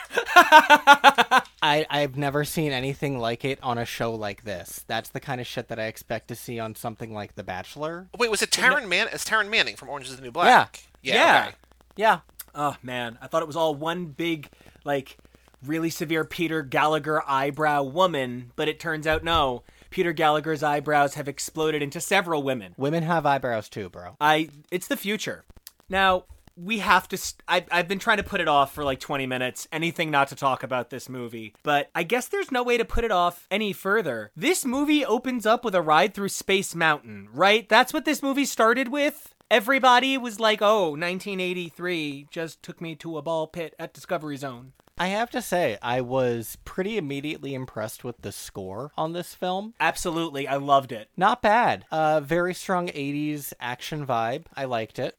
I 1.63 1.87
I've 1.91 2.17
never 2.17 2.45
seen 2.45 2.73
anything 2.73 3.19
like 3.19 3.45
it 3.45 3.59
on 3.63 3.79
a 3.79 3.85
show 3.85 4.15
like 4.15 4.45
this. 4.45 4.85
That's 4.87 5.09
the 5.11 5.21
kind 5.21 5.41
of 5.41 5.47
shit 5.47 5.69
that 5.69 5.79
I 5.79 5.85
expect 5.85 6.29
to 6.29 6.35
see 6.35 6.59
on 6.59 6.75
something 6.75 7.13
like 7.13 7.35
The 7.35 7.43
Bachelor. 7.43 8.09
Wait, 8.19 8.31
was 8.31 8.43
it 8.43 8.51
Taryn 8.51 8.89
Man? 8.89 9.09
It's 9.13 9.25
Taryn 9.25 9.49
Manning 9.51 9.77
from 9.77 9.89
Orange 9.89 10.09
Is 10.09 10.17
the 10.17 10.23
New 10.23 10.31
Black. 10.31 10.81
Yeah. 11.03 11.15
Yeah. 11.15 11.15
Yeah. 11.15 11.45
okay. 11.47 11.57
Yeah, 11.97 12.21
oh 12.55 12.77
man, 12.83 13.17
I 13.23 13.27
thought 13.27 13.43
it 13.43 13.47
was 13.47 13.57
all 13.57 13.75
one 13.75 14.07
big 14.07 14.51
like 14.85 15.17
really 15.65 15.89
severe 15.89 16.25
Peter 16.25 16.63
Gallagher 16.63 17.23
eyebrow 17.27 17.83
woman, 17.83 18.53
but 18.55 18.69
it 18.69 18.79
turns 18.79 19.07
out 19.07 19.25
no. 19.25 19.63
Peter 19.89 20.13
Gallagher's 20.13 20.63
eyebrows 20.63 21.15
have 21.15 21.27
exploded 21.27 21.81
into 21.83 22.01
several 22.01 22.43
women. 22.43 22.75
women 22.77 23.03
have 23.03 23.25
eyebrows 23.25 23.71
too, 23.71 23.89
bro. 23.89 24.17
I 24.21 24.51
it's 24.71 24.89
the 24.89 24.97
future. 24.97 25.45
Now, 25.89 26.25
we 26.57 26.79
have 26.79 27.07
to 27.09 27.16
st- 27.16 27.42
I 27.47 27.64
I've 27.71 27.88
been 27.88 27.99
trying 27.99 28.16
to 28.16 28.23
put 28.23 28.40
it 28.40 28.49
off 28.49 28.75
for 28.75 28.85
like 28.85 29.01
20 29.01 29.27
minutes, 29.27 29.69
anything 29.71 30.11
not 30.11 30.29
to 30.29 30.35
talk 30.37 30.62
about 30.62 30.90
this 30.90 31.09
movie, 31.09 31.55
but 31.62 31.90
I 31.95 32.03
guess 32.03 32.29
there's 32.29 32.51
no 32.51 32.62
way 32.62 32.77
to 32.79 32.85
put 32.85 33.05
it 33.05 33.12
off 33.12 33.47
any 33.51 33.73
further. 33.73 34.31
This 34.37 34.64
movie 34.64 35.05
opens 35.05 35.47
up 35.47 35.64
with 35.64 35.75
a 35.75 35.83
ride 35.83 36.14
through 36.14 36.31
Space 36.31 36.75
Mountain, 36.75 37.29
right? 37.33 37.69
That's 37.69 37.92
what 37.92 38.05
this 38.05 38.23
movie 38.23 38.47
started 38.47 38.88
with. 38.88 39.35
Everybody 39.51 40.19
was 40.19 40.40
like, 40.40 40.61
"Oh, 40.61 40.90
1983 40.90 42.27
just 42.31 42.62
took 42.62 42.81
me 42.81 42.97
to 42.97 43.16
a 43.19 43.23
ball 43.23 43.47
pit 43.47 43.75
at 43.79 43.95
Discovery 43.95 44.37
Zone." 44.37 44.73
I 44.99 45.09
have 45.09 45.31
to 45.33 45.42
say, 45.42 45.77
I 45.83 46.01
was 46.01 46.57
pretty 46.64 46.97
immediately 46.97 47.53
impressed 47.53 48.03
with 48.03 48.23
the 48.23 48.33
score 48.33 48.92
on 48.97 49.12
this 49.12 49.35
film. 49.35 49.75
Absolutely, 49.79 50.49
I 50.49 50.57
loved 50.57 50.90
it. 50.90 51.11
Not 51.19 51.42
bad. 51.42 51.85
Uh, 51.90 52.21
very 52.21 52.55
strong 52.55 52.88
80s 52.88 53.53
action 53.61 54.07
vibe. 54.07 54.47
I 54.57 54.64
liked 54.64 54.99
it. 54.99 55.19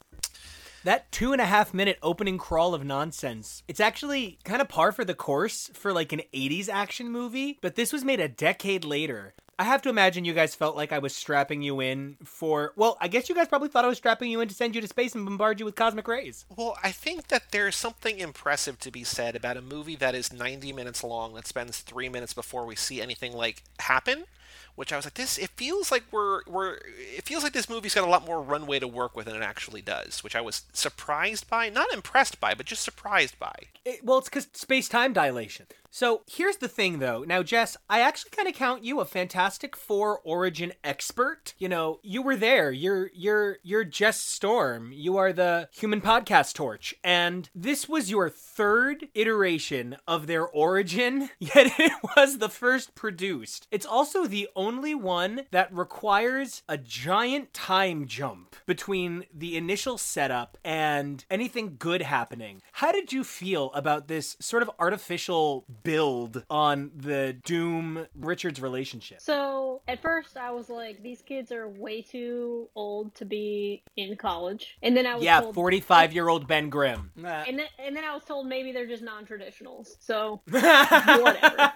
That 0.88 1.12
two 1.12 1.34
and 1.34 1.42
a 1.42 1.46
half 1.46 1.74
minute 1.74 2.00
opening 2.02 2.38
crawl 2.38 2.74
of 2.74 2.86
nonsense. 2.86 3.62
It's 3.68 3.82
actually 3.82 4.40
kind 4.46 4.62
of 4.62 4.70
par 4.70 4.94
for 4.94 5.04
the 5.04 5.14
course 5.14 5.70
for 5.74 5.92
like 5.92 6.14
an 6.14 6.22
80s 6.34 6.70
action 6.70 7.12
movie, 7.12 7.60
but 7.62 7.76
this 7.76 7.92
was 7.92 8.06
made 8.06 8.22
a 8.22 8.30
decade 8.30 8.86
later. 8.86 9.34
I 9.60 9.66
have 9.66 9.82
to 9.82 9.90
imagine 9.90 10.24
you 10.24 10.34
guys 10.34 10.56
felt 10.56 10.78
like 10.78 10.94
I 10.94 11.00
was 11.00 11.14
strapping 11.14 11.62
you 11.62 11.82
in 11.82 12.16
for. 12.24 12.72
Well, 12.78 12.98
I 13.02 13.10
guess 13.10 13.28
you 13.28 13.36
guys 13.36 13.50
probably 13.50 13.68
thought 13.68 13.84
I 13.84 13.90
was 13.90 13.98
strapping 13.98 14.32
you 14.32 14.40
in 14.40 14.48
to 14.48 14.56
send 14.56 14.76
you 14.76 14.82
to 14.82 14.88
space 14.88 15.14
and 15.14 15.26
bombard 15.26 15.60
you 15.60 15.66
with 15.66 15.76
cosmic 15.76 16.08
rays. 16.08 16.46
Well, 16.56 16.78
I 16.82 16.94
think 16.94 17.28
that 17.28 17.52
there's 17.52 17.76
something 17.76 18.20
impressive 18.20 18.80
to 18.80 18.90
be 18.90 19.04
said 19.04 19.36
about 19.36 19.58
a 19.58 19.62
movie 19.62 19.98
that 19.98 20.16
is 20.16 20.32
90 20.32 20.72
minutes 20.72 21.04
long 21.04 21.34
that 21.34 21.48
spends 21.48 21.80
three 21.80 22.08
minutes 22.08 22.34
before 22.34 22.66
we 22.66 22.78
see 22.78 23.02
anything 23.02 23.34
like 23.34 23.64
happen. 23.80 24.24
Which 24.78 24.94
I 24.94 24.96
was 24.96 25.06
like, 25.06 25.16
this. 25.16 25.40
It 25.40 25.50
feels 25.50 25.92
like 25.92 26.04
we're 26.12 26.42
we're. 26.46 26.76
It 27.16 27.26
feels 27.26 27.44
like 27.44 27.52
this 27.54 27.68
movie's 27.70 27.96
got 27.96 28.08
a 28.08 28.10
lot 28.10 28.26
more 28.26 28.42
runway 28.42 28.78
to 28.80 28.88
work 28.88 29.16
with 29.18 29.26
than 29.26 29.36
it 29.36 29.42
actually 29.42 29.82
does, 29.82 30.24
which 30.24 30.36
I 30.36 30.42
was 30.42 30.62
surprised 30.72 31.50
by, 31.50 31.70
not 31.70 31.92
impressed 31.92 32.40
by, 32.40 32.54
but 32.54 32.68
just 32.68 32.84
surprised 32.84 33.38
by. 33.40 33.56
It- 33.84 34.06
well, 34.06 34.20
it's 34.20 34.30
because 34.30 34.48
space 34.54 34.88
time 34.88 35.14
dilation. 35.14 35.66
So 35.90 36.22
here's 36.28 36.58
the 36.58 36.68
thing, 36.68 37.00
though. 37.00 37.24
Now, 37.24 37.42
Jess, 37.42 37.76
I 37.90 38.02
actually 38.02 38.30
kind 38.32 38.48
of 38.48 38.54
count 38.54 38.84
you 38.84 39.00
a 39.00 39.06
Fantastic 39.06 39.76
Four 39.76 40.20
origin 40.24 40.74
expert. 40.84 41.56
You 41.58 41.70
know, 41.70 42.00
you 42.04 42.22
were 42.22 42.36
there. 42.36 42.72
You're 42.72 43.10
you're 43.16 43.58
you're 43.64 43.84
Jess 43.84 44.20
Storm. 44.20 44.92
You 44.94 45.18
are 45.18 45.34
the 45.34 45.70
human 45.74 46.02
podcast 46.02 46.54
torch, 46.54 46.94
and 47.04 47.50
this 47.56 47.90
was 47.90 48.12
your 48.12 48.30
third 48.30 49.08
iteration 49.16 49.98
of 50.08 50.28
their 50.28 50.46
origin. 50.46 51.30
Yet 51.40 51.74
it 51.80 51.94
was 52.16 52.38
the 52.38 52.50
first 52.50 52.94
produced. 52.94 53.66
It's 53.72 53.86
also 53.86 54.28
the 54.28 54.50
only 54.56 54.67
one 54.78 55.42
that 55.52 55.74
requires 55.74 56.64
a 56.68 56.78
giant 56.78 57.54
time 57.54 58.06
jump 58.06 58.56
between 58.66 59.24
the 59.34 59.56
initial 59.56 59.98
setup 59.98 60.58
and 60.64 61.24
anything 61.32 61.76
good 61.80 62.02
happening. 62.02 62.62
How 62.74 62.92
did 62.92 63.14
you 63.14 63.24
feel 63.24 63.72
about 63.74 64.08
this 64.08 64.36
sort 64.40 64.62
of 64.64 64.70
artificial 64.80 65.66
build 65.84 66.44
on 66.50 66.92
the 66.96 67.34
Doom 67.46 68.08
Richards 68.16 68.62
relationship? 68.62 69.22
So 69.22 69.82
at 69.88 70.02
first 70.02 70.36
I 70.38 70.52
was 70.52 70.70
like, 70.70 71.02
these 71.02 71.22
kids 71.22 71.52
are 71.52 71.68
way 71.70 72.02
too 72.02 72.68
old 72.76 73.16
to 73.16 73.26
be 73.26 73.84
in 73.96 74.16
college, 74.18 74.78
and 74.84 74.96
then 74.98 75.06
I 75.06 75.16
was 75.16 75.24
Yeah, 75.24 75.42
told, 75.42 75.56
45 75.56 76.14
year 76.14 76.28
old 76.28 76.48
Ben 76.48 76.70
Grimm. 76.70 77.12
and 77.16 77.26
then 77.60 77.68
and 77.80 77.96
then 77.96 78.04
I 78.04 78.14
was 78.14 78.24
told 78.26 78.48
maybe 78.48 78.72
they're 78.72 78.86
just 78.88 79.04
non-traditionals. 79.04 79.96
So 80.00 80.42
whatever. 80.50 81.74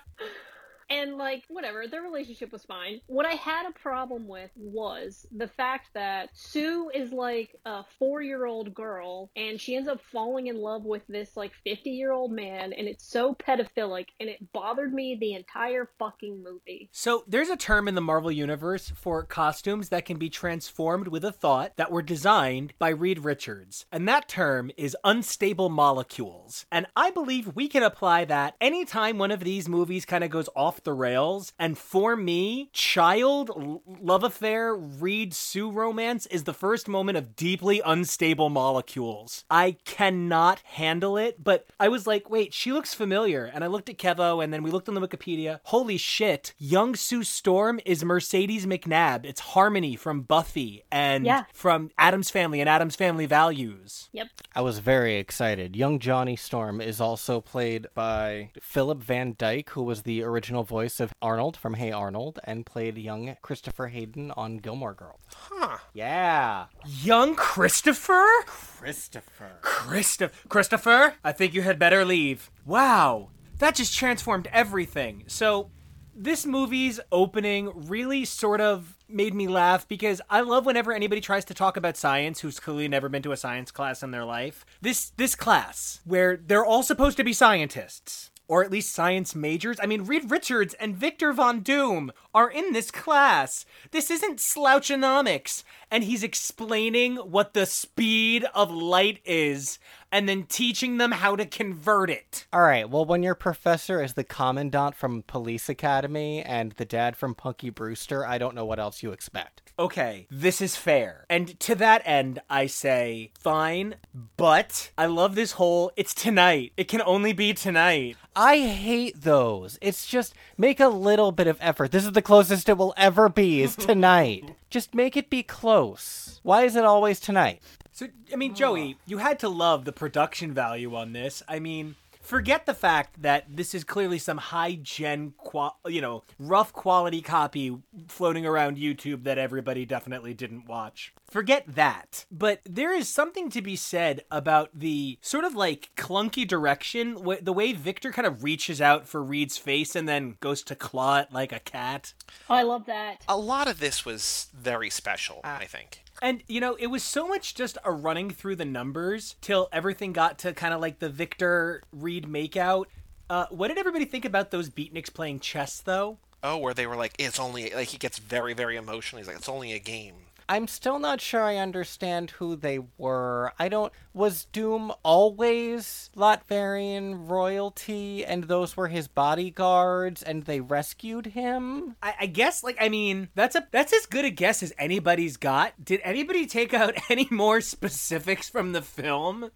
And 0.92 1.18
like 1.18 1.44
whatever, 1.48 1.88
their 1.88 2.02
relationship 2.02 2.52
was 2.52 2.66
fine. 2.66 3.00
What 3.08 3.26
I 3.26 3.36
had 3.36 3.66
a 3.66 3.80
problem 3.80 4.28
with 4.28 4.52
was 4.58 5.26
the 5.32 5.48
fact 5.48 5.88
that 5.94 6.30
Sue 6.34 6.92
is 6.94 7.14
like 7.14 7.56
a 7.66 7.86
four-year-old 7.98 8.74
girl, 8.74 9.32
and 9.36 9.60
she 9.60 9.76
ends 9.76 9.88
up 9.88 10.02
falling 10.12 10.48
in 10.48 10.58
love 10.58 10.84
with 10.84 11.04
this 11.08 11.38
like 11.38 11.54
fifty-year-old 11.64 12.34
man, 12.34 12.74
and 12.74 12.88
it's 12.88 13.06
so 13.06 13.34
pedophilic, 13.34 14.08
and 14.20 14.28
it 14.28 14.52
bothered 14.52 14.94
me 14.94 15.18
the 15.20 15.34
entire 15.34 15.90
fucking 15.98 16.44
movie. 16.44 16.90
So, 16.92 17.24
there's 17.26 17.50
a 17.50 17.56
term 17.56 17.88
in 17.88 17.96
the 17.96 18.02
Marvel 18.02 18.32
Universe 18.32 18.92
for 18.94 19.24
costumes 19.24 19.90
that 19.90 20.06
can 20.06 20.18
be 20.18 20.30
transformed 20.30 21.08
with 21.08 21.24
a 21.24 21.32
thought 21.32 21.78
that 21.78 21.92
were 21.92 22.02
designed 22.02 22.74
by 22.78 22.90
Reed 22.90 23.20
Richards. 23.20 23.86
And 23.92 24.08
that 24.10 24.28
term 24.28 24.72
is 24.76 24.98
unstable 25.04 25.70
molecules. 25.70 26.66
And 26.70 26.86
I 26.96 27.12
believe 27.12 27.56
we 27.56 27.70
can 27.70 27.84
apply 27.84 28.26
that 28.26 28.56
anytime 28.60 29.18
one 29.18 29.32
of 29.32 29.46
these 29.46 29.70
movies 29.70 30.06
kind 30.06 30.24
of 30.24 30.30
goes 30.30 30.50
off 30.56 30.81
the 30.84 30.94
rails. 30.94 31.54
And 31.60 31.78
for 31.78 32.16
me, 32.16 32.70
child 32.74 33.82
love 34.02 34.24
affair 34.24 34.76
Reed 34.76 35.34
Sue 35.34 35.72
romance 35.72 36.26
is 36.28 36.44
the 36.44 36.54
first 36.54 36.88
moment 36.88 37.18
of 37.18 37.36
deeply 37.36 37.82
unstable 37.86 38.50
molecules. 38.50 39.46
I 39.50 39.78
cannot 39.86 40.60
handle 40.62 41.18
it, 41.18 41.44
but 41.44 41.66
I 41.80 41.88
was 41.90 42.08
like, 42.08 42.30
wait, 42.30 42.54
she 42.54 42.72
looks 42.72 42.94
familiar. 42.94 43.46
And 43.46 43.64
I 43.64 43.68
looked 43.68 43.90
at 43.90 43.98
Kevo 43.98 44.44
and 44.44 44.54
then 44.54 44.64
we 44.64 44.72
looked 44.72 44.90
on 44.90 44.96
the 44.96 45.08
Wikipedia. 45.08 45.60
Holy 45.66 45.98
shit, 45.98 46.54
young 46.58 46.96
Sue 46.96 47.24
Storm 47.24 47.80
is 47.86 48.04
Mercedes 48.04 48.66
McNabb. 48.66 49.26
It's 49.26 49.42
Harmony 49.42 49.96
from 49.96 50.22
Buffy 50.22 50.84
and 50.92 51.26
Yeah. 51.26 51.44
from 51.54 51.92
Addams 51.98 52.30
Family 52.30 52.60
and 52.60 52.70
Addams 52.70 52.96
Family 52.96 53.26
Values. 53.26 54.10
Yep. 54.12 54.28
I 54.56 54.62
was 54.62 54.80
very 54.80 55.18
excited. 55.18 55.76
Young 55.76 56.00
Johnny 56.00 56.36
Storm 56.36 56.82
is 56.82 57.00
also 57.00 57.42
played 57.42 57.88
by 57.94 58.52
Philip 58.62 59.00
Van 59.00 59.36
Dyke, 59.38 59.70
who 59.72 59.84
was 59.84 60.04
the 60.04 60.24
original 60.24 60.64
voice 60.72 61.02
of 61.02 61.14
Arnold 61.22 61.58
from 61.58 61.74
Hey 61.74 61.92
Arnold, 61.92 62.40
and 62.46 62.66
played 62.66 62.98
young 62.98 63.36
Christopher 63.42 63.88
Hayden 63.88 64.32
on 64.38 64.56
Gilmore 64.56 64.94
Girls. 64.94 65.20
Huh. 65.36 65.80
Yeah. 65.94 66.68
Young 66.86 67.36
Christopher? 67.36 68.26
Christopher. 68.46 69.52
Christopher, 69.60 70.48
Christopher, 70.48 71.16
I 71.26 71.34
think 71.34 71.54
you 71.54 71.62
had 71.62 71.78
better 71.78 72.06
leave. 72.06 72.50
Wow, 72.66 73.32
that 73.60 73.76
just 73.76 73.94
transformed 73.94 74.48
everything. 74.54 75.26
So, 75.28 75.72
this 76.16 76.46
movie's 76.46 77.02
opening 77.12 77.72
really 77.90 78.24
sort 78.24 78.62
of 78.62 78.98
made 79.10 79.34
me 79.34 79.50
laugh 79.50 79.86
because 79.90 80.22
I 80.30 80.40
love 80.40 80.66
whenever 80.66 80.94
anybody 80.94 81.20
tries 81.20 81.44
to 81.46 81.54
talk 81.54 81.76
about 81.76 81.98
science 81.98 82.40
who's 82.40 82.62
clearly 82.62 82.88
never 82.88 83.10
been 83.10 83.24
to 83.24 83.34
a 83.34 83.38
science 83.38 83.72
class 83.72 84.04
in 84.04 84.12
their 84.12 84.26
life. 84.26 84.66
This 84.82 85.12
this 85.18 85.36
class 85.36 86.00
where 86.06 86.38
they're 86.38 86.66
all 86.66 86.84
supposed 86.84 87.18
to 87.18 87.26
be 87.26 87.34
scientists 87.34 88.31
or 88.52 88.62
at 88.62 88.70
least 88.70 88.94
science 88.94 89.34
majors. 89.34 89.80
I 89.82 89.86
mean, 89.86 90.04
Reed 90.04 90.30
Richards 90.30 90.74
and 90.74 90.94
Victor 90.94 91.32
Von 91.32 91.62
Doom 91.62 92.12
are 92.34 92.52
in 92.52 92.74
this 92.74 92.92
class. 92.92 93.66
This 93.92 94.12
isn't 94.12 94.40
slouchonomics. 94.40 95.64
And 95.92 96.06
he's 96.06 96.24
explaining 96.24 97.18
what 97.18 97.54
the 97.54 97.66
speed 97.66 98.46
of 98.56 98.72
light 98.72 99.20
is 99.26 99.78
and 100.12 100.28
then 100.28 100.44
teaching 100.44 100.98
them 100.98 101.12
how 101.12 101.36
to 101.36 101.46
convert 101.46 102.10
it. 102.10 102.46
All 102.52 102.62
right. 102.62 102.90
Well, 102.90 103.06
when 103.06 103.24
your 103.24 103.36
professor 103.36 104.02
is 104.02 104.14
the 104.14 104.24
commandant 104.24 104.96
from 104.96 105.24
Police 105.24 105.70
Academy 105.70 106.42
and 106.42 106.74
the 106.74 106.86
dad 106.86 107.16
from 107.16 107.36
Punky 107.36 107.70
Brewster, 107.70 108.26
I 108.26 108.38
don't 108.38 108.56
know 108.56 108.66
what 108.66 108.80
else 108.80 109.04
you 109.04 109.12
expect. 109.12 109.62
Okay, 109.80 110.28
this 110.30 110.62
is 110.62 110.76
fair. 110.76 111.26
And 111.30 111.60
to 111.62 111.76
that 111.76 112.04
end, 112.06 112.40
I 112.50 112.68
say, 112.68 113.32
fine, 113.40 113.96
but 114.38 114.92
I 114.98 115.08
love 115.08 115.34
this 115.34 115.54
whole 115.54 115.92
it's 115.96 116.14
tonight. 116.14 116.74
It 116.78 116.88
can 116.88 117.02
only 117.02 117.34
be 117.34 117.54
tonight. 117.54 118.18
I 118.36 118.60
hate 118.60 119.22
those. 119.22 119.80
It's 119.82 120.06
just 120.06 120.36
make 120.58 120.80
a 120.80 120.88
little 120.88 121.32
bit 121.32 121.48
of 121.48 121.58
effort. 121.62 121.92
This 121.92 122.06
is 122.06 122.12
the 122.12 122.22
closest 122.22 122.70
it 122.70 122.78
will 122.78 122.94
ever 122.96 123.28
be 123.28 123.64
is 123.64 123.76
tonight. 123.78 124.56
Just 124.72 124.96
make 124.96 125.16
it 125.16 125.30
be 125.30 125.44
close. 125.44 126.40
Why 126.42 126.64
is 126.64 126.76
it 126.76 126.84
always 126.84 127.20
tonight? 127.20 127.62
So, 127.92 128.08
I 128.34 128.38
mean, 128.38 128.56
Joey, 128.56 128.98
you 129.06 129.20
had 129.20 129.38
to 129.40 129.50
love 129.50 129.86
the 129.86 129.92
production 129.92 130.54
value 130.54 130.96
on 130.96 131.12
this. 131.14 131.44
I 131.48 131.60
mean, 131.60 131.96
forget 132.22 132.66
the 132.66 132.74
fact 132.74 133.22
that 133.22 133.46
this 133.50 133.74
is 133.76 133.84
clearly 133.84 134.18
some 134.20 134.38
high 134.38 134.76
gen, 134.82 135.34
qual- 135.38 135.80
you 135.86 136.02
know, 136.02 136.24
rough 136.40 136.72
quality 136.74 137.22
copy 137.22 137.78
floating 138.08 138.46
around 138.46 138.78
YouTube 138.78 139.24
that 139.24 139.38
everybody 139.38 139.86
definitely 139.86 140.34
didn't 140.34 140.68
watch. 140.68 141.14
Forget 141.30 141.64
that. 141.76 142.26
But 142.32 142.62
there 142.66 142.94
is 142.94 143.08
something 143.08 143.50
to 143.52 143.62
be 143.62 143.76
said 143.76 144.24
about 144.30 144.70
the 144.74 145.18
sort 145.22 145.44
of 145.46 145.56
like 145.56 145.90
clunky 145.96 146.48
direction, 146.48 147.26
wh- 147.26 147.42
the 147.42 147.54
way 147.54 147.74
Victor 147.74 148.12
kind 148.12 148.26
of 148.28 148.44
reaches 148.44 148.82
out 148.82 149.08
for 149.08 149.24
Reed's 149.24 149.58
face 149.58 149.96
and 149.96 150.08
then 150.10 150.36
goes 150.42 150.62
to 150.64 150.76
claw 150.76 151.20
it 151.20 151.30
like 151.32 151.52
a 151.54 151.60
cat. 151.60 152.14
Oh, 152.50 152.56
I 152.56 152.64
love 152.64 152.86
that. 152.88 153.24
A 153.28 153.38
lot 153.38 153.68
of 153.68 153.80
this 153.80 154.06
was 154.06 154.48
very 154.54 154.90
special, 154.90 155.42
ah. 155.44 155.58
I 155.60 155.66
think. 155.66 156.01
And 156.22 156.44
you 156.48 156.60
know, 156.62 156.76
it 156.76 156.88
was 156.88 157.04
so 157.04 157.28
much 157.28 157.56
just 157.56 157.78
a 157.84 157.92
running 157.92 158.30
through 158.30 158.58
the 158.58 158.66
numbers 158.66 159.36
till 159.42 159.68
everything 159.72 160.14
got 160.14 160.38
to 160.40 160.54
kind 160.54 160.74
of 160.74 160.80
like 160.80 161.00
the 161.00 161.10
Victor 161.10 161.82
Reed 161.92 162.28
makeout. 162.28 162.86
Uh, 163.30 163.48
what 163.50 163.70
did 163.70 163.78
everybody 163.78 164.06
think 164.06 164.26
about 164.26 164.52
those 164.52 164.70
beatniks 164.70 165.12
playing 165.12 165.40
chess, 165.40 165.80
though? 165.80 166.18
Oh, 166.44 166.58
where 166.58 166.74
they 166.74 166.86
were 166.86 166.96
like, 166.96 167.14
it's 167.18 167.40
only 167.40 167.70
like 167.72 167.88
he 167.88 167.98
gets 167.98 168.20
very, 168.20 168.54
very 168.54 168.76
emotional. 168.76 169.20
He's 169.20 169.28
like, 169.28 169.38
it's 169.38 169.50
only 169.50 169.74
a 169.74 169.80
game. 169.80 170.16
I'm 170.48 170.68
still 170.68 171.00
not 171.00 171.22
sure 171.22 171.44
I 171.44 171.58
understand 171.58 172.32
who 172.32 172.56
they 172.56 172.80
were. 172.98 173.54
I 173.58 173.70
don't. 173.70 173.92
Was 174.14 174.46
Doom 174.46 174.92
always 175.04 176.10
Latvian 176.16 177.30
royalty 177.30 178.26
and 178.26 178.46
those 178.46 178.76
were 178.76 178.88
his 178.88 179.08
bodyguards 179.08 180.22
and 180.24 180.44
they 180.44 180.60
rescued 180.60 181.28
him? 181.28 181.96
I, 182.02 182.14
I 182.22 182.26
guess, 182.26 182.64
like, 182.64 182.78
I 182.80 182.90
mean, 182.90 183.30
that's 183.36 183.56
a 183.56 183.68
that's 183.72 183.94
as 183.94 184.06
good 184.06 184.26
a 184.26 184.30
guess 184.30 184.62
as 184.64 184.74
anybody's 184.78 185.38
got. 185.38 185.74
Did 185.84 186.02
anybody 186.04 186.46
take 186.46 186.74
out 186.74 186.96
any 187.10 187.28
more 187.32 187.62
specifics 187.62 188.50
from 188.50 188.74
the 188.74 188.82
film? 188.82 189.52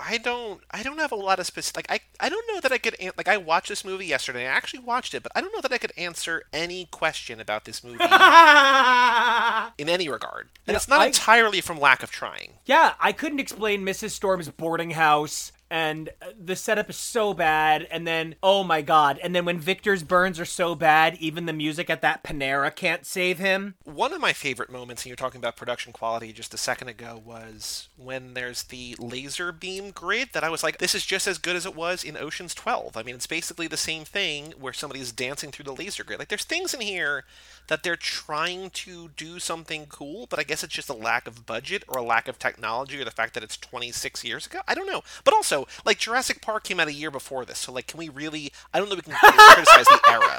I 0.00 0.18
don't. 0.18 0.60
I 0.70 0.82
don't 0.82 0.98
have 0.98 1.12
a 1.12 1.16
lot 1.16 1.38
of 1.40 1.46
specific. 1.46 1.88
Like 1.88 2.00
I. 2.20 2.24
I 2.26 2.28
don't 2.28 2.46
know 2.52 2.60
that 2.60 2.72
I 2.72 2.78
could. 2.78 2.96
An- 3.00 3.12
like 3.16 3.28
I 3.28 3.36
watched 3.36 3.68
this 3.68 3.84
movie 3.84 4.06
yesterday. 4.06 4.42
I 4.46 4.50
actually 4.50 4.80
watched 4.80 5.14
it, 5.14 5.22
but 5.22 5.32
I 5.34 5.40
don't 5.40 5.52
know 5.54 5.60
that 5.60 5.72
I 5.72 5.78
could 5.78 5.92
answer 5.96 6.44
any 6.52 6.86
question 6.86 7.40
about 7.40 7.64
this 7.64 7.82
movie 7.82 7.98
in 9.78 9.88
any 9.88 10.08
regard. 10.08 10.48
And 10.66 10.72
Yeah, 10.74 10.76
it's 10.76 10.88
not 10.88 11.00
I- 11.00 11.06
entirely 11.06 11.60
from 11.60 11.80
lack 11.80 12.02
of 12.02 12.10
trying. 12.10 12.54
Yeah, 12.66 12.94
I 13.00 13.12
couldn't 13.12 13.40
explain 13.40 13.82
Mrs. 13.84 14.10
Storm's 14.10 14.48
boarding 14.48 14.90
house, 14.92 15.52
and 15.70 16.08
uh, 16.22 16.26
the 16.38 16.56
setup 16.56 16.88
is 16.90 16.96
so 16.96 17.34
bad, 17.34 17.86
and 17.90 18.06
then, 18.06 18.34
oh 18.42 18.64
my 18.64 18.82
god, 18.82 19.18
and 19.22 19.34
then 19.34 19.44
when 19.44 19.58
Victor's 19.58 20.02
burns 20.02 20.40
are 20.40 20.44
so 20.44 20.74
bad, 20.74 21.16
even 21.20 21.46
the 21.46 21.52
music 21.52 21.90
at 21.90 22.02
that 22.02 22.24
Panera 22.24 22.74
can't 22.74 23.04
save 23.04 23.38
him. 23.38 23.74
One 23.84 24.12
of 24.12 24.20
my 24.20 24.32
favorite 24.32 24.70
moments, 24.70 25.02
and 25.02 25.08
you're 25.08 25.16
talking 25.16 25.40
about 25.40 25.56
production 25.56 25.92
quality 25.92 26.32
just 26.32 26.54
a 26.54 26.58
second 26.58 26.88
ago, 26.88 27.20
was 27.24 27.88
when 27.96 28.34
there's 28.34 28.64
the 28.64 28.96
laser 28.98 29.52
beam 29.52 29.90
grid 29.90 30.30
that 30.32 30.44
I 30.44 30.50
was 30.50 30.62
like, 30.62 30.78
this 30.78 30.94
is 30.94 31.04
just 31.04 31.26
as 31.26 31.38
good 31.38 31.56
as 31.56 31.66
it 31.66 31.76
was 31.76 32.04
in 32.04 32.16
Ocean's 32.16 32.54
12. 32.54 32.96
I 32.96 33.02
mean, 33.02 33.14
it's 33.14 33.26
basically 33.26 33.66
the 33.66 33.76
same 33.76 34.04
thing 34.04 34.54
where 34.58 34.72
somebody's 34.72 35.12
dancing 35.12 35.50
through 35.50 35.64
the 35.64 35.74
laser 35.74 36.04
grid. 36.04 36.18
Like, 36.18 36.28
there's 36.28 36.44
things 36.44 36.74
in 36.74 36.80
here 36.80 37.24
that 37.68 37.82
they're 37.82 37.96
trying 37.96 38.70
to 38.70 39.10
do 39.16 39.38
something 39.38 39.86
cool, 39.86 40.26
but 40.26 40.38
I 40.38 40.42
guess 40.42 40.64
it's 40.64 40.74
just 40.74 40.88
a 40.88 40.94
lack 40.94 41.26
of 41.26 41.46
budget 41.46 41.84
or 41.86 41.98
a 41.98 42.02
lack 42.02 42.28
of 42.28 42.38
technology 42.38 43.00
or 43.00 43.04
the 43.04 43.10
fact 43.10 43.34
that 43.34 43.42
it's 43.42 43.56
26 43.56 44.24
years 44.24 44.46
ago. 44.46 44.60
I 44.66 44.74
don't 44.74 44.86
know. 44.86 45.02
But 45.24 45.34
also, 45.34 45.57
like, 45.84 45.98
Jurassic 45.98 46.40
Park 46.40 46.64
came 46.64 46.78
out 46.78 46.88
a 46.88 46.92
year 46.92 47.10
before 47.10 47.44
this, 47.44 47.58
so, 47.58 47.72
like, 47.72 47.86
can 47.88 47.98
we 47.98 48.08
really. 48.08 48.52
I 48.72 48.78
don't 48.78 48.88
know 48.88 48.96
we 48.96 49.02
can 49.02 49.14
criticize 49.14 49.86
the 49.86 50.00
era. 50.10 50.38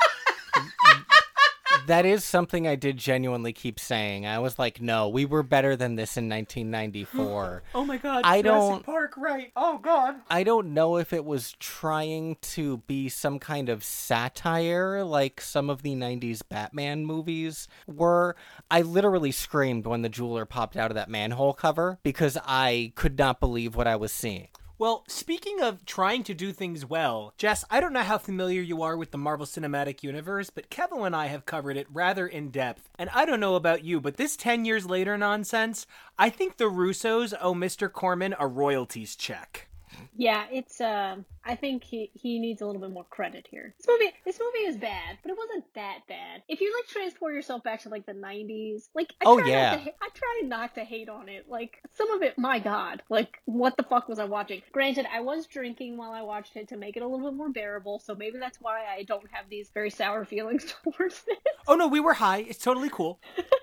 that 1.88 2.06
is 2.06 2.24
something 2.24 2.68
I 2.68 2.76
did 2.76 2.98
genuinely 2.98 3.54
keep 3.54 3.80
saying. 3.80 4.26
I 4.26 4.40
was 4.40 4.58
like, 4.60 4.82
no, 4.82 5.08
we 5.10 5.26
were 5.26 5.44
better 5.44 5.76
than 5.76 5.96
this 5.96 6.18
in 6.18 6.30
1994. 6.30 7.64
Oh 7.76 7.84
my 7.86 7.98
god, 7.98 8.22
I 8.24 8.42
Jurassic 8.42 8.44
don't- 8.44 8.86
Park, 8.86 9.14
right? 9.18 9.52
Oh 9.56 9.78
god. 9.78 10.16
I 10.30 10.44
don't 10.44 10.74
know 10.74 10.98
if 10.98 11.12
it 11.14 11.26
was 11.26 11.54
trying 11.60 12.38
to 12.42 12.78
be 12.88 13.10
some 13.10 13.38
kind 13.40 13.70
of 13.70 13.84
satire 13.84 15.04
like 15.04 15.42
some 15.42 15.70
of 15.70 15.82
the 15.84 15.94
90s 15.96 16.42
Batman 16.48 17.06
movies 17.06 17.68
were. 17.88 18.36
I 18.72 18.82
literally 18.82 19.32
screamed 19.32 19.86
when 19.86 20.02
the 20.02 20.10
jeweler 20.10 20.46
popped 20.46 20.78
out 20.78 20.92
of 20.92 20.96
that 20.96 21.10
manhole 21.10 21.54
cover 21.54 22.00
because 22.04 22.38
I 22.46 22.94
could 22.96 23.18
not 23.18 23.40
believe 23.40 23.76
what 23.76 23.88
I 23.88 23.96
was 23.96 24.12
seeing. 24.12 24.48
Well, 24.78 25.06
speaking 25.08 25.62
of 25.62 25.86
trying 25.86 26.24
to 26.24 26.34
do 26.34 26.52
things 26.52 26.86
well, 26.86 27.34
Jess, 27.38 27.64
I 27.70 27.80
don't 27.80 27.94
know 27.94 28.02
how 28.02 28.18
familiar 28.18 28.62
you 28.62 28.82
are 28.82 28.98
with 28.98 29.12
the 29.12 29.18
Marvel 29.18 29.46
Cinematic 29.46 30.04
Universe, 30.04 30.50
but 30.50 30.70
Kevin 30.70 31.06
and 31.06 31.16
I 31.16 31.28
have 31.28 31.46
covered 31.46 31.78
it 31.78 31.88
rather 31.94 32.28
in 32.28 32.50
depth. 32.50 32.90
And 33.00 33.10
I 33.14 33.24
don't 33.24 33.40
know 33.40 33.56
about 33.56 33.86
you, 33.86 34.02
but 34.02 34.18
this 34.18 34.36
10 34.36 34.66
years 34.66 34.86
later 34.86 35.18
nonsense, 35.18 35.88
I 36.20 36.30
think 36.30 36.58
the 36.58 36.66
Russos 36.66 37.34
owe 37.40 37.54
Mr. 37.54 37.90
Corman 37.90 38.36
a 38.38 38.48
royalties 38.48 39.16
check. 39.16 39.70
Yeah, 40.14 40.46
it's 40.52 40.82
um 40.82 41.24
I 41.48 41.56
think 41.56 41.84
he 41.84 42.10
he 42.14 42.40
needs 42.40 42.62
a 42.62 42.66
little 42.66 42.82
bit 42.82 42.90
more 42.92 43.04
credit 43.06 43.48
here. 43.50 43.76
This 43.78 43.88
movie 43.88 44.12
this 44.26 44.40
movie 44.40 44.68
is 44.68 44.78
bad, 44.78 45.20
but 45.22 45.32
it 45.32 45.38
wasn't 45.38 45.66
that 45.76 46.00
bad. 46.08 46.42
If 46.50 46.60
you 46.60 46.74
like 46.76 46.88
transport 46.88 47.36
yourself 47.36 47.64
back 47.64 47.82
to 47.82 47.90
like 47.90 48.06
the 48.08 48.14
90s, 48.14 48.90
like 48.96 49.14
I 49.22 49.26
Oh, 49.28 49.40
try 49.40 49.48
yeah. 49.50 49.76
not 49.76 49.84
to 49.86 49.92
I 50.02 50.10
try 50.14 50.42
not 50.46 50.76
to 50.76 50.82
hate 50.84 51.08
on 51.10 51.30
it. 51.30 51.46
Like 51.48 51.82
some 51.94 52.10
of 52.12 52.24
it, 52.24 52.38
my 52.40 52.58
god. 52.60 53.04
Like 53.10 53.38
what 53.46 53.78
the 53.78 53.84
fuck 53.84 54.10
was 54.10 54.18
I 54.18 54.26
watching? 54.26 54.64
Granted, 54.72 55.06
I 55.14 55.22
was 55.22 55.46
drinking 55.46 55.98
while 55.98 56.12
I 56.12 56.24
watched 56.24 56.56
it 56.56 56.68
to 56.70 56.78
make 56.78 56.98
it 56.98 57.04
a 57.04 57.08
little 57.08 57.30
bit 57.30 57.38
more 57.38 57.50
bearable, 57.50 58.00
so 58.00 58.16
maybe 58.16 58.40
that's 58.40 58.60
why 58.60 58.84
I 58.86 59.04
don't 59.04 59.30
have 59.32 59.46
these 59.50 59.70
very 59.74 59.92
sour 59.92 60.26
feelings 60.34 60.74
towards 60.84 61.24
it. 61.28 61.38
Oh 61.68 61.76
no, 61.76 61.88
we 61.88 62.00
were 62.00 62.14
high. 62.16 62.40
It's 62.40 62.60
totally 62.64 62.90
cool. 62.90 63.20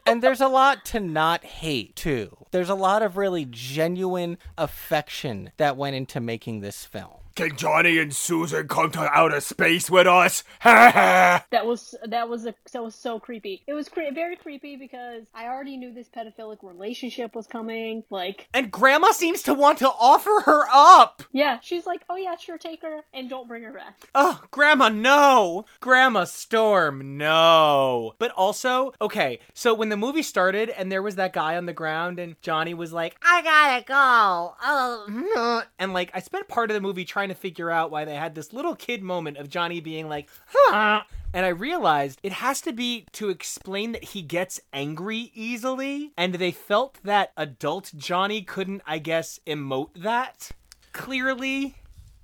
and 0.07 0.23
there's 0.23 0.41
a 0.41 0.49
lot 0.49 0.85
to 0.87 1.01
not 1.01 1.43
hate 1.45 1.97
too. 1.97 2.37
There's 2.53 2.71
a 2.71 2.75
lot 2.77 3.03
of 3.03 3.17
really 3.17 3.45
genuine 3.45 4.39
affection 4.57 5.51
that 5.57 5.77
went 5.77 5.97
into 5.97 6.21
making 6.21 6.61
this 6.61 6.85
film. 6.85 7.19
Can 7.35 7.57
Johnny 7.57 7.99
and 7.99 8.15
Susan 8.15 8.69
come 8.69 8.91
to 8.93 9.01
outer 9.01 9.41
space 9.41 9.91
with 9.91 10.07
us? 10.07 10.45
Ha 10.61 10.91
ha! 10.95 11.47
That 11.51 11.67
was 11.67 11.95
that 12.05 12.29
was 12.29 12.47
a 12.47 12.55
that 12.73 12.83
was 12.83 12.95
so 12.95 13.19
creepy. 13.19 13.63
It 13.67 13.73
was 13.75 13.89
cre- 13.89 14.13
very 14.13 14.37
creepy 14.37 14.77
because 14.77 15.25
I 15.35 15.47
already 15.47 15.77
knew 15.77 15.93
this 15.95 16.09
pedophilic 16.09 16.59
relationship 16.63 17.35
was 17.35 17.47
coming. 17.47 18.05
Like, 18.11 18.49
And 18.53 18.71
Grandma 18.71 19.13
seems 19.13 19.43
to 19.45 19.55
want 19.55 19.79
to 19.79 19.89
offer 19.89 20.43
her 20.45 20.65
up. 20.73 21.23
yeah, 21.33 21.59
she's 21.63 21.87
like, 21.87 22.03
"Oh 22.11 22.17
yeah, 22.17 22.37
sure, 22.37 22.59
take 22.59 22.83
her 22.83 23.01
and 23.15 23.31
don't 23.31 23.49
bring 23.49 23.63
her 23.63 23.73
back." 23.73 23.99
Oh, 24.15 24.43
Grandma, 24.51 24.89
no! 24.89 25.65
Grandma 25.81 26.25
Storm, 26.25 27.17
no! 27.17 28.15
But 28.19 28.31
also, 28.33 28.93
okay, 29.01 29.39
so 29.55 29.73
when 29.75 29.89
the 29.89 29.97
movie 29.97 30.23
started 30.23 30.69
and 30.71 30.93
there 30.93 31.03
was 31.03 31.17
that 31.17 31.33
guy 31.33 31.57
on 31.57 31.67
the 31.67 31.73
ground 31.73 32.19
and 32.19 32.41
Johnny 32.43 32.75
was 32.75 32.93
like, 32.93 33.17
I 33.23 33.43
gotta 33.43 33.85
go. 33.85 34.55
Oh, 34.63 35.63
and 35.79 35.93
like, 35.93 36.11
I 36.15 36.21
spent 36.21 36.49
part 36.49 36.71
of 36.71 36.75
the 36.75 36.81
movie 36.81 37.05
trying 37.05 37.22
to 37.29 37.35
figure 37.35 37.71
out 37.71 37.91
why 37.91 38.05
they 38.05 38.15
had 38.15 38.35
this 38.35 38.53
little 38.53 38.75
kid 38.75 39.03
moment 39.03 39.37
of 39.37 39.49
Johnny 39.49 39.81
being 39.81 40.09
like, 40.09 40.29
huh. 40.47 41.03
And 41.35 41.47
I 41.47 41.51
realized 41.51 42.21
it 42.23 42.33
has 42.33 42.61
to 42.63 42.73
be 42.73 43.07
to 43.13 43.31
explain 43.31 43.93
that 43.93 44.05
he 44.05 44.21
gets 44.21 44.61
angry 44.73 45.31
easily, 45.35 46.13
and 46.17 46.35
they 46.35 46.51
felt 46.51 46.99
that 47.05 47.33
adult 47.37 47.93
Johnny 47.97 48.43
couldn't, 48.43 48.83
I 48.87 48.99
guess, 48.99 49.41
emote 49.47 49.91
that 49.97 50.51
clearly. 50.93 51.77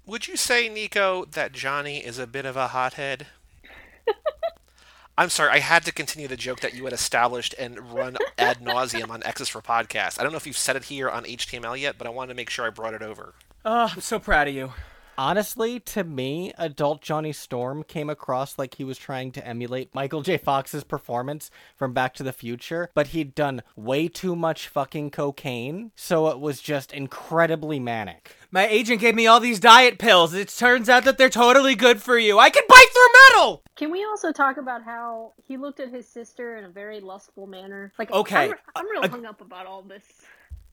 Would 0.04 0.28
you 0.28 0.36
say, 0.36 0.68
Nico, 0.68 1.24
that 1.24 1.52
Johnny 1.52 1.98
is 1.98 2.18
a 2.18 2.26
bit 2.26 2.44
of 2.44 2.56
a 2.56 2.68
hothead? 2.68 3.26
I'm 5.18 5.30
sorry, 5.30 5.50
I 5.50 5.58
had 5.58 5.84
to 5.86 5.92
continue 5.92 6.28
the 6.28 6.36
joke 6.36 6.60
that 6.60 6.74
you 6.74 6.84
had 6.84 6.92
established 6.92 7.54
and 7.58 7.92
run 7.92 8.16
ad 8.38 8.58
nauseum 8.60 9.10
on 9.10 9.22
X's 9.24 9.48
for 9.48 9.60
Podcast. 9.60 10.20
I 10.20 10.22
don't 10.22 10.32
know 10.32 10.38
if 10.38 10.46
you've 10.46 10.56
said 10.56 10.76
it 10.76 10.84
here 10.84 11.08
on 11.08 11.24
HTML 11.24 11.78
yet, 11.78 11.96
but 11.98 12.06
I 12.06 12.10
wanted 12.10 12.28
to 12.28 12.36
make 12.36 12.50
sure 12.50 12.66
I 12.66 12.70
brought 12.70 12.94
it 12.94 13.02
over. 13.02 13.34
Oh, 13.70 13.90
I'm 13.92 14.00
so 14.00 14.18
proud 14.18 14.48
of 14.48 14.54
you. 14.54 14.72
Honestly, 15.18 15.78
to 15.78 16.02
me, 16.02 16.54
adult 16.56 17.02
Johnny 17.02 17.34
Storm 17.34 17.82
came 17.82 18.08
across 18.08 18.56
like 18.58 18.76
he 18.76 18.84
was 18.84 18.96
trying 18.96 19.30
to 19.32 19.46
emulate 19.46 19.94
Michael 19.94 20.22
J. 20.22 20.38
Fox's 20.38 20.84
performance 20.84 21.50
from 21.76 21.92
Back 21.92 22.14
to 22.14 22.22
the 22.22 22.32
Future, 22.32 22.88
but 22.94 23.08
he'd 23.08 23.34
done 23.34 23.62
way 23.76 24.08
too 24.08 24.34
much 24.34 24.68
fucking 24.68 25.10
cocaine, 25.10 25.90
so 25.94 26.28
it 26.28 26.40
was 26.40 26.62
just 26.62 26.94
incredibly 26.94 27.78
manic. 27.78 28.36
My 28.50 28.66
agent 28.66 29.02
gave 29.02 29.14
me 29.14 29.26
all 29.26 29.38
these 29.38 29.60
diet 29.60 29.98
pills. 29.98 30.32
It 30.32 30.48
turns 30.48 30.88
out 30.88 31.04
that 31.04 31.18
they're 31.18 31.28
totally 31.28 31.74
good 31.74 32.00
for 32.00 32.16
you. 32.16 32.38
I 32.38 32.48
can 32.48 32.62
bite 32.66 32.88
through 32.90 33.20
metal! 33.36 33.62
Can 33.76 33.90
we 33.90 34.02
also 34.02 34.32
talk 34.32 34.56
about 34.56 34.82
how 34.82 35.34
he 35.46 35.58
looked 35.58 35.80
at 35.80 35.90
his 35.90 36.08
sister 36.08 36.56
in 36.56 36.64
a 36.64 36.70
very 36.70 37.00
lustful 37.00 37.46
manner? 37.46 37.92
Like, 37.98 38.10
Okay, 38.12 38.48
I'm, 38.48 38.54
I'm 38.74 38.88
real 38.88 39.04
uh, 39.04 39.08
hung 39.08 39.26
up 39.26 39.42
about 39.42 39.66
all 39.66 39.82
this. 39.82 40.04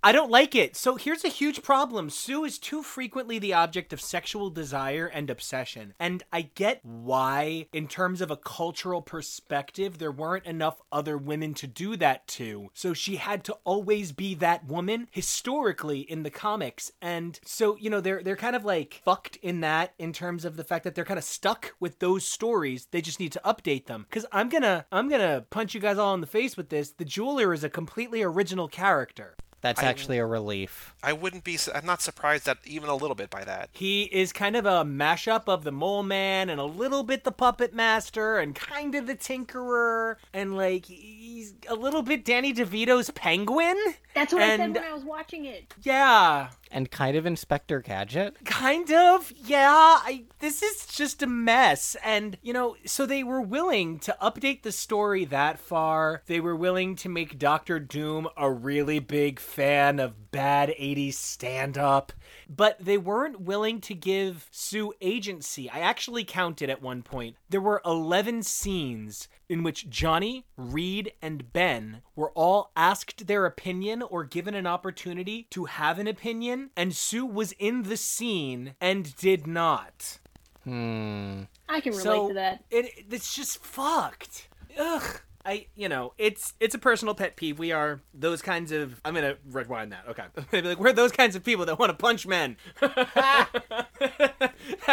I 0.06 0.12
don't 0.12 0.30
like 0.30 0.54
it. 0.54 0.76
So 0.76 0.98
here's 0.98 1.26
a 1.26 1.30
huge 1.30 1.64
problem. 1.64 2.12
Sue 2.12 2.46
is 2.46 2.60
too 2.60 2.84
frequently 2.84 3.40
the 3.40 3.56
object 3.56 3.92
of 3.92 4.00
sexual 4.00 4.52
desire 4.52 5.08
and 5.08 5.32
obsession. 5.32 5.96
And 6.00 6.22
I 6.32 6.44
get 6.54 6.82
why, 6.84 7.66
in 7.74 7.88
terms 7.88 8.22
of 8.22 8.30
a 8.30 8.38
cultural 8.38 9.02
perspective, 9.02 9.98
there 9.98 10.12
weren't 10.12 10.46
enough 10.46 10.80
other 10.92 11.18
women 11.18 11.56
to 11.56 11.66
do 11.66 11.96
that 11.96 12.28
to. 12.28 12.70
So 12.76 12.94
she 12.94 13.16
had 13.16 13.44
to 13.46 13.58
always 13.64 14.12
be 14.12 14.36
that 14.36 14.68
woman 14.68 15.08
historically 15.10 16.02
in 16.02 16.22
the 16.22 16.30
comics. 16.30 16.92
And 17.02 17.40
so, 17.44 17.76
you 17.78 17.90
know, 17.90 18.00
they're 18.00 18.22
they're 18.22 18.36
kind 18.36 18.56
of 18.56 18.64
like 18.64 19.02
fucked 19.04 19.38
in 19.38 19.62
that 19.62 19.96
in 19.98 20.14
terms 20.14 20.46
of 20.46 20.56
the 20.56 20.64
fact 20.64 20.84
that 20.84 20.94
they're 20.94 21.04
kind 21.04 21.18
of 21.18 21.24
stuck 21.24 21.74
with 21.80 21.98
those 21.98 22.28
stories. 22.28 22.88
They 22.92 23.02
just 23.02 23.20
need 23.20 23.32
to 23.32 23.42
update 23.44 23.88
them. 23.88 24.06
Cause 24.12 24.28
I'm 24.32 24.50
gonna 24.50 24.86
I'm 24.92 25.10
gonna 25.10 25.48
punch 25.50 25.74
you 25.74 25.82
guys 25.82 25.98
all 25.98 26.14
in 26.14 26.22
the 26.22 26.28
face 26.28 26.56
with 26.56 26.70
this. 26.70 26.92
The 26.92 27.06
jeweler 27.06 27.56
is 27.56 27.64
a 27.64 27.72
completely 27.72 28.22
original 28.22 28.68
character. 28.68 29.36
That's 29.66 29.82
I- 29.82 29.88
actually 29.88 30.20
a 30.20 30.26
relief. 30.28 30.94
I 31.02 31.12
wouldn't 31.12 31.44
be. 31.44 31.58
I'm 31.74 31.88
not 31.88 32.00
surprised 32.00 32.46
that 32.46 32.60
even 32.66 32.88
a 32.88 32.96
little 32.96 33.16
bit 33.16 33.32
by 33.32 33.44
that. 33.46 33.70
He 33.72 34.04
is 34.04 34.32
kind 34.32 34.56
of 34.56 34.68
a 34.68 34.84
mashup 34.84 35.48
of 35.48 35.64
the 35.64 35.72
Mole 35.72 36.04
Man 36.04 36.52
and 36.52 36.60
a 36.62 36.66
little 36.66 37.02
bit 37.02 37.24
the 37.24 37.32
Puppet 37.32 37.74
Master 37.74 38.38
and 38.38 38.54
kind 38.54 38.94
of 38.94 39.08
the 39.08 39.16
Tinkerer 39.16 40.18
and 40.34 40.56
like 40.56 40.86
he's 40.86 41.56
a 41.68 41.74
little 41.74 42.04
bit 42.04 42.24
Danny 42.24 42.54
DeVito's 42.54 43.10
Penguin. 43.10 43.76
That's 44.14 44.32
what 44.34 44.44
I 44.44 44.56
said 44.56 44.76
when 44.76 44.84
I 44.84 44.94
was 44.94 45.04
watching 45.04 45.46
it. 45.46 45.74
Yeah, 45.82 46.50
And 46.72 46.92
kind 46.92 47.16
of 47.16 47.26
Inspector 47.26 47.80
Gadget. 47.82 48.36
kind 48.46 48.92
of. 48.92 49.32
Yeah, 49.44 49.70
I 49.72 50.26
this 50.40 50.62
is 50.62 50.88
just 50.88 51.22
a 51.24 51.28
mess. 51.28 51.96
And 52.04 52.38
you 52.42 52.54
know, 52.54 52.76
so 52.86 53.06
they 53.06 53.24
were 53.24 53.42
willing 53.42 54.00
to 54.00 54.18
update 54.22 54.64
the 54.64 54.72
story 54.72 55.26
that 55.26 55.60
far. 55.60 56.24
They 56.26 56.40
were 56.40 56.56
willing 56.56 56.96
to 56.98 57.10
make 57.10 57.40
Doctor 57.40 57.80
Doom 57.80 58.28
a 58.36 58.52
really 58.52 59.00
big 59.00 59.40
fan 59.40 60.00
of 60.00 60.32
bad 60.32 60.70
80s 60.70 61.14
stand 61.14 61.78
up. 61.78 62.12
But 62.50 62.78
they 62.80 62.98
weren't 62.98 63.42
willing 63.42 63.82
to 63.82 63.96
give 63.96 64.48
Sue 64.52 64.94
agency. 65.02 65.70
I 65.70 65.80
actually 65.80 66.24
counted 66.24 66.70
at 66.70 66.82
one 66.82 67.02
point. 67.02 67.38
There 67.50 67.62
were 67.62 67.82
11 67.86 68.44
scenes 68.44 69.28
in 69.50 69.64
which 69.64 69.90
Johnny, 69.90 70.46
Reed, 70.58 71.14
and 71.22 71.52
Ben 71.54 72.02
were 72.16 72.32
all 72.32 72.72
asked 72.76 73.28
their 73.28 73.46
opinion 73.46 74.02
or 74.02 74.24
given 74.24 74.56
an 74.56 74.68
opportunity 74.68 75.48
to 75.52 75.66
have 75.66 76.00
an 76.00 76.08
opinion, 76.08 76.70
and 76.76 76.96
Sue 76.96 77.26
was 77.26 77.54
in 77.54 77.84
the 77.84 77.98
scene 77.98 78.76
and 78.82 79.16
did 79.16 79.48
not. 79.48 80.20
Hmm. 80.64 81.44
I 81.70 81.80
can 81.80 81.92
relate 81.92 82.04
so 82.04 82.28
to 82.30 82.34
that. 82.36 82.64
It, 82.72 83.06
it's 83.12 83.36
just 83.36 83.64
fucked. 83.64 84.50
Ugh. 84.78 85.22
I, 85.46 85.68
you 85.76 85.88
know, 85.88 86.14
it's 86.18 86.54
it's 86.60 86.74
a 86.74 86.80
personal 86.80 87.14
pet 87.14 87.36
peeve. 87.36 87.60
We 87.60 87.72
are 87.72 88.02
those 88.16 88.42
kinds 88.42 88.72
of. 88.72 89.00
I'm 89.06 89.14
gonna 89.14 89.36
rewind 89.52 89.92
that. 89.92 90.06
Okay, 90.10 90.24
I'm 90.38 90.46
gonna 90.50 90.64
be 90.64 90.70
like, 90.70 90.80
we're 90.80 90.92
those 90.92 91.12
kinds 91.12 91.36
of 91.36 91.44
people 91.44 91.66
that 91.68 91.78
want 91.78 91.92
to 91.92 91.96
punch 91.96 92.26
men. 92.26 92.58
that 92.80 93.62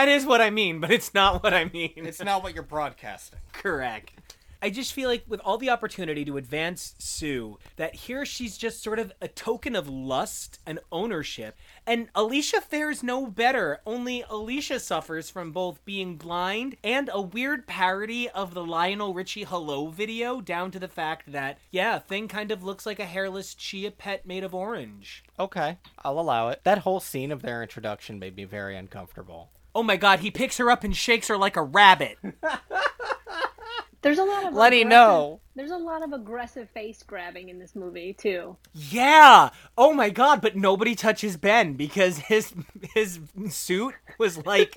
is 0.08 0.26
what 0.26 0.42
I 0.42 0.50
mean, 0.50 0.78
but 0.78 0.90
it's 0.90 1.14
not 1.14 1.42
what 1.42 1.54
I 1.54 1.64
mean. 1.64 1.92
It's 1.96 2.22
not 2.22 2.42
what 2.42 2.52
you're 2.52 2.62
broadcasting. 2.62 3.38
Correct. 3.52 4.36
I 4.64 4.70
just 4.70 4.92
feel 4.92 5.08
like 5.08 5.24
with 5.26 5.40
all 5.40 5.58
the 5.58 5.70
opportunity 5.70 6.24
to 6.24 6.36
advance 6.36 6.94
Sue, 7.00 7.58
that 7.74 7.96
here 7.96 8.24
she's 8.24 8.56
just 8.56 8.80
sort 8.80 9.00
of 9.00 9.12
a 9.20 9.26
token 9.26 9.74
of 9.74 9.88
lust 9.88 10.60
and 10.64 10.78
ownership. 10.92 11.56
And 11.84 12.08
Alicia 12.14 12.60
fares 12.60 13.02
no 13.02 13.26
better, 13.26 13.80
only 13.84 14.24
Alicia 14.30 14.78
suffers 14.78 15.28
from 15.28 15.50
both 15.50 15.84
being 15.84 16.16
blind 16.16 16.76
and 16.84 17.10
a 17.12 17.20
weird 17.20 17.66
parody 17.66 18.28
of 18.28 18.54
the 18.54 18.64
Lionel 18.64 19.14
Richie 19.14 19.42
Hello 19.42 19.88
video, 19.88 20.40
down 20.40 20.70
to 20.70 20.78
the 20.78 20.86
fact 20.86 21.32
that, 21.32 21.58
yeah, 21.72 21.98
thing 21.98 22.28
kind 22.28 22.52
of 22.52 22.62
looks 22.62 22.86
like 22.86 23.00
a 23.00 23.04
hairless 23.04 23.54
chia 23.54 23.90
pet 23.90 24.24
made 24.24 24.44
of 24.44 24.54
orange. 24.54 25.24
Okay, 25.40 25.78
I'll 26.04 26.20
allow 26.20 26.50
it. 26.50 26.60
That 26.62 26.78
whole 26.78 27.00
scene 27.00 27.32
of 27.32 27.42
their 27.42 27.62
introduction 27.62 28.20
made 28.20 28.36
me 28.36 28.44
very 28.44 28.76
uncomfortable. 28.76 29.50
Oh 29.74 29.82
my 29.82 29.96
god, 29.96 30.20
he 30.20 30.30
picks 30.30 30.58
her 30.58 30.70
up 30.70 30.84
and 30.84 30.94
shakes 30.94 31.28
her 31.28 31.36
like 31.36 31.56
a 31.56 31.62
rabbit. 31.62 32.18
There's 34.02 34.18
a 34.18 34.24
lot 34.24 34.44
of 34.44 34.54
Lenny, 34.54 34.82
aggressive- 34.82 34.90
no. 34.90 35.40
There's 35.54 35.70
a 35.70 35.76
lot 35.76 36.02
of 36.02 36.12
aggressive 36.14 36.70
face 36.70 37.02
grabbing 37.02 37.50
in 37.50 37.58
this 37.58 37.76
movie 37.76 38.14
too. 38.14 38.56
Yeah. 38.72 39.50
Oh 39.76 39.92
my 39.92 40.08
god, 40.08 40.40
but 40.40 40.56
nobody 40.56 40.94
touches 40.94 41.36
Ben 41.36 41.74
because 41.74 42.18
his 42.18 42.54
his 42.94 43.20
suit 43.50 43.94
was 44.18 44.44
like 44.46 44.74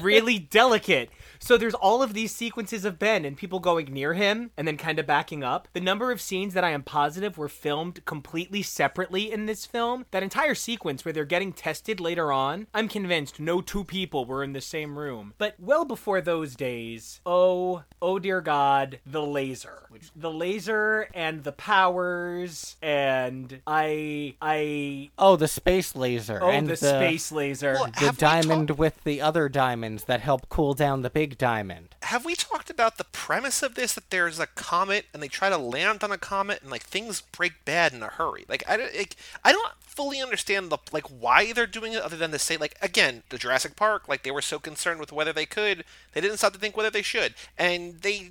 really 0.00 0.38
delicate. 0.50 1.10
So 1.38 1.56
there's 1.56 1.74
all 1.74 2.02
of 2.02 2.12
these 2.12 2.34
sequences 2.34 2.84
of 2.84 2.98
Ben 2.98 3.24
and 3.24 3.36
people 3.36 3.60
going 3.60 3.92
near 3.92 4.14
him 4.14 4.50
and 4.56 4.66
then 4.66 4.76
kind 4.76 4.98
of 4.98 5.06
backing 5.06 5.44
up. 5.44 5.68
The 5.74 5.80
number 5.80 6.10
of 6.10 6.20
scenes 6.20 6.54
that 6.54 6.64
I 6.64 6.70
am 6.70 6.82
positive 6.82 7.38
were 7.38 7.48
filmed 7.48 8.04
completely 8.04 8.62
separately 8.62 9.30
in 9.30 9.46
this 9.46 9.64
film, 9.64 10.06
that 10.10 10.22
entire 10.22 10.54
sequence 10.54 11.04
where 11.04 11.12
they're 11.12 11.24
getting 11.24 11.52
tested 11.52 12.00
later 12.00 12.32
on, 12.32 12.66
I'm 12.74 12.88
convinced 12.88 13.38
no 13.38 13.60
two 13.60 13.84
people 13.84 14.24
were 14.24 14.42
in 14.42 14.54
the 14.54 14.60
same 14.60 14.98
room. 14.98 15.34
But 15.38 15.54
well 15.58 15.84
before 15.84 16.20
those 16.20 16.56
days, 16.56 17.20
oh, 17.24 17.84
oh 18.02 18.18
dear 18.18 18.40
god, 18.40 18.98
the 19.06 19.22
laser. 19.22 19.88
The 20.18 20.30
laser 20.30 21.08
and 21.12 21.44
the 21.44 21.52
powers 21.52 22.76
and 22.80 23.60
I 23.66 24.34
I 24.40 25.10
Oh, 25.18 25.36
the 25.36 25.46
space 25.46 25.94
laser 25.94 26.38
oh 26.42 26.48
and 26.50 26.68
the, 26.68 26.76
space 26.76 27.30
laser. 27.30 27.74
Well, 27.74 27.90
the 28.00 28.14
diamond 28.16 28.68
talked- 28.68 28.78
with 28.78 29.04
the 29.04 29.20
other 29.20 29.50
diamonds 29.50 30.04
that 30.04 30.20
help 30.20 30.48
cool 30.48 30.72
down 30.72 31.02
the 31.02 31.10
big 31.10 31.36
diamond. 31.36 31.94
Have 32.02 32.24
we 32.24 32.34
talked 32.34 32.70
about 32.70 32.96
the 32.96 33.04
premise 33.04 33.62
of 33.62 33.74
this? 33.74 33.92
That 33.92 34.08
there's 34.08 34.38
a 34.38 34.46
comet 34.46 35.04
and 35.12 35.22
they 35.22 35.28
try 35.28 35.50
to 35.50 35.58
land 35.58 36.02
on 36.02 36.10
a 36.10 36.18
comet 36.18 36.62
and 36.62 36.70
like 36.70 36.84
things 36.84 37.20
break 37.20 37.64
bad 37.66 37.92
in 37.92 38.02
a 38.02 38.06
hurry. 38.08 38.46
Like 38.48 38.64
I 38.66 38.78
don't, 38.78 38.96
like, 38.96 39.16
I 39.44 39.52
don't 39.52 39.72
fully 39.80 40.20
understand 40.20 40.70
the 40.70 40.78
like 40.92 41.06
why 41.08 41.52
they're 41.52 41.66
doing 41.66 41.92
it 41.92 42.00
other 42.02 42.16
than 42.16 42.30
to 42.30 42.38
say 42.38 42.56
like 42.56 42.76
again 42.80 43.22
the 43.30 43.38
Jurassic 43.38 43.76
Park 43.76 44.08
like 44.08 44.22
they 44.22 44.30
were 44.30 44.42
so 44.42 44.58
concerned 44.58 45.00
with 45.00 45.12
whether 45.12 45.32
they 45.32 45.46
could 45.46 45.84
they 46.12 46.20
didn't 46.20 46.36
stop 46.38 46.52
to 46.54 46.58
think 46.58 46.76
whether 46.76 46.90
they 46.90 47.02
should 47.02 47.34
and 47.58 48.00
they 48.02 48.30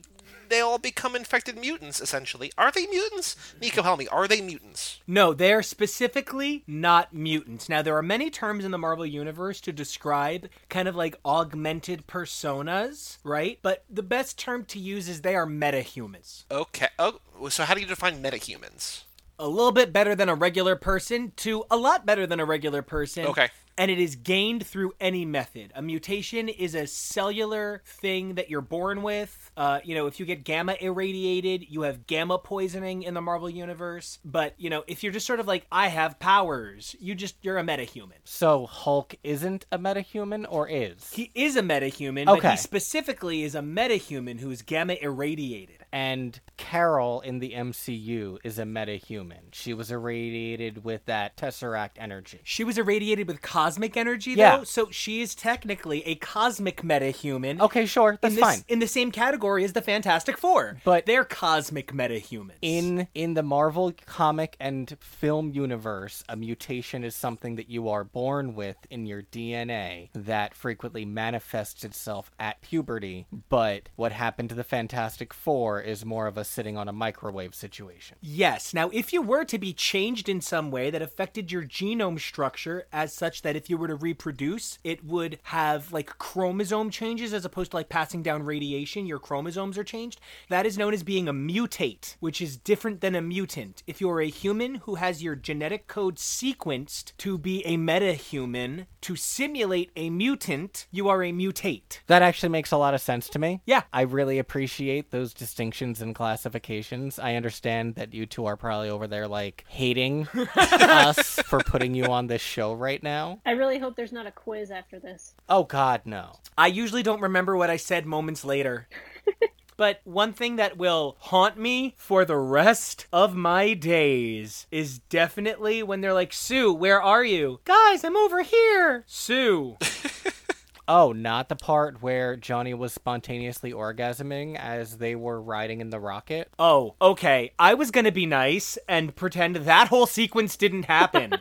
they 0.49 0.61
all 0.61 0.77
become 0.77 1.15
infected 1.15 1.57
mutants 1.57 2.01
essentially. 2.01 2.51
Are 2.57 2.71
they 2.71 2.87
mutants? 2.87 3.35
Nico, 3.61 3.81
help 3.83 3.99
me. 3.99 4.07
Are 4.07 4.27
they 4.27 4.41
mutants? 4.41 5.01
No, 5.07 5.33
they're 5.33 5.63
specifically 5.63 6.63
not 6.67 7.13
mutants. 7.13 7.69
Now, 7.69 7.81
there 7.81 7.97
are 7.97 8.03
many 8.03 8.29
terms 8.29 8.65
in 8.65 8.71
the 8.71 8.77
Marvel 8.77 9.05
Universe 9.05 9.61
to 9.61 9.71
describe 9.71 10.49
kind 10.69 10.87
of 10.87 10.95
like 10.95 11.15
augmented 11.25 12.07
personas, 12.07 13.17
right? 13.23 13.59
But 13.61 13.83
the 13.89 14.03
best 14.03 14.37
term 14.37 14.65
to 14.65 14.79
use 14.79 15.09
is 15.09 15.21
they 15.21 15.35
are 15.35 15.47
metahumans. 15.47 16.43
Okay. 16.51 16.87
Oh, 16.99 17.19
so 17.49 17.63
how 17.63 17.73
do 17.73 17.81
you 17.81 17.87
define 17.87 18.21
metahumans? 18.21 19.03
A 19.37 19.47
little 19.47 19.71
bit 19.73 19.91
better 19.91 20.15
than 20.15 20.29
a 20.29 20.35
regular 20.35 20.75
person 20.75 21.33
to 21.37 21.65
a 21.69 21.75
lot 21.75 22.05
better 22.05 22.25
than 22.25 22.39
a 22.39 22.45
regular 22.45 22.81
person. 22.81 23.25
Okay. 23.25 23.49
And 23.77 23.91
it 23.91 23.99
is 23.99 24.15
gained 24.15 24.65
through 24.65 24.93
any 25.01 25.25
method. 25.25 25.71
A 25.75 25.81
mutation 25.81 26.47
is 26.47 26.75
a 26.75 26.87
cellular 26.87 27.81
thing 27.85 28.35
that 28.35 28.49
you're 28.49 28.61
born 28.61 29.01
with. 29.01 29.51
Uh, 29.57 29.79
you 29.83 29.95
know, 29.95 30.07
if 30.07 30.19
you 30.19 30.25
get 30.25 30.45
gamma 30.45 30.77
irradiated, 30.79 31.65
you 31.67 31.81
have 31.81 32.07
gamma 32.07 32.37
poisoning 32.37 33.03
in 33.03 33.13
the 33.13 33.21
Marvel 33.21 33.49
Universe. 33.49 34.19
But, 34.23 34.53
you 34.57 34.69
know, 34.69 34.83
if 34.87 35.03
you're 35.03 35.11
just 35.11 35.27
sort 35.27 35.41
of 35.41 35.47
like, 35.47 35.65
I 35.71 35.89
have 35.89 36.19
powers, 36.19 36.95
you 36.99 37.15
just, 37.15 37.35
you're 37.41 37.57
a 37.57 37.63
metahuman. 37.63 38.13
So 38.23 38.65
Hulk 38.65 39.15
isn't 39.23 39.65
a 39.71 39.77
metahuman 39.77 40.45
or 40.49 40.69
is? 40.69 41.11
He 41.11 41.31
is 41.35 41.57
a 41.57 41.61
metahuman, 41.61 42.25
but 42.25 42.51
he 42.51 42.57
specifically 42.57 43.43
is 43.43 43.55
a 43.55 43.61
metahuman 43.61 44.39
who 44.39 44.51
is 44.51 44.61
gamma 44.61 44.95
irradiated. 45.01 45.84
And 45.95 46.41
Carol 46.57 47.21
in 47.21 47.39
the 47.39 47.53
MCU 47.53 48.37
is 48.43 48.59
a 48.59 48.63
metahuman. 48.63 49.53
She 49.53 49.73
was 49.73 49.91
irradiated 49.91 50.83
with 50.83 51.05
that 51.05 51.37
Tesseract 51.37 51.91
energy. 51.95 52.41
She 52.43 52.65
was 52.65 52.77
irradiated 52.77 53.29
with 53.29 53.41
cosmic 53.41 53.95
energy, 53.95 54.35
though, 54.35 54.65
so 54.65 54.89
she 54.91 55.21
is 55.21 55.33
technically 55.33 56.05
a 56.05 56.15
cosmic 56.15 56.81
metahuman. 56.81 57.61
Okay, 57.61 57.85
sure, 57.85 58.19
that's 58.21 58.33
in 58.33 58.35
this, 58.35 58.43
fine. 58.43 58.65
In 58.67 58.79
the 58.79 58.89
same 58.89 59.09
category 59.09 59.63
as 59.63 59.71
the 59.71 59.81
Fantastic 59.81 60.37
Four, 60.37 60.81
But- 60.83 61.05
they're 61.05 61.23
cosmic 61.23 61.93
metahumans. 61.93 62.57
In 62.61 63.07
in 63.15 63.33
the 63.33 63.43
Marvel 63.43 63.93
comic 64.05 64.57
and 64.59 64.97
film 64.99 65.51
universe, 65.51 66.25
a 66.27 66.35
mutation 66.35 67.05
is 67.05 67.15
something 67.15 67.55
that 67.55 67.69
you 67.69 67.87
are 67.87 68.03
born 68.03 68.53
with 68.53 68.75
in 68.89 69.05
your 69.05 69.21
DNA 69.21 70.09
that 70.13 70.55
frequently 70.55 71.05
manifests 71.05 71.85
itself 71.85 72.31
at 72.37 72.59
puberty. 72.59 73.27
But 73.47 73.87
what 73.95 74.11
happened 74.11 74.49
to 74.49 74.55
the 74.55 74.65
Fantastic 74.65 75.33
Four 75.33 75.84
is 75.85 76.03
more 76.03 76.27
of 76.27 76.37
a 76.37 76.43
sitting 76.43 76.77
on 76.77 76.87
a 76.87 76.93
microwave 76.93 77.53
situation. 77.53 78.17
Yes. 78.21 78.73
Now, 78.73 78.89
if 78.89 79.13
you 79.13 79.21
were 79.21 79.45
to 79.45 79.57
be 79.57 79.73
changed 79.73 80.27
in 80.27 80.41
some 80.41 80.71
way 80.71 80.89
that 80.89 81.01
affected 81.01 81.51
your 81.51 81.63
genome 81.63 82.19
structure 82.19 82.87
as 82.91 83.13
such 83.13 83.43
that 83.43 83.55
if 83.55 83.69
you 83.69 83.77
were 83.77 83.87
to 83.87 83.95
reproduce, 83.95 84.79
it 84.83 85.05
would 85.05 85.39
have 85.43 85.93
like 85.93 86.17
chromosome 86.17 86.89
changes 86.89 87.33
as 87.33 87.45
opposed 87.45 87.71
to 87.71 87.77
like 87.77 87.89
passing 87.89 88.23
down 88.23 88.43
radiation, 88.43 89.05
your 89.05 89.19
chromosomes 89.19 89.77
are 89.77 89.83
changed, 89.83 90.19
that 90.49 90.65
is 90.65 90.77
known 90.77 90.93
as 90.93 91.03
being 91.03 91.27
a 91.27 91.33
mutate, 91.33 92.15
which 92.19 92.41
is 92.41 92.57
different 92.57 93.01
than 93.01 93.15
a 93.15 93.21
mutant. 93.21 93.83
If 93.85 94.01
you're 94.01 94.21
a 94.21 94.29
human 94.29 94.75
who 94.75 94.95
has 94.95 95.21
your 95.21 95.35
genetic 95.35 95.87
code 95.87 96.15
sequenced 96.15 97.11
to 97.17 97.37
be 97.37 97.65
a 97.65 97.77
metahuman 97.77 98.87
to 99.01 99.15
simulate 99.15 99.91
a 99.95 100.09
mutant, 100.09 100.87
you 100.89 101.09
are 101.09 101.23
a 101.23 101.31
mutate. 101.31 101.99
That 102.07 102.21
actually 102.23 102.49
makes 102.49 102.71
a 102.71 102.77
lot 102.77 102.93
of 102.93 103.01
sense 103.01 103.29
to 103.29 103.39
me. 103.39 103.61
Yeah. 103.65 103.83
I 103.93 104.01
really 104.01 104.39
appreciate 104.39 105.11
those 105.11 105.33
distinctions 105.33 105.64
and 106.01 106.15
classifications. 106.15 107.19
I 107.19 107.35
understand 107.35 107.95
that 107.95 108.13
you 108.13 108.25
two 108.25 108.45
are 108.45 108.57
probably 108.57 108.89
over 108.89 109.07
there 109.07 109.27
like 109.27 109.65
hating 109.67 110.27
us 110.55 111.39
for 111.45 111.59
putting 111.59 111.93
you 111.93 112.05
on 112.05 112.27
this 112.27 112.41
show 112.41 112.73
right 112.73 113.01
now. 113.01 113.39
I 113.45 113.51
really 113.51 113.79
hope 113.79 113.95
there's 113.95 114.11
not 114.11 114.27
a 114.27 114.31
quiz 114.31 114.71
after 114.71 114.99
this. 114.99 115.33
Oh 115.49 115.63
god, 115.63 116.01
no. 116.05 116.33
I 116.57 116.67
usually 116.67 117.03
don't 117.03 117.21
remember 117.21 117.55
what 117.55 117.69
I 117.69 117.77
said 117.77 118.05
moments 118.05 118.45
later. 118.45 118.87
But 119.77 119.99
one 120.05 120.31
thing 120.31 120.55
that 120.55 120.77
will 120.77 121.17
haunt 121.19 121.57
me 121.57 121.95
for 121.97 122.23
the 122.23 122.37
rest 122.37 123.07
of 123.11 123.35
my 123.35 123.73
days 123.73 124.67
is 124.71 124.99
definitely 124.99 125.83
when 125.83 125.99
they're 125.99 126.13
like, 126.13 126.31
Sue, 126.31 126.73
where 126.73 127.01
are 127.01 127.25
you? 127.25 127.59
Guys, 127.65 128.03
I'm 128.05 128.15
over 128.15 128.41
here. 128.41 129.03
Sue. 129.05 129.77
Oh, 130.87 131.11
not 131.11 131.49
the 131.49 131.55
part 131.55 132.01
where 132.01 132.35
Johnny 132.35 132.73
was 132.73 132.93
spontaneously 132.93 133.71
orgasming 133.71 134.55
as 134.55 134.97
they 134.97 135.15
were 135.15 135.41
riding 135.41 135.81
in 135.81 135.89
the 135.89 135.99
rocket? 135.99 136.51
Oh, 136.59 136.95
okay. 137.01 137.51
I 137.57 137.73
was 137.73 137.91
gonna 137.91 138.11
be 138.11 138.25
nice 138.25 138.77
and 138.87 139.15
pretend 139.15 139.55
that 139.55 139.87
whole 139.87 140.05
sequence 140.05 140.55
didn't 140.55 140.85
happen. 140.85 141.35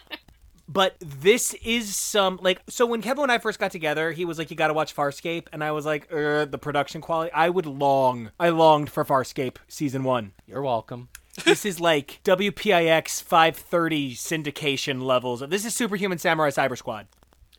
but 0.68 0.96
this 1.00 1.54
is 1.64 1.96
some 1.96 2.38
like 2.42 2.62
so 2.68 2.86
when 2.86 3.02
Kevin 3.02 3.24
and 3.24 3.32
I 3.32 3.38
first 3.38 3.58
got 3.58 3.72
together, 3.72 4.12
he 4.12 4.24
was 4.24 4.38
like, 4.38 4.50
"You 4.50 4.56
got 4.56 4.68
to 4.68 4.74
watch 4.74 4.94
Farscape," 4.94 5.48
and 5.52 5.64
I 5.64 5.72
was 5.72 5.86
like, 5.86 6.12
uh, 6.12 6.44
"The 6.44 6.58
production 6.58 7.00
quality." 7.00 7.32
I 7.32 7.48
would 7.48 7.66
long, 7.66 8.30
I 8.38 8.50
longed 8.50 8.90
for 8.90 9.04
Farscape 9.04 9.56
season 9.66 10.04
one. 10.04 10.32
You're 10.46 10.62
welcome. 10.62 11.08
this 11.44 11.64
is 11.64 11.80
like 11.80 12.20
WPIX 12.24 13.22
530 13.22 14.14
syndication 14.14 15.02
levels. 15.02 15.40
This 15.48 15.64
is 15.64 15.74
Superhuman 15.74 16.18
Samurai 16.18 16.50
Cyber 16.50 16.76
Squad. 16.76 17.06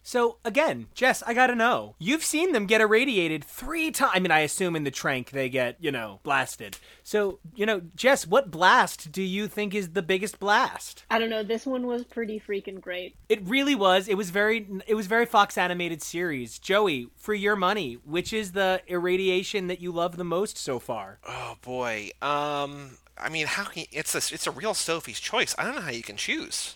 So 0.03 0.37
again, 0.43 0.87
Jess, 0.93 1.21
I 1.25 1.33
gotta 1.33 1.55
know. 1.55 1.95
You've 1.99 2.23
seen 2.23 2.51
them 2.51 2.65
get 2.65 2.81
irradiated 2.81 3.43
three 3.43 3.91
times. 3.91 4.11
I 4.15 4.19
mean, 4.19 4.31
I 4.31 4.39
assume 4.39 4.75
in 4.75 4.83
the 4.83 4.91
trank 4.91 5.31
they 5.31 5.49
get, 5.49 5.77
you 5.79 5.91
know, 5.91 6.19
blasted. 6.23 6.77
So, 7.03 7.39
you 7.55 7.65
know, 7.65 7.81
Jess, 7.95 8.25
what 8.25 8.51
blast 8.51 9.11
do 9.11 9.21
you 9.21 9.47
think 9.47 9.75
is 9.75 9.89
the 9.89 10.01
biggest 10.01 10.39
blast? 10.39 11.03
I 11.09 11.19
don't 11.19 11.29
know. 11.29 11.43
This 11.43 11.65
one 11.65 11.85
was 11.85 12.03
pretty 12.05 12.39
freaking 12.39 12.81
great. 12.81 13.15
It 13.27 13.41
really 13.43 13.75
was. 13.75 14.07
It 14.07 14.17
was 14.17 14.29
very. 14.29 14.67
It 14.87 14.95
was 14.95 15.07
very 15.07 15.25
Fox 15.25 15.57
animated 15.57 16.01
series. 16.01 16.59
Joey, 16.59 17.09
for 17.15 17.33
your 17.33 17.55
money, 17.55 17.99
which 18.05 18.33
is 18.33 18.53
the 18.53 18.81
irradiation 18.87 19.67
that 19.67 19.81
you 19.81 19.91
love 19.91 20.17
the 20.17 20.23
most 20.23 20.57
so 20.57 20.79
far? 20.79 21.19
Oh 21.27 21.57
boy. 21.61 22.11
Um. 22.21 22.97
I 23.21 23.27
mean, 23.27 23.47
how 23.47 23.65
can 23.65 23.83
it's 23.91 24.15
a 24.15 24.33
it's 24.33 24.47
a 24.47 24.51
real 24.51 24.73
Sophie's 24.73 25.19
choice. 25.19 25.53
I 25.57 25.65
don't 25.65 25.75
know 25.75 25.81
how 25.81 25.91
you 25.91 26.03
can 26.03 26.15
choose. 26.15 26.75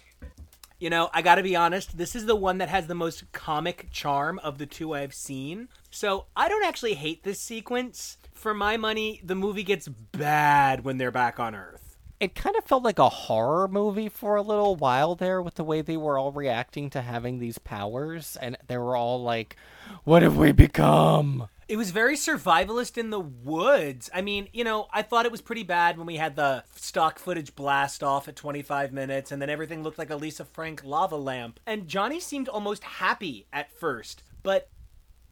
You 0.83 0.89
know, 0.89 1.09
I 1.13 1.21
gotta 1.21 1.43
be 1.43 1.55
honest, 1.55 1.97
this 1.97 2.13
is 2.13 2.25
the 2.25 2.35
one 2.35 2.57
that 2.57 2.67
has 2.67 2.87
the 2.87 2.93
most 2.93 3.31
comic 3.31 3.87
charm 3.89 4.37
of 4.39 4.57
the 4.57 4.65
two 4.65 4.93
I've 4.93 5.13
seen. 5.13 5.69
So 5.89 6.25
I 6.35 6.49
don't 6.49 6.65
actually 6.65 6.95
hate 6.95 7.23
this 7.23 7.39
sequence. 7.39 8.17
For 8.33 8.53
my 8.53 8.75
money, 8.75 9.21
the 9.23 9.33
movie 9.33 9.63
gets 9.63 9.87
bad 9.87 10.83
when 10.83 10.97
they're 10.97 11.09
back 11.09 11.39
on 11.39 11.55
Earth. 11.55 11.95
It 12.19 12.35
kind 12.35 12.57
of 12.57 12.65
felt 12.65 12.83
like 12.83 12.99
a 12.99 13.07
horror 13.07 13.69
movie 13.69 14.09
for 14.09 14.35
a 14.35 14.41
little 14.41 14.75
while 14.75 15.15
there 15.15 15.41
with 15.41 15.55
the 15.55 15.63
way 15.63 15.79
they 15.79 15.95
were 15.95 16.19
all 16.19 16.33
reacting 16.33 16.89
to 16.89 17.01
having 17.01 17.39
these 17.39 17.59
powers, 17.59 18.35
and 18.41 18.57
they 18.67 18.77
were 18.77 18.97
all 18.97 19.23
like, 19.23 19.55
What 20.03 20.21
have 20.21 20.37
we 20.37 20.51
become? 20.51 21.47
It 21.67 21.77
was 21.77 21.91
very 21.91 22.15
survivalist 22.15 22.97
in 22.97 23.09
the 23.09 23.19
woods. 23.19 24.09
I 24.13 24.21
mean, 24.21 24.49
you 24.51 24.63
know, 24.63 24.87
I 24.93 25.01
thought 25.01 25.25
it 25.25 25.31
was 25.31 25.41
pretty 25.41 25.63
bad 25.63 25.97
when 25.97 26.05
we 26.05 26.17
had 26.17 26.35
the 26.35 26.63
stock 26.75 27.19
footage 27.19 27.55
blast 27.55 28.03
off 28.03 28.27
at 28.27 28.35
25 28.35 28.91
minutes 28.91 29.31
and 29.31 29.41
then 29.41 29.49
everything 29.49 29.81
looked 29.81 29.97
like 29.97 30.09
a 30.09 30.15
Lisa 30.15 30.45
Frank 30.45 30.83
lava 30.83 31.15
lamp. 31.15 31.59
And 31.65 31.87
Johnny 31.87 32.19
seemed 32.19 32.49
almost 32.49 32.83
happy 32.83 33.47
at 33.53 33.71
first, 33.71 34.23
but 34.43 34.69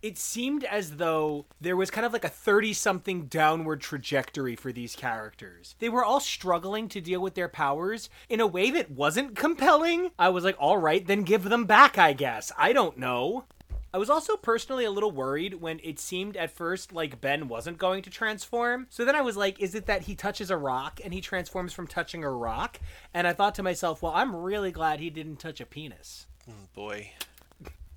it 0.02 0.18
seemed 0.18 0.64
as 0.64 0.98
though 0.98 1.46
there 1.60 1.76
was 1.76 1.92
kind 1.92 2.06
of 2.06 2.14
like 2.14 2.26
a 2.26 2.30
30 2.30 2.74
something 2.74 3.26
downward 3.28 3.82
trajectory 3.82 4.56
for 4.56 4.72
these 4.72 4.96
characters. 4.96 5.76
They 5.80 5.90
were 5.90 6.04
all 6.04 6.20
struggling 6.20 6.88
to 6.90 7.02
deal 7.02 7.22
with 7.22 7.36
their 7.36 7.48
powers 7.48 8.10
in 8.28 8.40
a 8.40 8.48
way 8.48 8.72
that 8.72 8.90
wasn't 8.90 9.36
compelling. 9.36 10.12
I 10.18 10.30
was 10.30 10.44
like, 10.44 10.58
all 10.60 10.78
right, 10.78 11.06
then 11.06 11.22
give 11.22 11.44
them 11.44 11.66
back, 11.66 11.98
I 11.98 12.14
guess. 12.14 12.52
I 12.58 12.74
don't 12.74 12.98
know. 12.98 13.46
I 13.94 13.98
was 13.98 14.10
also 14.10 14.38
personally 14.38 14.86
a 14.86 14.92
little 14.92 15.12
worried 15.12 15.56
when 15.56 15.82
it 15.84 16.00
seemed 16.00 16.38
at 16.38 16.50
first 16.52 16.94
like 16.94 17.20
Ben 17.20 17.50
wasn't 17.50 17.78
going 17.78 18.02
to 18.04 18.10
transform. 18.10 18.88
So 18.90 19.04
then 19.04 19.16
I 19.16 19.22
was 19.22 19.36
like, 19.36 19.60
is 19.60 19.76
it 19.76 19.86
that 19.88 20.04
he 20.04 20.16
touches 20.16 20.50
a 20.50 20.56
rock 20.56 21.02
and 21.04 21.14
he 21.14 21.20
transforms 21.20 21.74
from 21.74 21.88
touching 21.88 22.24
a 22.24 22.32
rock? 22.32 22.80
And 23.14 23.28
I 23.28 23.34
thought 23.34 23.56
to 23.56 23.64
myself, 23.64 24.02
well, 24.02 24.14
I'm 24.16 24.34
really 24.34 24.72
glad 24.72 25.02
he 25.02 25.10
didn't 25.10 25.38
touch 25.38 25.60
a 25.60 25.66
penis. 25.66 26.28
Oh, 26.50 26.54
boy. 26.74 27.12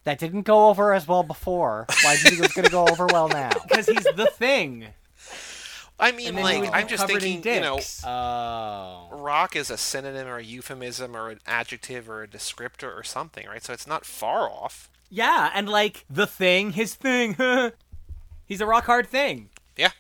That 0.03 0.19
didn't 0.19 0.43
go 0.43 0.69
over 0.69 0.93
as 0.93 1.07
well 1.07 1.23
before. 1.23 1.87
Why 2.03 2.17
do 2.17 2.23
you 2.23 2.29
think 2.29 2.39
it 2.39 2.41
was 2.41 2.53
going 2.53 2.67
to 2.67 2.71
go 2.71 2.87
over 2.89 3.07
well 3.07 3.29
now? 3.29 3.51
Because 3.69 3.87
he's 3.87 4.05
the 4.05 4.27
thing. 4.27 4.87
I 5.99 6.11
mean, 6.11 6.29
And 6.29 6.39
then 6.39 6.45
he 6.45 6.61
like, 6.63 6.75
I'm 6.75 6.89
just 6.89 7.07
thinking, 7.07 7.43
you 7.45 7.61
know. 7.61 7.79
Oh. 8.05 9.09
rock 9.13 9.55
is 9.55 9.71
a 9.71 9.79
synonym 9.79 10.27
or 10.27 10.39
a 10.39 10.43
euphemism 10.43 11.17
or 11.17 11.31
an 11.31 11.39
adjective 11.47 12.11
or 12.11 12.25
a 12.25 12.29
descriptor 12.29 12.95
or 12.95 13.05
something, 13.05 13.47
right? 13.47 13.63
So 13.63 13.73
it's 13.73 13.87
not 13.87 14.05
far 14.05 14.51
off. 14.51 14.91
Yeah, 15.15 15.53
and 15.55 15.69
like 15.69 16.05
the 16.11 16.27
thing, 16.27 16.73
his 16.73 16.97
thing. 16.97 17.37
he's 18.47 18.61
a 18.61 18.67
rock 18.67 18.87
hard 18.87 19.07
thing. 19.07 19.49
Yeah. 19.77 19.93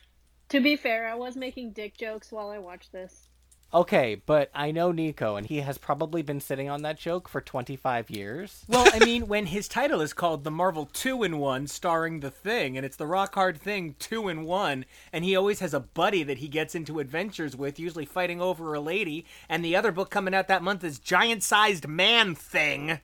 To 0.48 0.60
be 0.60 0.74
fair, 0.74 1.06
I 1.06 1.14
was 1.14 1.36
making 1.36 1.70
dick 1.70 1.96
jokes 1.96 2.32
while 2.32 2.48
I 2.48 2.58
watched 2.58 2.90
this. 2.90 3.28
Okay, 3.72 4.20
but 4.26 4.50
I 4.52 4.72
know 4.72 4.90
Nico, 4.90 5.36
and 5.36 5.46
he 5.46 5.60
has 5.60 5.78
probably 5.78 6.22
been 6.22 6.40
sitting 6.40 6.68
on 6.68 6.82
that 6.82 6.98
joke 6.98 7.28
for 7.28 7.40
25 7.40 8.10
years. 8.10 8.64
Well, 8.66 8.88
I 8.92 8.98
mean, 9.04 9.28
when 9.28 9.46
his 9.46 9.68
title 9.68 10.00
is 10.00 10.12
called 10.12 10.42
The 10.42 10.50
Marvel 10.50 10.86
2 10.92 11.22
in 11.22 11.38
1 11.38 11.68
starring 11.68 12.18
The 12.18 12.32
Thing, 12.32 12.76
and 12.76 12.84
it's 12.84 12.96
the 12.96 13.06
rock 13.06 13.36
hard 13.36 13.56
thing 13.56 13.94
2 14.00 14.28
in 14.28 14.42
1, 14.42 14.84
and 15.12 15.24
he 15.24 15.36
always 15.36 15.60
has 15.60 15.74
a 15.74 15.80
buddy 15.80 16.24
that 16.24 16.38
he 16.38 16.48
gets 16.48 16.74
into 16.74 16.98
adventures 16.98 17.54
with, 17.54 17.78
usually 17.78 18.04
fighting 18.04 18.40
over 18.40 18.74
a 18.74 18.80
lady, 18.80 19.26
and 19.48 19.64
the 19.64 19.76
other 19.76 19.92
book 19.92 20.10
coming 20.10 20.34
out 20.34 20.48
that 20.48 20.64
month 20.64 20.82
is 20.82 20.98
Giant 20.98 21.44
Sized 21.44 21.86
Man 21.86 22.34
Thing. 22.34 22.98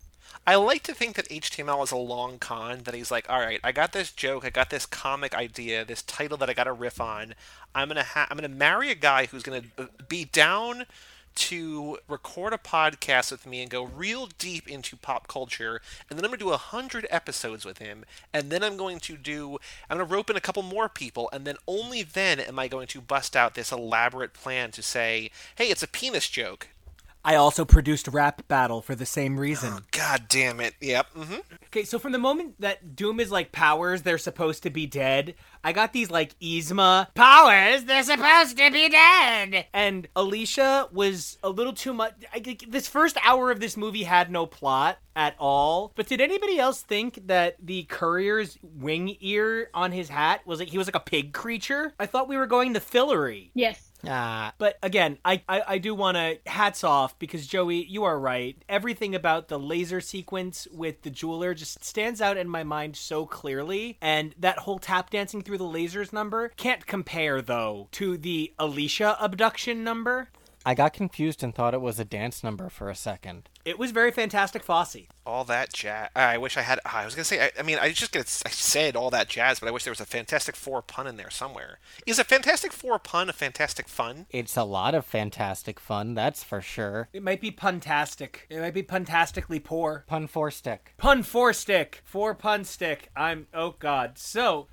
I 0.50 0.56
like 0.56 0.82
to 0.82 0.94
think 0.94 1.14
that 1.14 1.28
HTML 1.28 1.84
is 1.84 1.92
a 1.92 1.96
long 1.96 2.40
con 2.40 2.80
that 2.82 2.92
he's 2.92 3.12
like, 3.12 3.30
all 3.30 3.38
right, 3.38 3.60
I 3.62 3.70
got 3.70 3.92
this 3.92 4.10
joke, 4.10 4.44
I 4.44 4.50
got 4.50 4.68
this 4.68 4.84
comic 4.84 5.32
idea, 5.32 5.84
this 5.84 6.02
title 6.02 6.36
that 6.38 6.50
I 6.50 6.54
got 6.54 6.64
to 6.64 6.72
riff 6.72 7.00
on. 7.00 7.36
I'm 7.72 7.86
gonna 7.86 8.02
ha- 8.02 8.26
I'm 8.28 8.36
gonna 8.36 8.48
marry 8.48 8.90
a 8.90 8.96
guy 8.96 9.26
who's 9.26 9.44
gonna 9.44 9.62
uh, 9.78 9.84
be 10.08 10.24
down 10.24 10.86
to 11.36 11.98
record 12.08 12.52
a 12.52 12.58
podcast 12.58 13.30
with 13.30 13.46
me 13.46 13.62
and 13.62 13.70
go 13.70 13.84
real 13.84 14.28
deep 14.40 14.66
into 14.66 14.96
pop 14.96 15.28
culture, 15.28 15.80
and 16.08 16.18
then 16.18 16.24
I'm 16.24 16.32
gonna 16.32 16.38
do 16.38 16.50
a 16.50 16.56
hundred 16.56 17.06
episodes 17.10 17.64
with 17.64 17.78
him, 17.78 18.04
and 18.32 18.50
then 18.50 18.64
I'm 18.64 18.76
going 18.76 18.98
to 18.98 19.16
do 19.16 19.58
I'm 19.88 19.98
gonna 19.98 20.02
rope 20.02 20.30
in 20.30 20.36
a 20.36 20.40
couple 20.40 20.64
more 20.64 20.88
people, 20.88 21.30
and 21.32 21.44
then 21.44 21.58
only 21.68 22.02
then 22.02 22.40
am 22.40 22.58
I 22.58 22.66
going 22.66 22.88
to 22.88 23.00
bust 23.00 23.36
out 23.36 23.54
this 23.54 23.70
elaborate 23.70 24.34
plan 24.34 24.72
to 24.72 24.82
say, 24.82 25.30
hey, 25.54 25.66
it's 25.70 25.84
a 25.84 25.86
penis 25.86 26.28
joke. 26.28 26.66
I 27.24 27.34
also 27.34 27.64
produced 27.64 28.08
Rap 28.08 28.46
Battle 28.48 28.80
for 28.80 28.94
the 28.94 29.04
same 29.06 29.38
reason. 29.38 29.84
God 29.90 30.26
damn 30.28 30.60
it. 30.60 30.74
Yep. 30.80 31.06
hmm 31.14 31.34
Okay, 31.66 31.84
so 31.84 31.98
from 31.98 32.12
the 32.12 32.18
moment 32.18 32.54
that 32.60 32.96
Doom 32.96 33.20
is 33.20 33.30
like 33.30 33.52
powers, 33.52 34.02
they're 34.02 34.18
supposed 34.18 34.62
to 34.64 34.70
be 34.70 34.86
dead. 34.86 35.34
I 35.62 35.72
got 35.72 35.92
these 35.92 36.10
like 36.10 36.36
Yzma 36.40 37.14
powers, 37.14 37.84
they're 37.84 38.02
supposed 38.02 38.56
to 38.56 38.70
be 38.70 38.88
dead. 38.88 39.66
And 39.72 40.08
Alicia 40.16 40.88
was 40.92 41.38
a 41.44 41.50
little 41.50 41.72
too 41.74 41.92
much. 41.92 42.14
I, 42.34 42.56
this 42.66 42.88
first 42.88 43.16
hour 43.22 43.50
of 43.50 43.60
this 43.60 43.76
movie 43.76 44.02
had 44.02 44.30
no 44.30 44.46
plot 44.46 44.98
at 45.14 45.36
all. 45.38 45.92
But 45.94 46.06
did 46.06 46.20
anybody 46.20 46.58
else 46.58 46.82
think 46.82 47.26
that 47.26 47.56
the 47.62 47.84
courier's 47.84 48.58
wing 48.62 49.16
ear 49.20 49.70
on 49.74 49.92
his 49.92 50.08
hat 50.08 50.40
was 50.46 50.58
like 50.58 50.68
he 50.68 50.78
was 50.78 50.86
like 50.88 50.96
a 50.96 51.00
pig 51.00 51.32
creature? 51.32 51.92
I 52.00 52.06
thought 52.06 52.28
we 52.28 52.36
were 52.38 52.46
going 52.46 52.74
to 52.74 52.80
fillery. 52.80 53.50
Yes. 53.54 53.89
Ah, 54.06 54.54
But 54.58 54.78
again, 54.82 55.18
I, 55.24 55.42
I, 55.48 55.62
I 55.68 55.78
do 55.78 55.94
want 55.94 56.16
to 56.16 56.38
hats 56.46 56.84
off 56.84 57.18
because 57.18 57.46
Joey, 57.46 57.84
you 57.84 58.04
are 58.04 58.18
right. 58.18 58.56
Everything 58.68 59.14
about 59.14 59.48
the 59.48 59.58
laser 59.58 60.00
sequence 60.00 60.66
with 60.72 61.02
the 61.02 61.10
jeweler 61.10 61.54
just 61.54 61.84
stands 61.84 62.20
out 62.20 62.36
in 62.36 62.48
my 62.48 62.64
mind 62.64 62.96
so 62.96 63.26
clearly. 63.26 63.98
And 64.00 64.34
that 64.38 64.60
whole 64.60 64.78
tap 64.78 65.10
dancing 65.10 65.42
through 65.42 65.58
the 65.58 65.64
lasers 65.64 66.12
number 66.12 66.48
can't 66.56 66.86
compare, 66.86 67.42
though, 67.42 67.88
to 67.92 68.16
the 68.16 68.52
Alicia 68.58 69.16
abduction 69.20 69.84
number. 69.84 70.28
I 70.64 70.74
got 70.74 70.92
confused 70.92 71.42
and 71.42 71.54
thought 71.54 71.72
it 71.74 71.80
was 71.80 71.98
a 71.98 72.04
dance 72.04 72.44
number 72.44 72.68
for 72.68 72.90
a 72.90 72.94
second. 72.94 73.48
It 73.64 73.78
was 73.78 73.90
very 73.92 74.10
fantastic, 74.10 74.62
Fosse. 74.62 75.06
all 75.26 75.44
that 75.44 75.72
jazz. 75.72 76.08
I 76.14 76.36
wish 76.38 76.56
I 76.56 76.62
had. 76.62 76.80
I 76.84 77.04
was 77.04 77.14
gonna 77.14 77.24
say. 77.24 77.44
I, 77.46 77.50
I 77.58 77.62
mean, 77.62 77.78
I 77.78 77.92
just 77.92 78.12
gonna. 78.12 78.24
I 78.24 78.50
said 78.50 78.96
all 78.96 79.10
that 79.10 79.28
jazz, 79.28 79.60
but 79.60 79.68
I 79.68 79.70
wish 79.70 79.84
there 79.84 79.90
was 79.90 80.00
a 80.00 80.06
Fantastic 80.06 80.56
Four 80.56 80.82
pun 80.82 81.06
in 81.06 81.16
there 81.16 81.30
somewhere. 81.30 81.78
Is 82.06 82.18
a 82.18 82.24
Fantastic 82.24 82.72
Four 82.72 82.98
pun 82.98 83.28
a 83.30 83.32
Fantastic 83.32 83.88
Fun? 83.88 84.26
It's 84.30 84.56
a 84.56 84.64
lot 84.64 84.94
of 84.94 85.04
fantastic 85.06 85.78
fun, 85.80 86.14
that's 86.14 86.42
for 86.44 86.60
sure. 86.60 87.08
It 87.12 87.22
might 87.22 87.40
be 87.40 87.50
puntastic. 87.50 88.40
It 88.48 88.60
might 88.60 88.74
be 88.74 88.82
puntastically 88.82 89.62
poor. 89.62 90.04
Pun 90.06 90.26
four 90.26 90.50
stick. 90.50 90.94
Pun 90.98 91.22
four 91.22 91.52
stick. 91.52 92.02
Four 92.04 92.34
pun 92.34 92.64
stick. 92.64 93.10
I'm. 93.16 93.46
Oh, 93.54 93.76
God. 93.78 94.18
So, 94.18 94.68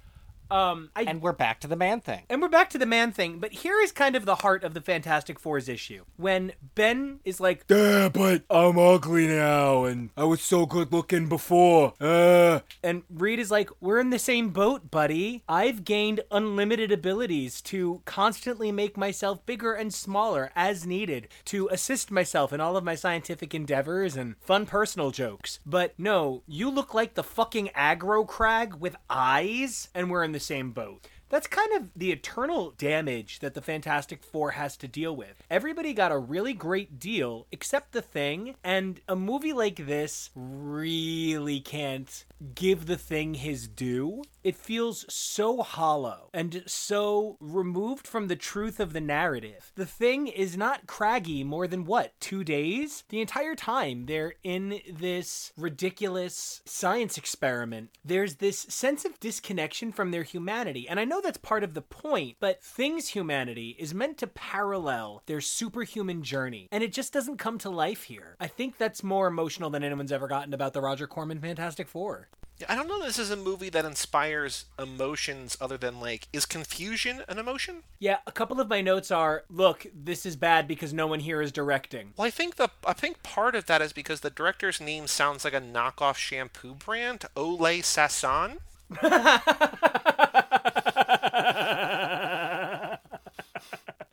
um, 0.50 0.90
I 0.96 1.04
And 1.04 1.22
we're 1.22 1.34
back 1.34 1.60
to 1.62 1.68
the 1.68 1.76
man 1.76 2.02
thing. 2.02 2.24
And 2.30 2.42
we're 2.42 2.50
back 2.50 2.70
to 2.72 2.78
the 2.78 2.86
man 2.86 3.12
thing, 3.12 3.40
but 3.40 3.52
here 3.52 3.80
is 3.82 3.92
kind 3.92 4.16
of 4.16 4.26
the 4.26 4.36
heart 4.36 4.64
of 4.64 4.74
the 4.74 4.82
Fantastic 4.82 5.40
Four's 5.40 5.70
issue. 5.70 6.06
When 6.16 6.54
Ben 6.76 7.20
is 7.26 7.40
like, 7.40 7.66
Yeah, 7.70 8.10
but 8.10 8.44
I'm 8.50 8.78
ugly 8.78 9.28
now, 9.28 9.86
and 9.86 10.10
I 10.16 10.24
was 10.24 10.42
so 10.42 10.66
good 10.66 10.92
looking 10.92 11.28
before. 11.28 11.94
Uh. 12.00 12.60
And 12.84 13.04
Reed 13.10 13.40
is 13.40 13.52
like, 13.52 13.70
We're 13.82 14.00
in 14.00 14.10
the 14.10 14.20
same 14.20 14.50
boat, 14.50 14.90
buddy. 14.92 15.44
I've 15.48 15.84
gained 15.84 16.22
unlimited 16.32 16.92
abilities 16.92 17.62
to 17.64 18.02
constantly 18.06 18.72
make 18.72 18.98
myself 18.98 19.46
bigger 19.46 19.74
and 19.74 19.94
smaller 19.94 20.52
as 20.56 20.86
needed 20.86 21.28
to 21.46 21.68
assist 21.72 22.12
myself 22.12 22.54
in 22.54 22.62
all 22.62 22.78
of 22.78 22.84
my 22.84 22.96
scientific 22.96 23.54
endeavors 23.54 24.16
and 24.16 24.36
fun 24.40 24.66
personal 24.66 25.12
jokes. 25.12 25.60
But 25.66 25.94
no, 25.98 26.44
you 26.48 26.70
look 26.70 26.94
like 26.94 27.14
the 27.16 27.24
fucking 27.24 27.70
aggro 27.76 28.26
crag 28.26 28.76
with 28.76 28.96
eyes, 29.10 29.90
and 29.94 30.10
we're 30.10 30.24
in 30.24 30.32
the 30.32 30.37
same 30.40 30.72
boat. 30.72 31.08
That's 31.30 31.48
kind 31.48 31.74
of 31.74 31.90
the 31.96 32.12
eternal 32.12 32.74
damage 32.78 33.40
that 33.40 33.54
the 33.54 33.62
Fantastic 33.62 34.24
Four 34.24 34.52
has 34.52 34.78
to 34.78 34.88
deal 34.88 35.16
with. 35.16 35.44
Everybody 35.50 35.94
got 35.94 36.12
a 36.12 36.18
really 36.18 36.54
great 36.54 37.00
deal 37.00 37.48
except 37.52 37.92
the 37.92 38.02
thing, 38.02 38.56
and 38.64 39.02
a 39.08 39.16
movie 39.16 39.54
like 39.54 39.88
this 39.88 40.30
really 40.36 41.60
can't 41.60 42.26
give 42.56 42.86
the 42.86 42.98
thing 42.98 43.34
his 43.34 43.68
due. 43.68 44.24
It 44.44 44.56
feels 44.56 45.06
so 45.14 45.62
hollow 45.62 46.30
and 46.34 46.64
so 46.66 47.36
removed 47.42 48.08
from 48.08 48.28
the 48.28 48.36
truth 48.36 48.80
of 48.80 48.94
the 48.94 49.02
narrative. 49.02 49.72
The 49.76 49.86
thing 49.86 50.28
is 50.28 50.56
not 50.56 50.88
craggy 50.88 51.44
more 51.44 51.68
than 51.68 51.86
what, 51.86 52.14
two 52.22 52.44
days? 52.44 53.04
The 53.10 53.20
entire 53.20 53.56
time 53.56 54.06
they're 54.06 54.36
in 54.44 54.80
this 54.90 55.52
ridiculous 55.58 56.62
science 56.66 57.18
experiment, 57.18 57.90
there's 58.06 58.36
this 58.36 58.60
sense 58.60 59.04
of 59.04 59.20
disconnection 59.20 59.92
from 59.92 60.12
their 60.12 60.24
humanity. 60.24 60.88
And 60.88 61.00
I 61.00 61.04
know 61.06 61.17
that's 61.22 61.38
part 61.38 61.64
of 61.64 61.74
the 61.74 61.82
point, 61.82 62.38
but 62.40 62.64
Thing's 62.64 63.10
humanity 63.10 63.76
is 63.80 63.94
meant 63.94 64.18
to 64.20 64.28
parallel 64.28 65.24
their 65.26 65.42
superhuman 65.42 66.24
journey, 66.24 66.68
and 66.72 66.84
it 66.84 66.94
just 66.94 67.14
doesn't 67.14 67.38
come 67.38 67.58
to 67.60 67.70
life 67.70 68.04
here. 68.04 68.36
I 68.40 68.48
think 68.48 68.78
that's 68.78 69.04
more 69.04 69.28
emotional 69.28 69.70
than 69.70 69.84
anyone's 69.84 70.12
ever 70.12 70.28
gotten 70.28 70.54
about 70.54 70.74
the 70.74 70.82
Roger 70.82 71.08
Corman 71.08 71.40
Fantastic 71.40 71.88
Four. 71.88 72.30
I 72.68 72.76
don't 72.76 72.88
know. 72.88 73.04
This 73.04 73.20
is 73.20 73.30
a 73.30 73.36
movie 73.36 73.70
that 73.70 73.86
inspires 73.86 74.66
emotions 74.80 75.56
other 75.62 75.78
than 75.78 76.00
like, 76.00 76.28
is 76.34 76.46
confusion 76.46 77.22
an 77.28 77.38
emotion? 77.38 77.84
Yeah, 78.00 78.18
a 78.26 78.32
couple 78.32 78.60
of 78.60 78.68
my 78.68 78.82
notes 78.82 79.12
are 79.12 79.44
look, 79.50 79.86
this 79.94 80.26
is 80.26 80.36
bad 80.36 80.68
because 80.68 80.92
no 80.92 81.06
one 81.06 81.20
here 81.20 81.42
is 81.42 81.52
directing. 81.52 82.14
Well, 82.18 82.26
I 82.26 82.32
think 82.32 82.56
the 82.56 82.70
I 82.86 82.94
think 82.94 83.22
part 83.22 83.54
of 83.56 83.68
that 83.68 83.82
is 83.82 83.94
because 83.94 84.22
the 84.22 84.32
director's 84.32 84.82
name 84.82 85.06
sounds 85.06 85.44
like 85.44 85.54
a 85.54 85.62
knockoff 85.62 86.16
shampoo 86.16 86.74
brand, 86.74 87.26
Oley 87.36 87.82
Sassone. 87.82 88.58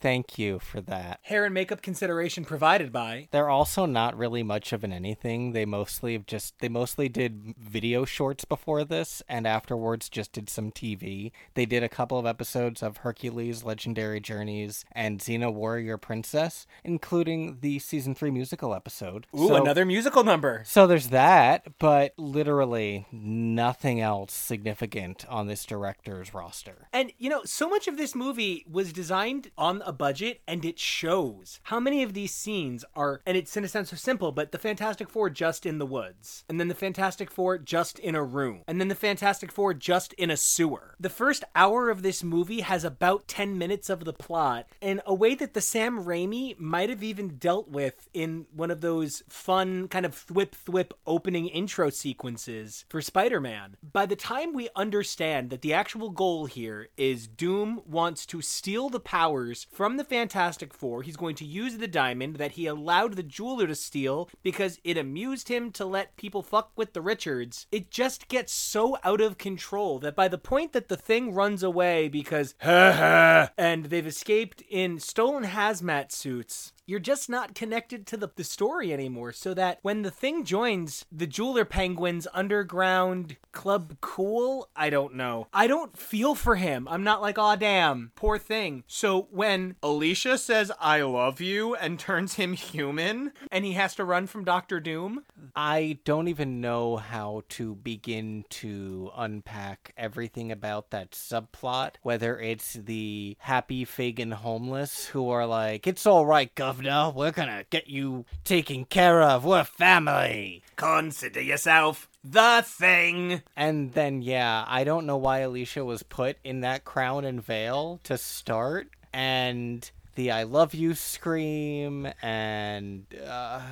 Thank 0.00 0.38
you 0.38 0.58
for 0.58 0.80
that. 0.82 1.20
Hair 1.22 1.44
and 1.44 1.54
makeup 1.54 1.82
consideration 1.82 2.44
provided 2.44 2.92
by. 2.92 3.28
They're 3.30 3.48
also 3.48 3.86
not 3.86 4.16
really 4.16 4.42
much 4.42 4.72
of 4.72 4.82
an 4.84 4.92
anything. 4.92 5.52
They 5.52 5.64
mostly 5.64 6.14
have 6.14 6.26
just 6.26 6.58
they 6.60 6.68
mostly 6.68 7.08
did 7.08 7.54
video 7.58 8.04
shorts 8.04 8.44
before 8.44 8.84
this 8.84 9.22
and 9.28 9.46
afterwards 9.46 10.08
just 10.08 10.32
did 10.32 10.48
some 10.48 10.70
TV. 10.70 11.32
They 11.54 11.66
did 11.66 11.82
a 11.82 11.88
couple 11.88 12.18
of 12.18 12.26
episodes 12.26 12.82
of 12.82 12.98
Hercules 12.98 13.64
Legendary 13.64 14.20
Journeys 14.20 14.84
and 14.92 15.18
Xena 15.20 15.52
Warrior 15.52 15.98
Princess, 15.98 16.66
including 16.84 17.58
the 17.60 17.78
season 17.78 18.14
3 18.14 18.30
musical 18.30 18.74
episode. 18.74 19.26
Ooh, 19.38 19.48
So- 19.48 19.56
another 19.56 19.84
musical 19.84 20.24
number. 20.24 20.62
So 20.64 20.86
there's 20.86 21.08
that, 21.08 21.78
but 21.78 22.14
literally 22.16 23.06
nothing 23.12 24.00
else 24.00 24.32
significant 24.32 25.24
on 25.28 25.46
this 25.46 25.64
director's 25.64 26.34
roster. 26.34 26.88
And 26.92 27.12
you 27.18 27.28
know, 27.30 27.42
so 27.44 27.68
much 27.68 27.86
of 27.88 27.96
this 27.96 28.14
movie 28.14 28.64
was 28.70 28.92
designed 28.92 29.41
on 29.56 29.82
a 29.84 29.92
budget 29.92 30.40
and 30.46 30.64
it 30.64 30.78
shows. 30.78 31.60
How 31.64 31.80
many 31.80 32.02
of 32.02 32.14
these 32.14 32.34
scenes 32.34 32.84
are, 32.94 33.20
and 33.26 33.36
it's 33.36 33.56
in 33.56 33.64
a 33.64 33.68
sense 33.68 33.90
so 33.90 33.96
simple, 33.96 34.32
but 34.32 34.52
the 34.52 34.58
Fantastic 34.58 35.10
Four 35.10 35.30
just 35.30 35.66
in 35.66 35.78
the 35.78 35.86
woods, 35.86 36.44
and 36.48 36.58
then 36.58 36.68
the 36.68 36.74
Fantastic 36.74 37.30
Four 37.30 37.58
just 37.58 37.98
in 37.98 38.14
a 38.14 38.22
room, 38.22 38.62
and 38.66 38.80
then 38.80 38.88
the 38.88 38.94
Fantastic 38.94 39.52
Four 39.52 39.74
just 39.74 40.12
in 40.14 40.30
a 40.30 40.36
sewer. 40.36 40.94
The 40.98 41.10
first 41.10 41.44
hour 41.54 41.90
of 41.90 42.02
this 42.02 42.22
movie 42.22 42.60
has 42.60 42.84
about 42.84 43.28
10 43.28 43.58
minutes 43.58 43.90
of 43.90 44.04
the 44.04 44.12
plot 44.12 44.66
in 44.80 45.02
a 45.06 45.14
way 45.14 45.34
that 45.34 45.54
the 45.54 45.60
Sam 45.60 46.04
Raimi 46.04 46.58
might 46.58 46.90
have 46.90 47.02
even 47.02 47.36
dealt 47.36 47.68
with 47.68 48.08
in 48.14 48.46
one 48.54 48.70
of 48.70 48.80
those 48.80 49.22
fun 49.28 49.88
kind 49.88 50.06
of 50.06 50.14
thwip 50.14 50.52
thwip 50.66 50.92
opening 51.06 51.48
intro 51.48 51.90
sequences 51.90 52.84
for 52.88 53.00
Spider-Man. 53.00 53.76
By 53.82 54.06
the 54.06 54.16
time 54.16 54.52
we 54.52 54.68
understand 54.76 55.50
that 55.50 55.62
the 55.62 55.74
actual 55.74 56.10
goal 56.10 56.46
here 56.46 56.88
is 56.96 57.26
Doom 57.26 57.82
wants 57.86 58.26
to 58.26 58.40
steal 58.40 58.88
the 58.88 59.00
powers 59.32 59.66
from 59.72 59.96
the 59.96 60.04
Fantastic 60.04 60.74
Four, 60.74 61.02
he's 61.02 61.16
going 61.16 61.34
to 61.36 61.44
use 61.46 61.78
the 61.78 61.88
diamond 61.88 62.36
that 62.36 62.52
he 62.52 62.66
allowed 62.66 63.14
the 63.14 63.22
jeweler 63.22 63.66
to 63.66 63.74
steal 63.74 64.28
because 64.42 64.78
it 64.84 64.98
amused 64.98 65.48
him 65.48 65.70
to 65.72 65.86
let 65.86 66.16
people 66.16 66.42
fuck 66.42 66.70
with 66.76 66.92
the 66.92 67.00
Richards. 67.00 67.66
It 67.72 67.90
just 67.90 68.28
gets 68.28 68.52
so 68.52 68.98
out 69.02 69.22
of 69.22 69.38
control 69.38 69.98
that 70.00 70.14
by 70.14 70.28
the 70.28 70.36
point 70.36 70.74
that 70.74 70.88
the 70.88 70.98
thing 70.98 71.32
runs 71.32 71.62
away 71.62 72.08
because 72.08 72.54
and 72.60 73.86
they've 73.86 74.06
escaped 74.06 74.62
in 74.68 74.98
stolen 74.98 75.44
hazmat 75.44 76.12
suits 76.12 76.74
you're 76.86 77.00
just 77.00 77.28
not 77.28 77.54
connected 77.54 78.06
to 78.08 78.16
the, 78.16 78.30
the 78.34 78.44
story 78.44 78.92
anymore. 78.92 79.32
So 79.32 79.54
that 79.54 79.78
when 79.82 80.02
the 80.02 80.10
thing 80.10 80.44
joins 80.44 81.04
the 81.10 81.26
Jeweler 81.26 81.64
Penguins 81.64 82.26
underground 82.34 83.36
club 83.52 83.96
cool, 84.00 84.68
I 84.74 84.90
don't 84.90 85.14
know. 85.14 85.46
I 85.52 85.66
don't 85.66 85.96
feel 85.96 86.34
for 86.34 86.56
him. 86.56 86.88
I'm 86.88 87.04
not 87.04 87.22
like, 87.22 87.38
aw, 87.38 87.56
damn, 87.56 88.12
poor 88.14 88.38
thing. 88.38 88.84
So 88.86 89.28
when 89.30 89.76
Alicia 89.82 90.38
says, 90.38 90.72
I 90.80 91.02
love 91.02 91.40
you, 91.40 91.74
and 91.74 91.98
turns 91.98 92.34
him 92.34 92.52
human, 92.54 93.32
and 93.50 93.64
he 93.64 93.72
has 93.72 93.94
to 93.96 94.04
run 94.04 94.26
from 94.26 94.44
Doctor 94.44 94.80
Doom, 94.80 95.24
I 95.54 95.98
don't 96.04 96.28
even 96.28 96.60
know 96.60 96.96
how 96.96 97.42
to 97.50 97.74
begin 97.74 98.44
to 98.50 99.10
unpack 99.16 99.92
everything 99.96 100.50
about 100.50 100.90
that 100.90 101.12
subplot, 101.12 101.92
whether 102.02 102.38
it's 102.38 102.74
the 102.74 103.36
happy 103.40 103.84
Fagin 103.84 104.32
homeless 104.32 105.06
who 105.06 105.30
are 105.30 105.46
like, 105.46 105.86
it's 105.86 106.06
all 106.06 106.26
right, 106.26 106.54
governor, 106.82 107.12
we're 107.14 107.30
gonna 107.30 107.64
get 107.70 107.88
you 107.88 108.24
taken 108.44 108.84
care 108.84 109.22
of, 109.22 109.44
we're 109.44 109.64
family. 109.64 110.62
consider 110.76 111.40
yourself 111.40 112.08
the 112.24 112.62
thing. 112.64 113.42
And 113.56 113.92
then, 113.92 114.22
yeah, 114.22 114.64
I 114.66 114.84
don't 114.84 115.06
know 115.06 115.16
why 115.16 115.40
Alicia 115.40 115.84
was 115.84 116.02
put 116.02 116.36
in 116.44 116.60
that 116.60 116.84
crown 116.84 117.24
and 117.24 117.44
veil 117.44 118.00
to 118.04 118.18
start, 118.18 118.88
and 119.12 119.88
the 120.14 120.30
I 120.30 120.42
love 120.42 120.74
you 120.74 120.94
scream, 120.94 122.08
and 122.20 123.06
uh, 123.26 123.62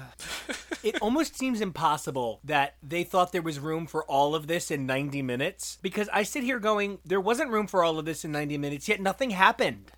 it 0.83 1.01
almost 1.03 1.37
seems 1.37 1.61
impossible 1.61 2.41
that 2.45 2.77
they 2.83 3.05
thought 3.05 3.33
there 3.33 3.43
was 3.43 3.59
room 3.59 3.87
for 3.87 4.05
all 4.05 4.35
of 4.35 4.47
this 4.47 4.71
in 4.71 4.87
90 4.87 5.23
minutes 5.23 5.79
because 5.83 6.09
I 6.13 6.23
sit 6.23 6.45
here 6.45 6.59
going, 6.59 6.99
there 7.05 7.21
wasn't 7.21 7.51
room 7.51 7.67
for 7.67 7.85
all 7.85 7.99
of 7.99 8.05
this 8.05 8.25
in 8.25 8.33
90 8.33 8.57
minutes, 8.59 8.89
yet 8.89 9.01
nothing 9.01 9.31
happened. 9.31 9.91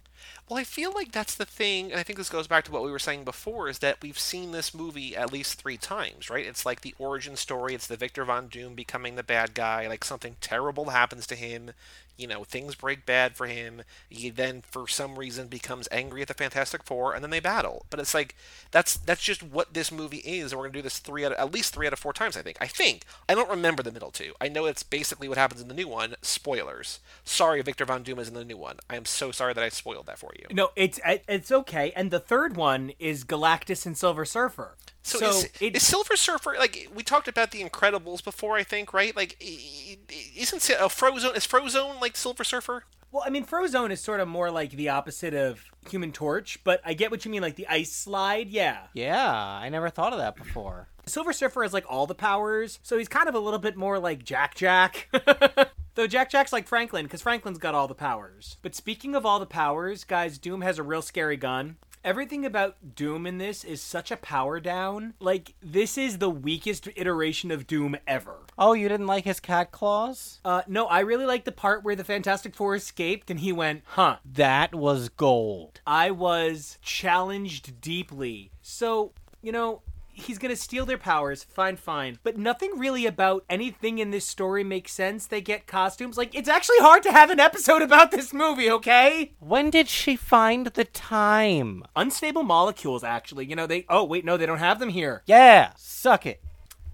Well, 0.52 0.60
I 0.60 0.64
feel 0.64 0.92
like 0.92 1.12
that's 1.12 1.34
the 1.34 1.46
thing, 1.46 1.92
and 1.92 1.98
I 1.98 2.02
think 2.02 2.18
this 2.18 2.28
goes 2.28 2.46
back 2.46 2.64
to 2.66 2.72
what 2.72 2.84
we 2.84 2.90
were 2.90 2.98
saying 2.98 3.24
before, 3.24 3.70
is 3.70 3.78
that 3.78 4.02
we've 4.02 4.18
seen 4.18 4.52
this 4.52 4.74
movie 4.74 5.16
at 5.16 5.32
least 5.32 5.54
three 5.54 5.78
times, 5.78 6.28
right? 6.28 6.44
It's 6.44 6.66
like 6.66 6.82
the 6.82 6.94
origin 6.98 7.36
story, 7.36 7.74
it's 7.74 7.86
the 7.86 7.96
Victor 7.96 8.22
Von 8.26 8.48
Doom 8.48 8.74
becoming 8.74 9.14
the 9.14 9.22
bad 9.22 9.54
guy, 9.54 9.88
like 9.88 10.04
something 10.04 10.36
terrible 10.42 10.90
happens 10.90 11.26
to 11.28 11.36
him, 11.36 11.70
you 12.16 12.26
know, 12.26 12.44
things 12.44 12.74
break 12.74 13.06
bad 13.06 13.36
for 13.36 13.46
him. 13.46 13.82
He 14.08 14.30
then, 14.30 14.62
for 14.62 14.86
some 14.88 15.18
reason, 15.18 15.48
becomes 15.48 15.88
angry 15.90 16.22
at 16.22 16.28
the 16.28 16.34
Fantastic 16.34 16.82
Four, 16.82 17.14
and 17.14 17.22
then 17.22 17.30
they 17.30 17.40
battle. 17.40 17.86
But 17.90 18.00
it's 18.00 18.14
like 18.14 18.36
that's 18.70 18.96
that's 18.96 19.22
just 19.22 19.42
what 19.42 19.74
this 19.74 19.90
movie 19.90 20.18
is, 20.18 20.52
and 20.52 20.58
we're 20.58 20.66
gonna 20.66 20.74
do 20.74 20.82
this 20.82 20.98
three 20.98 21.24
out 21.24 21.32
of, 21.32 21.38
at 21.38 21.52
least 21.52 21.74
three 21.74 21.86
out 21.86 21.92
of 21.92 21.98
four 21.98 22.12
times. 22.12 22.36
I 22.36 22.42
think. 22.42 22.58
I 22.60 22.66
think. 22.66 23.04
I 23.28 23.34
don't 23.34 23.50
remember 23.50 23.82
the 23.82 23.92
middle 23.92 24.10
two. 24.10 24.34
I 24.40 24.48
know 24.48 24.66
it's 24.66 24.82
basically 24.82 25.28
what 25.28 25.38
happens 25.38 25.60
in 25.60 25.68
the 25.68 25.74
new 25.74 25.88
one. 25.88 26.14
Spoilers. 26.22 27.00
Sorry, 27.24 27.62
Victor 27.62 27.84
Von 27.84 28.02
Doom 28.02 28.18
is 28.18 28.28
in 28.28 28.34
the 28.34 28.44
new 28.44 28.56
one. 28.56 28.76
I 28.88 28.96
am 28.96 29.04
so 29.04 29.30
sorry 29.30 29.54
that 29.54 29.64
I 29.64 29.68
spoiled 29.68 30.06
that 30.06 30.18
for 30.18 30.32
you. 30.38 30.46
No, 30.54 30.70
it's 30.76 31.00
it's 31.04 31.52
okay. 31.52 31.92
And 31.96 32.10
the 32.10 32.20
third 32.20 32.56
one 32.56 32.92
is 32.98 33.24
Galactus 33.24 33.86
and 33.86 33.96
Silver 33.96 34.24
Surfer. 34.24 34.76
So, 35.02 35.18
So 35.18 35.28
is, 35.30 35.48
it- 35.60 35.76
is 35.76 35.86
Silver 35.86 36.16
Surfer 36.16 36.54
like 36.58 36.88
we 36.94 37.02
talked 37.02 37.28
about 37.28 37.50
the 37.50 37.62
Incredibles 37.62 38.22
before? 38.22 38.56
I 38.56 38.62
think 38.62 38.92
right. 38.92 39.14
Like, 39.16 39.36
i- 39.42 39.98
i- 40.10 40.30
isn't 40.36 40.68
a 40.70 40.88
Frozone 40.88 41.36
is 41.36 41.46
Frozone 41.46 42.00
like 42.00 42.16
Silver 42.16 42.44
Surfer? 42.44 42.84
Well, 43.10 43.22
I 43.26 43.30
mean, 43.30 43.44
Frozone 43.44 43.90
is 43.90 44.00
sort 44.00 44.20
of 44.20 44.28
more 44.28 44.50
like 44.50 44.70
the 44.70 44.88
opposite 44.88 45.34
of 45.34 45.64
Human 45.90 46.12
Torch, 46.12 46.58
but 46.64 46.80
I 46.84 46.94
get 46.94 47.10
what 47.10 47.24
you 47.26 47.30
mean, 47.30 47.42
like 47.42 47.56
the 47.56 47.66
ice 47.68 47.92
slide. 47.92 48.48
Yeah. 48.48 48.86
yeah, 48.94 49.30
I 49.34 49.68
never 49.68 49.90
thought 49.90 50.12
of 50.14 50.18
that 50.18 50.34
before. 50.36 50.88
Silver 51.04 51.32
Surfer 51.34 51.62
has 51.64 51.74
like 51.74 51.84
all 51.88 52.06
the 52.06 52.14
powers, 52.14 52.78
so 52.82 52.96
he's 52.96 53.08
kind 53.08 53.28
of 53.28 53.34
a 53.34 53.38
little 53.40 53.58
bit 53.58 53.76
more 53.76 53.98
like 53.98 54.24
Jack 54.24 54.54
Jack. 54.54 55.08
Though 55.94 56.06
Jack 56.06 56.30
Jack's 56.30 56.54
like 56.54 56.66
Franklin, 56.66 57.04
because 57.04 57.20
Franklin's 57.20 57.58
got 57.58 57.74
all 57.74 57.86
the 57.86 57.94
powers. 57.94 58.56
But 58.62 58.74
speaking 58.74 59.14
of 59.14 59.26
all 59.26 59.38
the 59.40 59.44
powers, 59.46 60.04
guys, 60.04 60.38
Doom 60.38 60.62
has 60.62 60.78
a 60.78 60.82
real 60.82 61.02
scary 61.02 61.36
gun. 61.36 61.76
Everything 62.04 62.44
about 62.44 62.96
Doom 62.96 63.28
in 63.28 63.38
this 63.38 63.62
is 63.62 63.80
such 63.80 64.10
a 64.10 64.16
power 64.16 64.58
down. 64.58 65.14
Like, 65.20 65.54
this 65.62 65.96
is 65.96 66.18
the 66.18 66.30
weakest 66.30 66.88
iteration 66.96 67.52
of 67.52 67.68
Doom 67.68 67.96
ever. 68.08 68.38
Oh, 68.58 68.72
you 68.72 68.88
didn't 68.88 69.06
like 69.06 69.24
his 69.24 69.38
cat 69.38 69.70
claws? 69.70 70.40
Uh, 70.44 70.62
no, 70.66 70.86
I 70.86 71.00
really 71.00 71.26
like 71.26 71.44
the 71.44 71.52
part 71.52 71.84
where 71.84 71.94
the 71.94 72.02
Fantastic 72.02 72.56
Four 72.56 72.74
escaped 72.74 73.30
and 73.30 73.38
he 73.38 73.52
went, 73.52 73.82
huh. 73.86 74.16
That 74.24 74.74
was 74.74 75.10
gold. 75.10 75.80
I 75.86 76.10
was 76.10 76.76
challenged 76.82 77.80
deeply. 77.80 78.50
So, 78.62 79.12
you 79.40 79.52
know, 79.52 79.82
he's 80.12 80.38
gonna 80.38 80.56
steal 80.56 80.86
their 80.86 80.98
powers, 80.98 81.44
fine, 81.44 81.76
fine. 81.76 82.18
But 82.22 82.36
nothing 82.36 82.78
really 82.78 83.06
about 83.06 83.44
anything 83.48 83.98
in 83.98 84.10
this 84.10 84.26
story 84.26 84.62
makes 84.64 84.92
sense. 84.92 85.26
They 85.26 85.40
get 85.40 85.66
costumes. 85.66 86.16
Like, 86.16 86.34
it's 86.34 86.48
actually 86.48 86.78
hard 86.78 87.02
to 87.04 87.12
have 87.12 87.30
an 87.30 87.40
episode 87.40 87.82
about 87.82 88.10
this 88.10 88.32
movie, 88.32 88.70
okay? 88.70 89.32
When 89.40 89.70
did 89.70 89.88
she 89.88 90.16
find 90.16 90.66
the 90.66 90.84
time? 90.84 91.84
Unstable 91.96 92.42
molecules, 92.42 93.02
actually. 93.02 93.46
You 93.46 93.56
know, 93.56 93.66
they. 93.66 93.86
Oh, 93.88 94.04
wait, 94.04 94.24
no, 94.24 94.36
they 94.36 94.46
don't 94.46 94.58
have 94.58 94.78
them 94.78 94.90
here. 94.90 95.22
Yeah, 95.26 95.72
suck 95.76 96.26
it. 96.26 96.42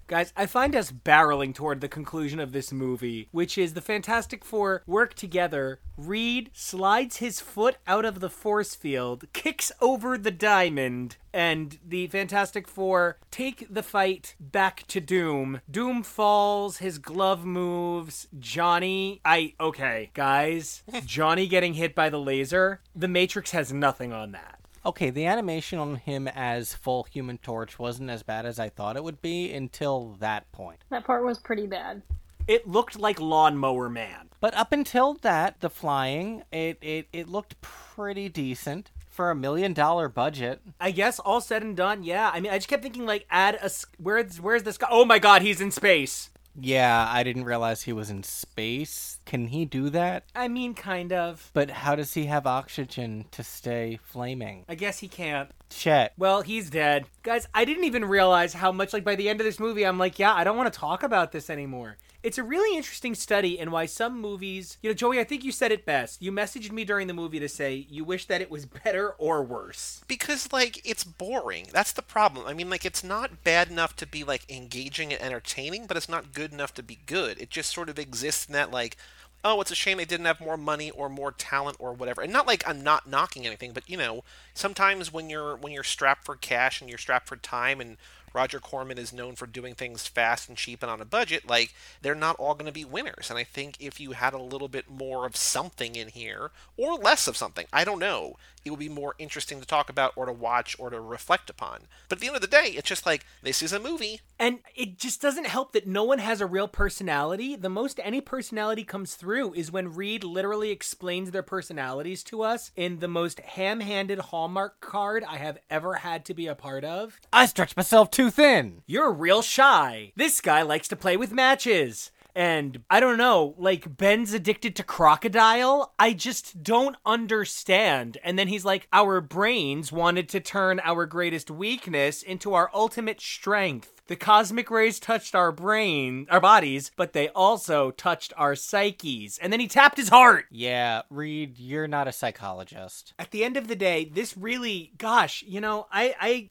Guys, 0.09 0.33
I 0.35 0.47
find 0.47 0.75
us 0.75 0.91
barreling 0.91 1.55
toward 1.55 1.83
the 1.83 1.89
conclusion 1.89 2.41
of 2.41 2.53
this 2.53 2.73
movie, 2.73 3.29
which 3.31 3.59
is 3.59 3.75
the 3.75 3.83
Fantastic 3.83 4.43
Four 4.43 4.83
work 4.87 5.13
together. 5.13 5.81
Reed 5.99 6.49
slides 6.55 7.19
his 7.19 7.43
foot 7.43 7.77
out 7.87 8.07
of 8.07 8.21
the 8.21 8.31
force 8.31 8.75
field, 8.75 9.27
kicks 9.35 9.71
over 9.83 10.17
the 10.17 10.31
diamond, 10.31 11.17
and 11.31 11.79
the 11.87 12.07
Fantastic 12.07 12.67
Four 12.67 13.19
take 13.31 13.67
the 13.69 13.83
fight 13.83 14.35
back 14.41 14.87
to 14.87 14.99
Doom. 14.99 15.61
Doom 15.71 16.03
falls, 16.03 16.79
his 16.79 16.97
glove 16.97 17.45
moves. 17.45 18.29
Johnny, 18.39 19.21
I. 19.27 19.53
Okay, 19.61 20.11
guys. 20.15 20.85
Johnny 21.05 21.47
getting 21.47 21.75
hit 21.75 21.95
by 21.95 22.09
the 22.09 22.19
laser. 22.19 22.81
The 22.97 23.09
Matrix 23.09 23.51
has 23.51 23.75
nothing 23.75 24.15
on 24.15 24.33
that. 24.33 24.58
Okay, 24.87 25.11
the 25.11 25.27
animation 25.27 25.79
on 25.79 25.97
him 25.97 26.29
as 26.29 26.75
full 26.75 27.05
Human 27.05 27.39
Torch 27.39 27.79
wasn't 27.79 28.11
as 28.11 28.23
bad 28.23 28.47
as 28.47 28.59
I 28.59 28.69
thought 28.69 28.97
it 28.97 29.05
would 29.05 29.21
be 29.21 29.53
until 29.53 30.17
that 30.21 30.51
point. 30.53 30.79
That 30.91 31.05
part 31.05 31.25
was 31.25 31.39
pretty 31.39 31.67
bad. 31.67 32.03
It 32.47 32.67
looked 32.67 32.99
like 32.99 33.21
Lawnmower 33.21 33.91
Man. 33.91 34.31
But 34.41 34.55
up 34.55 34.73
until 34.73 35.15
that, 35.15 35.61
the 35.61 35.69
flying, 35.69 36.45
it, 36.51 36.79
it, 36.81 37.09
it 37.13 37.29
looked 37.29 37.61
pretty 37.61 38.29
decent 38.29 38.91
for 39.07 39.31
a 39.31 39.35
million 39.35 39.73
dollar 39.73 40.09
budget. 40.09 40.61
I 40.81 40.93
guess 40.93 41.19
all 41.19 41.41
said 41.41 41.63
and 41.63 41.77
done, 41.77 42.05
yeah. 42.05 42.31
I 42.33 42.41
mean, 42.41 42.53
I 42.53 42.59
just 42.59 42.69
kept 42.69 42.85
thinking 42.85 43.05
like, 43.05 43.27
add 43.31 43.59
a 43.61 43.69
where's 43.99 44.41
where's 44.41 44.63
this 44.63 44.79
guy? 44.79 44.87
Oh 44.91 45.05
my 45.05 45.19
God, 45.19 45.43
he's 45.43 45.61
in 45.61 45.73
space. 45.73 46.31
Yeah, 46.61 47.09
I 47.09 47.23
didn't 47.23 47.45
realize 47.45 47.83
he 47.83 47.93
was 47.93 48.11
in 48.11 48.23
space. 48.23 49.21
Can 49.25 49.49
he 49.49 49.65
do 49.65 49.91
that? 49.91 50.25
I 50.35 50.49
mean, 50.49 50.75
kind 50.75 51.13
of. 51.13 51.51
But 51.55 51.71
how 51.71 51.95
does 51.95 52.15
he 52.15 52.27
have 52.27 52.47
oxygen 52.47 53.27
to 53.31 53.45
stay 53.45 53.99
flaming? 54.03 54.65
I 54.69 54.75
guess 54.75 54.99
he 54.99 55.09
can't. 55.09 55.51
Chet. 55.71 56.13
Well, 56.17 56.43
he's 56.43 56.71
dead, 56.71 57.07
guys. 57.23 57.47
I 57.55 57.65
didn't 57.65 57.85
even 57.85 58.05
realize 58.05 58.55
how 58.55 58.73
much 58.73 58.93
like 58.93 59.05
by 59.05 59.15
the 59.17 59.29
end 59.29 59.41
of 59.41 59.45
this 59.45 59.61
movie, 59.61 59.85
I'm 59.87 59.99
like, 59.99 60.19
yeah, 60.19 60.35
I 60.35 60.45
don't 60.45 60.57
want 60.57 60.73
to 60.73 60.79
talk 60.79 61.03
about 61.03 61.33
this 61.33 61.51
anymore. 61.51 61.99
It's 62.23 62.39
a 62.39 62.43
really 62.43 62.77
interesting 62.77 63.15
study 63.15 63.59
in 63.59 63.71
why 63.71 63.87
some 63.87 64.21
movies, 64.21 64.77
you 64.83 64.91
know, 64.91 64.95
Joey, 64.95 65.21
I 65.21 65.25
think 65.25 65.45
you 65.45 65.53
said 65.53 65.71
it 65.71 65.87
best. 65.87 66.21
You 66.21 66.33
messaged 66.33 66.73
me 66.73 66.85
during 66.85 67.07
the 67.07 67.15
movie 67.15 67.39
to 67.39 67.49
say 67.49 67.87
you 67.89 68.03
wish 68.05 68.25
that 68.27 68.41
it 68.41 68.51
was 68.51 68.67
better 68.85 69.11
or 69.19 69.45
worse. 69.45 70.03
because 70.09 70.53
like 70.53 70.81
it's 70.89 71.05
boring 71.05 71.67
that's 71.73 71.93
the 71.93 72.03
problem 72.03 72.47
i 72.47 72.55
mean 72.55 72.71
like 72.71 72.85
it's 72.85 73.05
not 73.05 73.45
bad 73.45 73.71
enough 73.71 73.95
to 73.97 74.07
be 74.07 74.25
like 74.25 74.51
engaging 74.51 75.13
and 75.13 75.23
entertaining 75.23 75.87
but 75.87 75.97
it's 75.97 76.09
not 76.09 76.33
good 76.33 76.53
enough 76.53 76.73
to 76.75 76.83
be 76.83 76.99
good 77.07 77.41
it 77.41 77.51
just 77.51 77.73
sort 77.73 77.89
of 77.89 77.99
exists 77.99 78.47
in 78.47 78.53
that 78.53 78.71
like 78.71 78.97
oh 79.45 79.61
it's 79.61 79.71
a 79.71 79.75
shame 79.75 79.99
they 79.99 80.05
didn't 80.05 80.27
have 80.27 80.41
more 80.41 80.57
money 80.57 80.91
or 80.91 81.09
more 81.09 81.33
talent 81.33 81.77
or 81.79 81.93
whatever. 81.93 82.23
And 82.23 82.33
not 82.33 82.47
like 82.47 82.63
i'm 82.69 82.83
not 82.83 83.09
knocking 83.09 83.47
anything 83.47 83.73
but 83.73 83.89
you 83.89 83.97
know 83.97 84.25
sometimes 84.55 85.13
when 85.13 85.31
you're 85.31 85.57
when 85.57 85.73
you're 85.73 85.85
strapped 85.85 86.25
for 86.25 86.37
cash 86.37 86.81
and 86.81 86.89
you're 86.89 86.99
strapped 86.99 87.29
for 87.29 87.37
time 87.37 87.81
and 87.81 87.97
Roger 88.35 88.61
Corman 88.61 88.99
is 88.99 89.13
known 89.13 89.35
for 89.35 89.47
doing 89.47 89.75
things 89.75 90.07
fast 90.07 90.49
and 90.49 90.57
cheap 90.57 90.83
and 90.83 90.91
on 90.91 91.01
a 91.01 91.05
budget, 91.05 91.49
like 91.49 91.75
they're 92.03 92.15
not 92.15 92.37
all 92.37 92.55
going 92.55 92.67
to 92.67 92.73
be 92.73 92.85
winners. 92.85 93.31
And 93.31 93.39
I 93.39 93.45
think 93.45 93.77
if 93.81 94.01
you 94.01 94.13
had 94.13 94.35
a 94.35 94.39
little 94.39 94.69
bit 94.69 94.91
more 94.91 95.27
of 95.27 95.37
something 95.37 95.97
in 95.97 96.09
here 96.09 96.51
or 96.77 96.95
less 96.97 97.27
of 97.27 97.37
something, 97.37 97.67
I 97.73 97.85
don't 97.85 97.99
know, 97.99 98.37
it 98.65 98.71
would 98.71 98.79
be 98.79 98.89
more 98.89 99.15
interesting 99.19 99.61
to 99.61 99.67
talk 99.67 99.89
about 99.89 100.13
or 100.15 100.27
to 100.27 100.33
watch 100.33 100.77
or 100.79 100.91
to 100.91 101.01
reflect 101.01 101.49
upon. 101.49 101.83
But 102.09 102.19
at 102.19 102.21
the 102.21 102.27
end 102.27 102.37
of 102.37 102.43
the 102.43 102.49
day, 102.49 102.75
it's 102.77 102.89
just 102.89 103.07
like 103.07 103.25
this 103.43 103.63
is 103.63 103.73
a 103.73 103.81
movie. 103.81 104.21
And 104.39 104.61
it 104.77 104.99
just 104.99 105.21
doesn't 105.21 105.47
help 105.47 105.73
that 105.73 105.87
no 105.87 106.05
one 106.05 106.19
has 106.19 106.41
a 106.41 106.47
real 106.47 106.69
personality. 106.69 107.57
The 107.57 107.69
most 107.69 108.01
any 108.03 108.21
personality 108.21 108.85
comes 108.85 109.15
through 109.15 109.55
is 109.55 109.73
when 109.73 109.95
Reed 109.95 110.23
literally 110.23 110.71
explains 110.71 111.31
their 111.31 111.43
personalities 111.43 112.23
to 112.25 112.43
us 112.43 112.71
in 112.77 112.99
the 112.99 113.09
most 113.09 113.41
ham 113.41 113.81
handed 113.81 114.19
Hallmark 114.19 114.81
card 114.81 115.25
I 115.25 115.37
have 115.37 115.59
ever 115.71 115.95
had 115.95 116.25
to 116.27 116.35
be 116.35 116.47
a 116.47 116.55
part 116.55 116.85
of. 116.85 117.21
I 117.33 117.47
stretched 117.47 117.77
myself 117.77 118.11
too 118.19 118.31
thin. 118.33 118.83
You're 118.85 119.13
real 119.13 119.43
shy. 119.43 120.13
This 120.17 120.41
guy 120.41 120.63
likes 120.63 120.89
to 120.89 120.97
play 120.97 121.17
with 121.17 121.31
matches. 121.31 122.11
And 122.35 122.83
I 122.91 122.99
don't 122.99 123.17
know, 123.17 123.55
like 123.59 123.97
Ben's 123.97 124.33
addicted 124.33 124.75
to 124.75 124.83
crocodile. 124.83 125.95
I 126.01 126.15
just 126.15 126.65
don't 126.65 126.97
understand. 127.07 128.19
And 128.25 128.37
then 128.37 128.49
he's 128.49 128.65
like, 128.65 128.89
Our 128.93 129.21
brains 129.21 129.93
wanted 129.93 130.29
to 130.31 130.41
turn 130.41 130.81
our 130.83 131.07
greatest 131.07 131.49
weakness 131.49 132.25
into 132.25 132.55
our 132.55 132.73
ultimate 132.75 133.21
strength. 133.21 134.03
The 134.09 134.17
cosmic 134.17 134.69
rays 134.69 134.99
touched 134.99 135.37
our 135.37 135.53
brain, 135.53 136.27
our 136.29 136.41
bodies, 136.41 136.91
but 136.97 137.13
they 137.13 137.29
also 137.29 137.93
touched 137.93 138.33
our 138.37 138.57
psyches. 138.57 139.39
And 139.39 139.53
then 139.53 139.61
he 139.61 139.69
tapped 139.69 139.99
his 139.99 140.09
heart. 140.09 140.47
Yeah, 140.51 141.03
Reed, 141.09 141.59
you're 141.59 141.87
not 141.87 142.09
a 142.09 142.13
psychologist. 142.13 143.13
At 143.19 143.31
the 143.31 143.45
end 143.45 143.57
of 143.57 143.69
the 143.69 143.77
day, 143.77 144.07
this 144.07 144.37
really, 144.37 144.93
gosh, 144.99 145.45
you 145.47 145.61
know, 145.61 145.87
I, 145.93 146.15
I 146.19 146.51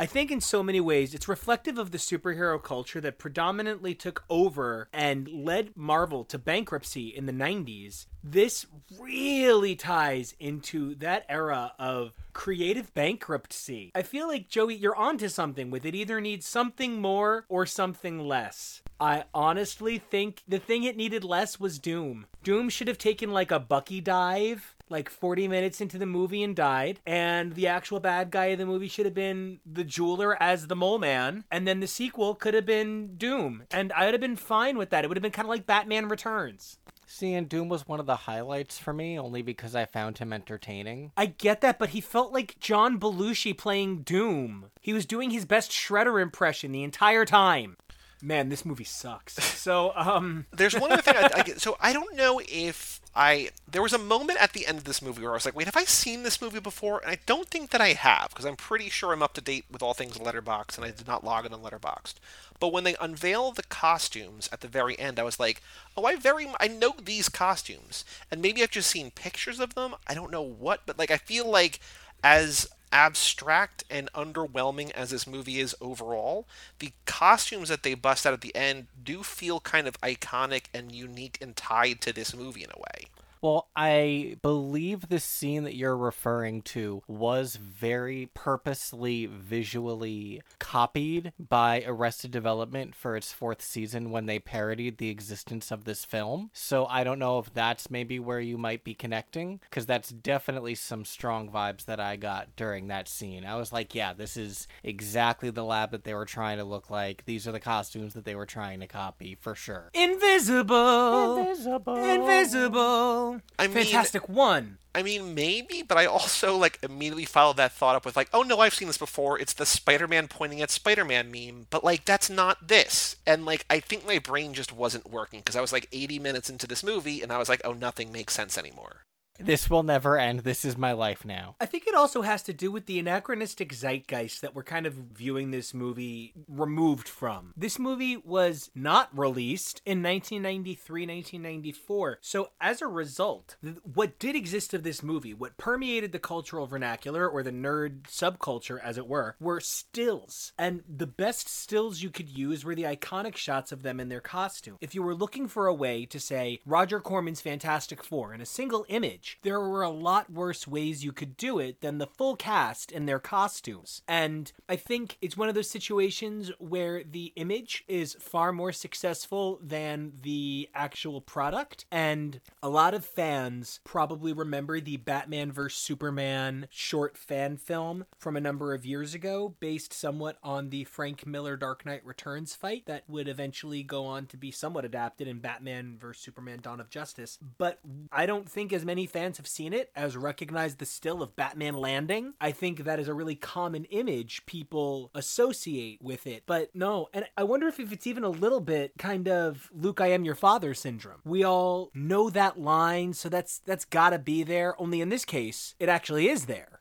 I 0.00 0.06
think 0.06 0.30
in 0.30 0.40
so 0.40 0.62
many 0.62 0.80
ways 0.80 1.12
it's 1.12 1.28
reflective 1.28 1.76
of 1.76 1.90
the 1.90 1.98
superhero 1.98 2.62
culture 2.62 3.02
that 3.02 3.18
predominantly 3.18 3.94
took 3.94 4.24
over 4.30 4.88
and 4.94 5.28
led 5.28 5.76
Marvel 5.76 6.24
to 6.24 6.38
bankruptcy 6.38 7.08
in 7.08 7.26
the 7.26 7.34
90s. 7.34 8.06
This 8.22 8.66
really 9.00 9.74
ties 9.76 10.34
into 10.38 10.94
that 10.96 11.24
era 11.28 11.72
of 11.78 12.12
creative 12.32 12.92
bankruptcy. 12.94 13.92
I 13.94 14.02
feel 14.02 14.28
like 14.28 14.48
Joey, 14.48 14.74
you're 14.74 14.96
onto 14.96 15.28
something 15.28 15.70
with 15.70 15.86
it. 15.86 15.94
Either 15.94 16.20
needs 16.20 16.46
something 16.46 17.00
more 17.00 17.44
or 17.48 17.66
something 17.66 18.18
less. 18.18 18.82
I 19.00 19.24
honestly 19.32 19.98
think 19.98 20.42
the 20.46 20.58
thing 20.58 20.84
it 20.84 20.96
needed 20.96 21.24
less 21.24 21.58
was 21.58 21.78
Doom. 21.78 22.26
Doom 22.42 22.68
should 22.68 22.88
have 22.88 22.98
taken 22.98 23.32
like 23.32 23.50
a 23.50 23.58
Bucky 23.58 24.00
dive 24.00 24.76
like 24.90 25.08
40 25.08 25.48
minutes 25.48 25.80
into 25.80 25.98
the 25.98 26.06
movie 26.06 26.42
and 26.42 26.54
died. 26.54 27.00
And 27.06 27.54
the 27.54 27.68
actual 27.68 28.00
bad 28.00 28.30
guy 28.30 28.46
of 28.46 28.58
the 28.58 28.66
movie 28.66 28.88
should 28.88 29.06
have 29.06 29.14
been 29.14 29.60
the 29.64 29.84
jeweler 29.84 30.40
as 30.42 30.66
the 30.66 30.76
mole 30.76 30.98
man. 30.98 31.44
And 31.50 31.66
then 31.66 31.80
the 31.80 31.86
sequel 31.86 32.34
could 32.34 32.54
have 32.54 32.66
been 32.66 33.16
Doom. 33.16 33.62
And 33.70 33.92
I 33.92 34.04
would 34.06 34.14
have 34.14 34.20
been 34.20 34.36
fine 34.36 34.76
with 34.76 34.90
that. 34.90 35.04
It 35.04 35.08
would 35.08 35.16
have 35.16 35.22
been 35.22 35.30
kind 35.30 35.46
of 35.46 35.50
like 35.50 35.66
Batman 35.66 36.08
Returns. 36.08 36.78
See, 37.12 37.34
and 37.34 37.48
Doom 37.48 37.68
was 37.68 37.88
one 37.88 37.98
of 37.98 38.06
the 38.06 38.14
highlights 38.14 38.78
for 38.78 38.92
me, 38.92 39.18
only 39.18 39.42
because 39.42 39.74
I 39.74 39.84
found 39.84 40.18
him 40.18 40.32
entertaining. 40.32 41.10
I 41.16 41.26
get 41.26 41.60
that, 41.60 41.76
but 41.76 41.88
he 41.88 42.00
felt 42.00 42.32
like 42.32 42.60
John 42.60 43.00
Belushi 43.00 43.52
playing 43.58 44.02
Doom. 44.02 44.66
He 44.80 44.92
was 44.92 45.06
doing 45.06 45.30
his 45.30 45.44
best 45.44 45.72
Shredder 45.72 46.22
impression 46.22 46.70
the 46.70 46.84
entire 46.84 47.24
time. 47.24 47.76
Man, 48.22 48.48
this 48.48 48.64
movie 48.64 48.84
sucks. 48.84 49.42
So, 49.42 49.92
um, 49.96 50.46
there's 50.52 50.74
one 50.74 50.92
other 50.92 51.02
thing. 51.02 51.16
I, 51.16 51.30
I, 51.34 51.42
so 51.56 51.76
I 51.80 51.92
don't 51.92 52.16
know 52.16 52.40
if 52.46 53.00
I 53.14 53.50
there 53.68 53.82
was 53.82 53.92
a 53.92 53.98
moment 53.98 54.40
at 54.40 54.52
the 54.52 54.66
end 54.66 54.78
of 54.78 54.84
this 54.84 55.02
movie 55.02 55.22
where 55.22 55.32
I 55.32 55.34
was 55.34 55.44
like, 55.44 55.56
wait, 55.56 55.66
have 55.66 55.76
I 55.76 55.84
seen 55.84 56.22
this 56.22 56.40
movie 56.40 56.60
before? 56.60 57.00
And 57.00 57.10
I 57.10 57.18
don't 57.26 57.48
think 57.48 57.70
that 57.70 57.80
I 57.80 57.92
have 57.94 58.28
because 58.30 58.44
I'm 58.44 58.56
pretty 58.56 58.88
sure 58.88 59.12
I'm 59.12 59.22
up 59.22 59.34
to 59.34 59.40
date 59.40 59.64
with 59.70 59.82
all 59.82 59.94
things 59.94 60.18
Letterboxd, 60.18 60.76
and 60.76 60.84
I 60.84 60.90
did 60.90 61.06
not 61.06 61.24
log 61.24 61.46
in 61.46 61.52
on 61.52 61.62
Letterboxd. 61.62 62.14
But 62.60 62.72
when 62.72 62.84
they 62.84 62.94
unveil 63.00 63.52
the 63.52 63.62
costumes 63.64 64.48
at 64.52 64.60
the 64.60 64.68
very 64.68 64.98
end, 64.98 65.18
I 65.18 65.24
was 65.24 65.40
like, 65.40 65.62
oh, 65.96 66.04
I 66.04 66.16
very 66.16 66.46
I 66.60 66.68
know 66.68 66.94
these 67.02 67.28
costumes, 67.28 68.04
and 68.30 68.42
maybe 68.42 68.62
I've 68.62 68.70
just 68.70 68.90
seen 68.90 69.10
pictures 69.10 69.60
of 69.60 69.74
them. 69.74 69.94
I 70.06 70.14
don't 70.14 70.30
know 70.30 70.42
what, 70.42 70.82
but 70.86 70.98
like 70.98 71.10
I 71.10 71.16
feel 71.16 71.50
like 71.50 71.80
as 72.22 72.68
abstract 72.92 73.84
and 73.90 74.12
underwhelming 74.12 74.90
as 74.92 75.10
this 75.10 75.26
movie 75.26 75.60
is 75.60 75.76
overall, 75.80 76.46
the 76.78 76.92
costumes 77.06 77.68
that 77.68 77.82
they 77.82 77.94
bust 77.94 78.26
out 78.26 78.32
at 78.32 78.40
the 78.40 78.54
end 78.54 78.86
do 79.02 79.22
feel 79.22 79.60
kind 79.60 79.86
of 79.86 80.00
iconic 80.00 80.64
and 80.74 80.92
unique 80.92 81.38
and 81.40 81.56
tied 81.56 82.00
to 82.00 82.12
this 82.12 82.34
movie 82.34 82.64
in 82.64 82.70
a 82.70 82.78
way. 82.78 83.06
Well, 83.42 83.68
I 83.74 84.36
believe 84.42 85.08
the 85.08 85.18
scene 85.18 85.64
that 85.64 85.74
you're 85.74 85.96
referring 85.96 86.60
to 86.62 87.02
was 87.08 87.56
very 87.56 88.28
purposely 88.34 89.26
visually 89.26 90.42
copied 90.58 91.32
by 91.38 91.82
Arrested 91.86 92.30
Development 92.30 92.94
for 92.94 93.16
its 93.16 93.32
fourth 93.32 93.62
season 93.62 94.10
when 94.10 94.26
they 94.26 94.38
parodied 94.38 94.98
the 94.98 95.08
existence 95.08 95.70
of 95.70 95.84
this 95.84 96.04
film. 96.04 96.50
So 96.52 96.84
I 96.86 97.02
don't 97.02 97.18
know 97.18 97.38
if 97.38 97.52
that's 97.54 97.90
maybe 97.90 98.18
where 98.18 98.40
you 98.40 98.58
might 98.58 98.84
be 98.84 98.94
connecting, 98.94 99.60
because 99.62 99.86
that's 99.86 100.10
definitely 100.10 100.74
some 100.74 101.06
strong 101.06 101.50
vibes 101.50 101.86
that 101.86 101.98
I 102.00 102.16
got 102.16 102.54
during 102.56 102.88
that 102.88 103.08
scene. 103.08 103.46
I 103.46 103.56
was 103.56 103.72
like, 103.72 103.94
yeah, 103.94 104.12
this 104.12 104.36
is 104.36 104.68
exactly 104.84 105.48
the 105.50 105.64
lab 105.64 105.92
that 105.92 106.04
they 106.04 106.14
were 106.14 106.26
trying 106.26 106.58
to 106.58 106.64
look 106.64 106.90
like. 106.90 107.24
These 107.24 107.48
are 107.48 107.52
the 107.52 107.60
costumes 107.60 108.12
that 108.14 108.26
they 108.26 108.34
were 108.34 108.46
trying 108.46 108.80
to 108.80 108.86
copy, 108.86 109.36
for 109.40 109.54
sure. 109.54 109.90
Invisible! 109.94 111.38
Invisible! 111.38 111.96
Invisible! 111.96 113.29
I 113.58 113.66
mean, 113.66 113.84
Fantastic 113.84 114.28
One. 114.28 114.78
I 114.94 115.02
mean, 115.02 115.34
maybe, 115.34 115.82
but 115.82 115.98
I 115.98 116.06
also 116.06 116.56
like 116.56 116.78
immediately 116.82 117.24
followed 117.24 117.56
that 117.58 117.72
thought 117.72 117.94
up 117.94 118.04
with 118.04 118.16
like, 118.16 118.28
oh 118.32 118.42
no, 118.42 118.58
I've 118.58 118.74
seen 118.74 118.88
this 118.88 118.98
before. 118.98 119.38
It's 119.38 119.52
the 119.52 119.66
Spider-Man 119.66 120.28
pointing 120.28 120.60
at 120.62 120.70
Spider-Man 120.70 121.30
meme, 121.30 121.66
but 121.70 121.84
like 121.84 122.04
that's 122.04 122.28
not 122.28 122.66
this. 122.68 123.16
And 123.26 123.46
like 123.46 123.64
I 123.70 123.78
think 123.78 124.06
my 124.06 124.18
brain 124.18 124.52
just 124.52 124.72
wasn't 124.72 125.10
working 125.10 125.40
because 125.40 125.56
I 125.56 125.60
was 125.60 125.72
like 125.72 125.88
80 125.92 126.18
minutes 126.18 126.50
into 126.50 126.66
this 126.66 126.82
movie 126.82 127.22
and 127.22 127.32
I 127.32 127.38
was 127.38 127.48
like, 127.48 127.60
oh, 127.64 127.72
nothing 127.72 128.10
makes 128.10 128.34
sense 128.34 128.58
anymore. 128.58 129.04
This 129.44 129.70
will 129.70 129.82
never 129.82 130.18
end. 130.18 130.40
This 130.40 130.64
is 130.64 130.76
my 130.76 130.92
life 130.92 131.24
now. 131.24 131.56
I 131.60 131.66
think 131.66 131.86
it 131.86 131.94
also 131.94 132.22
has 132.22 132.42
to 132.44 132.52
do 132.52 132.70
with 132.70 132.86
the 132.86 132.98
anachronistic 132.98 133.72
zeitgeist 133.72 134.40
that 134.42 134.54
we're 134.54 134.62
kind 134.62 134.86
of 134.86 134.94
viewing 134.94 135.50
this 135.50 135.74
movie 135.74 136.34
removed 136.48 137.08
from. 137.08 137.52
This 137.56 137.78
movie 137.78 138.16
was 138.16 138.70
not 138.74 139.16
released 139.16 139.82
in 139.84 140.02
1993, 140.02 141.02
1994. 141.02 142.18
So 142.20 142.50
as 142.60 142.82
a 142.82 142.86
result, 142.86 143.56
what 143.82 144.18
did 144.18 144.36
exist 144.36 144.74
of 144.74 144.82
this 144.82 145.02
movie, 145.02 145.34
what 145.34 145.56
permeated 145.56 146.12
the 146.12 146.18
cultural 146.18 146.66
vernacular 146.66 147.28
or 147.28 147.42
the 147.42 147.50
nerd 147.50 148.02
subculture, 148.02 148.78
as 148.82 148.98
it 148.98 149.06
were, 149.06 149.36
were 149.40 149.60
stills. 149.60 150.52
And 150.58 150.82
the 150.88 151.06
best 151.06 151.48
stills 151.48 152.02
you 152.02 152.10
could 152.10 152.28
use 152.28 152.64
were 152.64 152.74
the 152.74 152.84
iconic 152.84 153.36
shots 153.36 153.72
of 153.72 153.82
them 153.82 154.00
in 154.00 154.08
their 154.08 154.20
costume. 154.20 154.76
If 154.80 154.94
you 154.94 155.02
were 155.02 155.14
looking 155.14 155.48
for 155.48 155.66
a 155.66 155.74
way 155.74 156.06
to 156.06 156.20
say 156.20 156.60
Roger 156.66 157.00
Corman's 157.00 157.40
Fantastic 157.40 158.02
Four 158.02 158.34
in 158.34 158.40
a 158.40 158.46
single 158.46 158.84
image, 158.88 159.29
there 159.42 159.60
were 159.60 159.82
a 159.82 159.90
lot 159.90 160.30
worse 160.30 160.66
ways 160.66 161.04
you 161.04 161.12
could 161.12 161.36
do 161.36 161.58
it 161.58 161.80
than 161.80 161.98
the 161.98 162.06
full 162.06 162.36
cast 162.36 162.92
in 162.92 163.06
their 163.06 163.18
costumes. 163.18 164.02
And 164.08 164.52
I 164.68 164.76
think 164.76 165.18
it's 165.20 165.36
one 165.36 165.48
of 165.48 165.54
those 165.54 165.70
situations 165.70 166.50
where 166.58 167.02
the 167.04 167.32
image 167.36 167.84
is 167.88 168.16
far 168.20 168.52
more 168.52 168.72
successful 168.72 169.58
than 169.62 170.12
the 170.22 170.68
actual 170.74 171.20
product. 171.20 171.84
And 171.90 172.40
a 172.62 172.68
lot 172.68 172.94
of 172.94 173.04
fans 173.04 173.80
probably 173.84 174.32
remember 174.32 174.80
the 174.80 174.96
Batman 174.96 175.52
vs. 175.52 175.80
Superman 175.80 176.68
short 176.70 177.16
fan 177.16 177.56
film 177.56 178.06
from 178.16 178.36
a 178.36 178.40
number 178.40 178.74
of 178.74 178.86
years 178.86 179.14
ago, 179.14 179.54
based 179.60 179.92
somewhat 179.92 180.38
on 180.42 180.70
the 180.70 180.84
Frank 180.84 181.26
Miller 181.26 181.56
Dark 181.56 181.84
Knight 181.84 182.04
Returns 182.04 182.54
fight 182.54 182.86
that 182.86 183.04
would 183.08 183.28
eventually 183.28 183.82
go 183.82 184.04
on 184.04 184.26
to 184.26 184.36
be 184.36 184.50
somewhat 184.50 184.84
adapted 184.84 185.26
in 185.28 185.38
Batman 185.40 185.96
vs. 185.98 186.22
Superman 186.22 186.60
Dawn 186.62 186.80
of 186.80 186.90
Justice. 186.90 187.38
But 187.58 187.80
I 188.12 188.26
don't 188.26 188.48
think 188.48 188.72
as 188.72 188.84
many 188.84 189.06
fans 189.06 189.19
have 189.20 189.46
seen 189.46 189.72
it 189.72 189.90
as 189.94 190.16
recognize 190.16 190.76
the 190.76 190.86
still 190.86 191.22
of 191.22 191.36
Batman 191.36 191.74
landing. 191.74 192.34
I 192.40 192.52
think 192.52 192.84
that 192.84 192.98
is 192.98 193.08
a 193.08 193.14
really 193.14 193.34
common 193.34 193.84
image 193.86 194.46
people 194.46 195.10
associate 195.14 196.02
with 196.02 196.26
it. 196.26 196.44
But 196.46 196.70
no, 196.74 197.08
and 197.12 197.26
I 197.36 197.44
wonder 197.44 197.68
if, 197.68 197.78
if 197.78 197.92
it's 197.92 198.06
even 198.06 198.24
a 198.24 198.30
little 198.30 198.60
bit 198.60 198.92
kind 198.98 199.28
of 199.28 199.70
Luke 199.72 200.00
I 200.00 200.08
am 200.08 200.24
your 200.24 200.34
father 200.34 200.74
syndrome. 200.74 201.20
We 201.24 201.44
all 201.44 201.90
know 201.94 202.30
that 202.30 202.60
line, 202.60 203.12
so 203.12 203.28
that's 203.28 203.58
that's 203.58 203.84
gotta 203.84 204.18
be 204.18 204.42
there. 204.42 204.80
Only 204.80 205.00
in 205.00 205.08
this 205.08 205.24
case, 205.24 205.74
it 205.78 205.88
actually 205.88 206.28
is 206.28 206.46
there. 206.46 206.79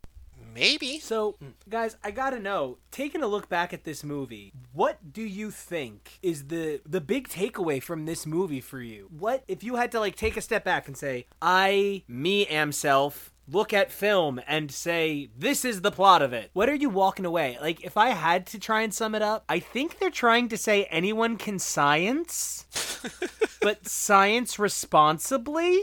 Maybe. 0.53 0.99
So, 0.99 1.35
guys, 1.69 1.95
I 2.03 2.11
gotta 2.11 2.39
know. 2.39 2.77
Taking 2.91 3.23
a 3.23 3.27
look 3.27 3.49
back 3.49 3.73
at 3.73 3.83
this 3.83 4.03
movie, 4.03 4.53
what 4.73 5.13
do 5.13 5.21
you 5.21 5.51
think 5.51 6.19
is 6.21 6.47
the 6.47 6.81
the 6.85 7.01
big 7.01 7.27
takeaway 7.27 7.81
from 7.81 8.05
this 8.05 8.25
movie 8.25 8.61
for 8.61 8.81
you? 8.81 9.09
What 9.17 9.43
if 9.47 9.63
you 9.63 9.75
had 9.75 9.91
to 9.93 9.99
like 9.99 10.15
take 10.15 10.37
a 10.37 10.41
step 10.41 10.63
back 10.63 10.87
and 10.87 10.97
say, 10.97 11.25
I, 11.41 12.03
me, 12.07 12.45
am 12.47 12.71
self. 12.71 13.31
Look 13.51 13.73
at 13.73 13.91
film 13.91 14.39
and 14.47 14.71
say, 14.71 15.31
this 15.35 15.65
is 15.65 15.81
the 15.81 15.89
plot 15.91 16.21
of 16.21 16.33
it. 16.33 16.51
What 16.53 16.69
are 16.69 16.75
you 16.75 16.87
walking 16.87 17.25
away? 17.25 17.57
Like, 17.59 17.83
if 17.83 17.97
I 17.97 18.09
had 18.09 18.45
to 18.47 18.59
try 18.59 18.81
and 18.81 18.93
sum 18.93 19.15
it 19.15 19.23
up, 19.23 19.43
I 19.49 19.57
think 19.57 19.97
they're 19.97 20.11
trying 20.11 20.49
to 20.49 20.57
say 20.57 20.83
anyone 20.85 21.35
can 21.35 21.57
science, 21.57 22.67
but 23.61 23.87
science 23.87 24.59
responsibly? 24.59 25.81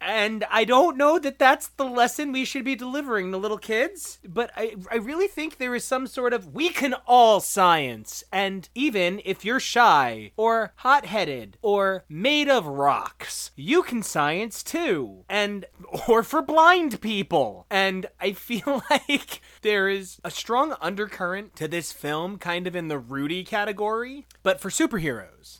And 0.00 0.44
I 0.50 0.64
don't 0.64 0.96
know 0.96 1.18
that 1.18 1.38
that's 1.38 1.68
the 1.68 1.84
lesson 1.84 2.32
we 2.32 2.44
should 2.44 2.64
be 2.64 2.76
delivering 2.76 3.32
to 3.32 3.36
little 3.36 3.58
kids, 3.58 4.18
but 4.24 4.50
I, 4.56 4.74
I 4.90 4.96
really 4.96 5.26
think 5.26 5.56
there 5.56 5.74
is 5.74 5.84
some 5.84 6.06
sort 6.06 6.32
of 6.32 6.54
we 6.54 6.68
can 6.68 6.94
all 7.06 7.40
science. 7.40 8.22
And 8.32 8.68
even 8.74 9.20
if 9.24 9.44
you're 9.44 9.60
shy 9.60 10.32
or 10.36 10.72
hot 10.76 11.06
headed 11.06 11.58
or 11.62 12.04
made 12.08 12.48
of 12.48 12.66
rocks, 12.66 13.50
you 13.56 13.82
can 13.82 14.02
science 14.02 14.62
too. 14.62 15.24
And, 15.28 15.66
or 16.08 16.22
for 16.22 16.42
blind 16.42 17.00
people. 17.00 17.66
And 17.70 18.06
I 18.20 18.32
feel 18.32 18.82
like 18.90 19.40
there 19.62 19.88
is 19.88 20.20
a 20.24 20.30
strong 20.30 20.74
undercurrent 20.80 21.56
to 21.56 21.66
this 21.66 21.92
film, 21.92 22.38
kind 22.38 22.66
of 22.66 22.76
in 22.76 22.88
the 22.88 22.98
Rudy 22.98 23.44
category, 23.44 24.26
but 24.42 24.60
for 24.60 24.70
superheroes. 24.70 25.58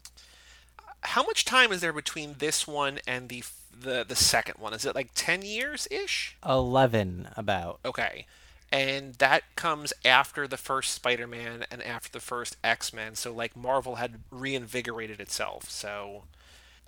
How 1.03 1.23
much 1.23 1.45
time 1.45 1.73
is 1.73 1.81
there 1.81 1.93
between 1.93 2.37
this 2.39 2.67
one 2.67 2.99
and 3.07 3.29
the 3.29 3.43
the 3.81 4.05
the 4.07 4.17
second 4.17 4.57
one? 4.59 4.73
Is 4.73 4.85
it 4.85 4.95
like 4.95 5.11
10 5.15 5.43
years 5.43 5.89
ish? 5.91 6.37
11 6.47 7.29
about. 7.37 7.81
Okay. 7.85 8.27
And 8.71 9.15
that 9.15 9.45
comes 9.57 9.93
after 10.05 10.47
the 10.47 10.59
first 10.59 10.93
Spider-Man 10.93 11.65
and 11.71 11.83
after 11.83 12.11
the 12.11 12.21
first 12.21 12.57
X-Men, 12.63 13.15
so 13.15 13.33
like 13.33 13.57
Marvel 13.57 13.95
had 13.97 14.21
reinvigorated 14.31 15.21
itself. 15.21 15.71
So 15.71 16.25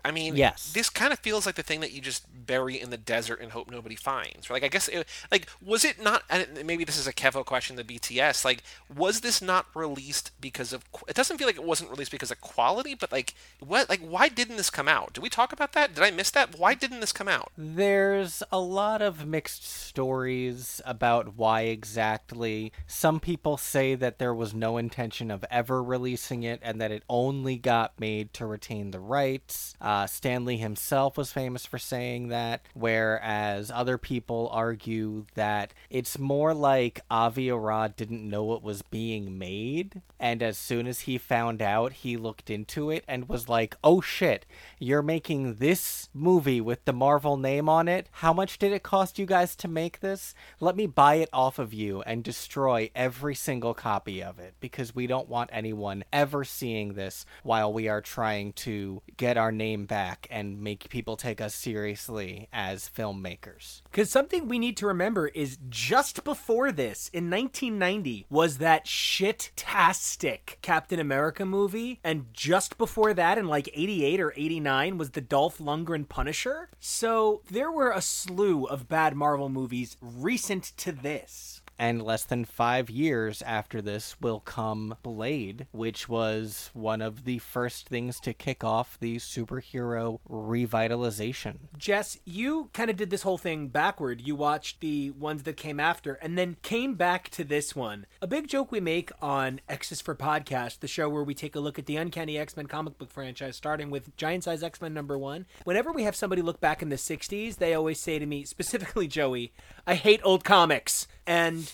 I 0.04 0.10
mean, 0.10 0.36
Yes. 0.36 0.72
this 0.72 0.88
kind 0.90 1.12
of 1.12 1.18
feels 1.18 1.46
like 1.46 1.54
the 1.54 1.62
thing 1.62 1.80
that 1.80 1.92
you 1.92 2.00
just 2.00 2.24
bury 2.46 2.80
in 2.80 2.90
the 2.90 2.96
desert 2.96 3.40
and 3.40 3.52
hope 3.52 3.70
nobody 3.70 3.94
finds. 3.94 4.48
Like, 4.50 4.64
I 4.64 4.68
guess, 4.68 4.88
it, 4.88 5.06
like, 5.30 5.48
was 5.64 5.84
it 5.84 6.02
not? 6.02 6.22
Maybe 6.64 6.84
this 6.84 6.98
is 6.98 7.06
a 7.06 7.12
Kevo 7.12 7.44
question. 7.44 7.76
The 7.76 7.84
BTS, 7.84 8.44
like, 8.44 8.62
was 8.94 9.20
this 9.20 9.40
not 9.42 9.66
released 9.74 10.32
because 10.40 10.72
of? 10.72 10.84
It 11.08 11.14
doesn't 11.16 11.38
feel 11.38 11.46
like 11.46 11.56
it 11.56 11.64
wasn't 11.64 11.90
released 11.90 12.10
because 12.10 12.30
of 12.30 12.40
quality, 12.40 12.94
but 12.94 13.12
like, 13.12 13.34
what? 13.60 13.88
Like, 13.88 14.00
why 14.00 14.28
didn't 14.28 14.56
this 14.56 14.70
come 14.70 14.88
out? 14.88 15.12
Did 15.12 15.22
we 15.22 15.28
talk 15.28 15.52
about 15.52 15.72
that? 15.72 15.94
Did 15.94 16.04
I 16.04 16.10
miss 16.10 16.30
that? 16.30 16.58
Why 16.58 16.74
didn't 16.74 17.00
this 17.00 17.12
come 17.12 17.28
out? 17.28 17.52
There's 17.56 18.42
a 18.50 18.58
lot 18.60 19.02
of 19.02 19.26
mixed 19.26 19.64
stories 19.68 20.80
about 20.84 21.36
why 21.36 21.62
exactly. 21.62 22.72
Some 22.86 23.20
people 23.20 23.56
say 23.56 23.94
that 23.94 24.18
there 24.18 24.34
was 24.34 24.54
no 24.54 24.76
intention 24.76 25.30
of 25.30 25.44
ever 25.50 25.82
releasing 25.82 26.42
it 26.42 26.60
and 26.62 26.80
that 26.80 26.90
it 26.90 27.02
only 27.08 27.56
got 27.56 27.98
made 27.98 28.32
to 28.34 28.46
retain 28.46 28.90
the 28.90 29.00
rights. 29.00 29.74
Uh, 29.80 29.89
Uh, 29.90 30.06
Stan 30.06 30.44
Lee 30.44 30.56
himself 30.56 31.18
was 31.18 31.32
famous 31.32 31.66
for 31.66 31.76
saying 31.76 32.28
that, 32.28 32.62
whereas 32.74 33.72
other 33.72 33.98
people 33.98 34.48
argue 34.52 35.26
that 35.34 35.74
it's 35.90 36.16
more 36.16 36.54
like 36.54 37.00
Avi 37.10 37.50
Arad 37.50 37.96
didn't 37.96 38.22
know 38.22 38.52
it 38.52 38.62
was 38.62 38.82
being 38.82 39.36
made, 39.36 40.00
and 40.20 40.44
as 40.44 40.56
soon 40.56 40.86
as 40.86 41.00
he 41.00 41.18
found 41.18 41.60
out, 41.60 41.92
he 41.92 42.16
looked 42.16 42.50
into 42.50 42.88
it 42.88 43.02
and 43.08 43.28
was 43.28 43.48
like, 43.48 43.74
oh 43.82 44.00
shit, 44.00 44.46
you're 44.78 45.02
making 45.02 45.54
this 45.54 46.08
movie 46.14 46.60
with 46.60 46.84
the 46.84 46.92
Marvel 46.92 47.36
name 47.36 47.68
on 47.68 47.88
it? 47.88 48.08
How 48.12 48.32
much 48.32 48.58
did 48.58 48.72
it 48.72 48.84
cost 48.84 49.18
you 49.18 49.26
guys 49.26 49.56
to 49.56 49.66
make 49.66 49.98
this? 49.98 50.34
Let 50.60 50.76
me 50.76 50.86
buy 50.86 51.16
it 51.16 51.30
off 51.32 51.58
of 51.58 51.74
you 51.74 52.02
and 52.02 52.22
destroy 52.22 52.90
every 52.94 53.34
single 53.34 53.74
copy 53.74 54.22
of 54.22 54.38
it 54.38 54.54
because 54.60 54.94
we 54.94 55.08
don't 55.08 55.28
want 55.28 55.50
anyone 55.52 56.04
ever 56.12 56.44
seeing 56.44 56.92
this 56.92 57.26
while 57.42 57.72
we 57.72 57.88
are 57.88 58.00
trying 58.00 58.52
to 58.52 59.02
get 59.16 59.36
our 59.36 59.50
name 59.50 59.79
back 59.84 60.26
and 60.30 60.60
make 60.60 60.88
people 60.88 61.16
take 61.16 61.40
us 61.40 61.54
seriously 61.54 62.48
as 62.52 62.88
filmmakers. 62.88 63.82
Because 63.84 64.10
something 64.10 64.48
we 64.48 64.58
need 64.58 64.76
to 64.78 64.86
remember 64.86 65.28
is 65.28 65.58
just 65.68 66.24
before 66.24 66.72
this, 66.72 67.08
in 67.12 67.30
1990, 67.30 68.26
was 68.30 68.58
that 68.58 68.86
shit-tastic 68.86 70.58
Captain 70.62 71.00
America 71.00 71.44
movie. 71.44 72.00
And 72.02 72.26
just 72.32 72.78
before 72.78 73.14
that, 73.14 73.38
in 73.38 73.46
like 73.46 73.68
88 73.72 74.20
or 74.20 74.32
89, 74.36 74.98
was 74.98 75.10
the 75.10 75.20
Dolph 75.20 75.58
Lundgren 75.58 76.08
Punisher. 76.08 76.68
So 76.78 77.42
there 77.50 77.70
were 77.70 77.90
a 77.90 78.02
slew 78.02 78.64
of 78.64 78.88
bad 78.88 79.14
Marvel 79.14 79.48
movies 79.48 79.96
recent 80.00 80.72
to 80.78 80.92
this. 80.92 81.62
And 81.80 82.02
less 82.02 82.24
than 82.24 82.44
five 82.44 82.90
years 82.90 83.40
after 83.40 83.80
this 83.80 84.14
will 84.20 84.40
come 84.40 84.96
Blade, 85.02 85.66
which 85.72 86.10
was 86.10 86.68
one 86.74 87.00
of 87.00 87.24
the 87.24 87.38
first 87.38 87.88
things 87.88 88.20
to 88.20 88.34
kick 88.34 88.62
off 88.62 88.98
the 89.00 89.16
superhero 89.16 90.18
revitalization. 90.28 91.56
Jess, 91.78 92.18
you 92.26 92.68
kind 92.74 92.90
of 92.90 92.96
did 92.96 93.08
this 93.08 93.22
whole 93.22 93.38
thing 93.38 93.68
backward. 93.68 94.20
You 94.20 94.36
watched 94.36 94.80
the 94.80 95.12
ones 95.12 95.44
that 95.44 95.56
came 95.56 95.80
after 95.80 96.12
and 96.16 96.36
then 96.36 96.58
came 96.60 96.96
back 96.96 97.30
to 97.30 97.44
this 97.44 97.74
one. 97.74 98.04
A 98.20 98.26
big 98.26 98.46
joke 98.46 98.70
we 98.70 98.80
make 98.80 99.10
on 99.22 99.62
X's 99.66 100.02
for 100.02 100.14
Podcast, 100.14 100.80
the 100.80 100.86
show 100.86 101.08
where 101.08 101.24
we 101.24 101.32
take 101.32 101.56
a 101.56 101.60
look 101.60 101.78
at 101.78 101.86
the 101.86 101.96
Uncanny 101.96 102.36
X 102.36 102.58
Men 102.58 102.66
comic 102.66 102.98
book 102.98 103.10
franchise, 103.10 103.56
starting 103.56 103.88
with 103.88 104.14
Giant 104.18 104.44
Size 104.44 104.62
X 104.62 104.82
Men 104.82 104.92
number 104.92 105.16
one. 105.16 105.46
Whenever 105.64 105.92
we 105.92 106.02
have 106.02 106.14
somebody 106.14 106.42
look 106.42 106.60
back 106.60 106.82
in 106.82 106.90
the 106.90 106.96
60s, 106.96 107.56
they 107.56 107.72
always 107.72 107.98
say 107.98 108.18
to 108.18 108.26
me, 108.26 108.44
specifically 108.44 109.08
Joey, 109.08 109.54
I 109.86 109.94
hate 109.94 110.20
old 110.22 110.44
comics. 110.44 111.06
And 111.26 111.70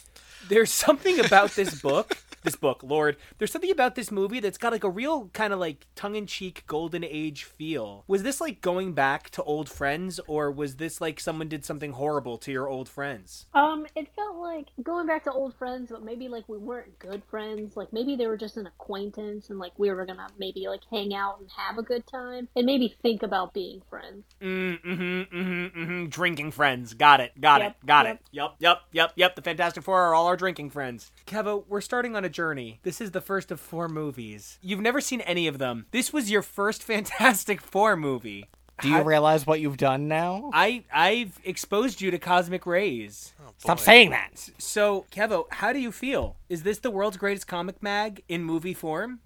there's 0.48 0.70
something 0.70 1.18
about 1.20 1.52
this 1.52 1.80
book 1.80 2.18
this 2.46 2.56
book 2.56 2.82
lord 2.82 3.16
there's 3.38 3.52
something 3.52 3.70
about 3.70 3.94
this 3.94 4.10
movie 4.10 4.40
that's 4.40 4.58
got 4.58 4.72
like 4.72 4.84
a 4.84 4.90
real 4.90 5.28
kind 5.32 5.52
of 5.52 5.58
like 5.58 5.86
tongue-in-cheek 5.94 6.64
golden 6.66 7.04
age 7.04 7.44
feel. 7.44 8.04
Was 8.06 8.22
this 8.22 8.40
like 8.40 8.60
going 8.60 8.92
back 8.92 9.30
to 9.30 9.42
old 9.42 9.68
friends 9.68 10.20
or 10.26 10.50
was 10.50 10.76
this 10.76 11.00
like 11.00 11.20
someone 11.20 11.48
did 11.48 11.64
something 11.64 11.92
horrible 11.92 12.38
to 12.38 12.52
your 12.52 12.68
old 12.68 12.88
friends? 12.88 13.46
Um, 13.54 13.86
it 13.94 14.08
felt 14.14 14.36
like 14.36 14.68
going 14.82 15.06
back 15.06 15.24
to 15.24 15.32
old 15.32 15.54
friends, 15.54 15.90
but 15.90 16.04
maybe 16.04 16.28
like 16.28 16.48
we 16.48 16.58
weren't 16.58 16.98
good 16.98 17.22
friends. 17.30 17.76
Like 17.76 17.92
maybe 17.92 18.16
they 18.16 18.26
were 18.26 18.36
just 18.36 18.56
an 18.56 18.66
acquaintance, 18.66 19.50
and 19.50 19.58
like 19.58 19.72
we 19.78 19.90
were 19.90 20.06
gonna 20.06 20.28
maybe 20.38 20.66
like 20.68 20.82
hang 20.90 21.14
out 21.14 21.40
and 21.40 21.48
have 21.56 21.78
a 21.78 21.82
good 21.82 22.06
time, 22.06 22.48
and 22.56 22.66
maybe 22.66 22.94
think 23.02 23.22
about 23.22 23.54
being 23.54 23.82
friends. 23.88 24.24
mm, 24.40 24.80
mm-hmm 24.82 25.36
mm-hmm 25.36 25.80
mm-hmm. 25.80 26.06
Drinking 26.06 26.50
friends. 26.52 26.94
Got 26.94 27.20
it 27.20 27.32
got 27.40 27.60
Yep, 27.60 27.70
it 27.82 27.86
got 27.86 28.06
yep. 28.06 28.14
it. 28.16 28.20
yep. 28.32 28.50
Yep 28.58 28.78
yep 28.92 29.12
yep 29.16 29.36
the 29.36 29.42
fantastic 29.42 29.82
four 29.82 30.00
are 30.00 30.14
all 30.14 30.26
our 30.26 30.36
drinking 30.36 30.70
friends. 30.70 31.10
Kevo 31.26 31.64
we're 31.68 31.80
starting 31.80 32.14
on 32.16 32.24
a 32.24 32.28
journey 32.36 32.78
this 32.82 33.00
is 33.00 33.10
the 33.12 33.20
first 33.20 33.50
of 33.50 33.58
four 33.58 33.88
movies 33.88 34.58
you've 34.62 34.80
never 34.88 35.00
seen 35.00 35.20
any 35.22 35.46
of 35.46 35.56
them 35.58 35.86
this 35.90 36.12
was 36.12 36.30
your 36.30 36.42
first 36.42 36.82
fantastic 36.92 37.60
four 37.60 37.96
movie 37.96 38.44
Do 38.82 38.88
you 38.88 38.94
How- 38.96 39.04
realize 39.04 39.46
what 39.46 39.60
you've 39.60 39.78
done 39.78 40.06
now? 40.06 40.50
I 40.52 40.84
I've 40.92 41.38
exposed 41.44 42.02
you 42.02 42.10
to 42.10 42.18
cosmic 42.18 42.66
rays. 42.66 43.32
Oh, 43.40 43.52
Stop 43.56 43.78
saying 43.80 44.10
that. 44.10 44.50
So, 44.58 45.06
Kevo, 45.10 45.46
how 45.50 45.72
do 45.72 45.78
you 45.78 45.90
feel? 45.90 46.36
Is 46.50 46.62
this 46.62 46.78
the 46.80 46.90
world's 46.90 47.16
greatest 47.16 47.46
comic 47.48 47.82
mag 47.82 48.22
in 48.28 48.44
movie 48.44 48.74
form? 48.74 49.20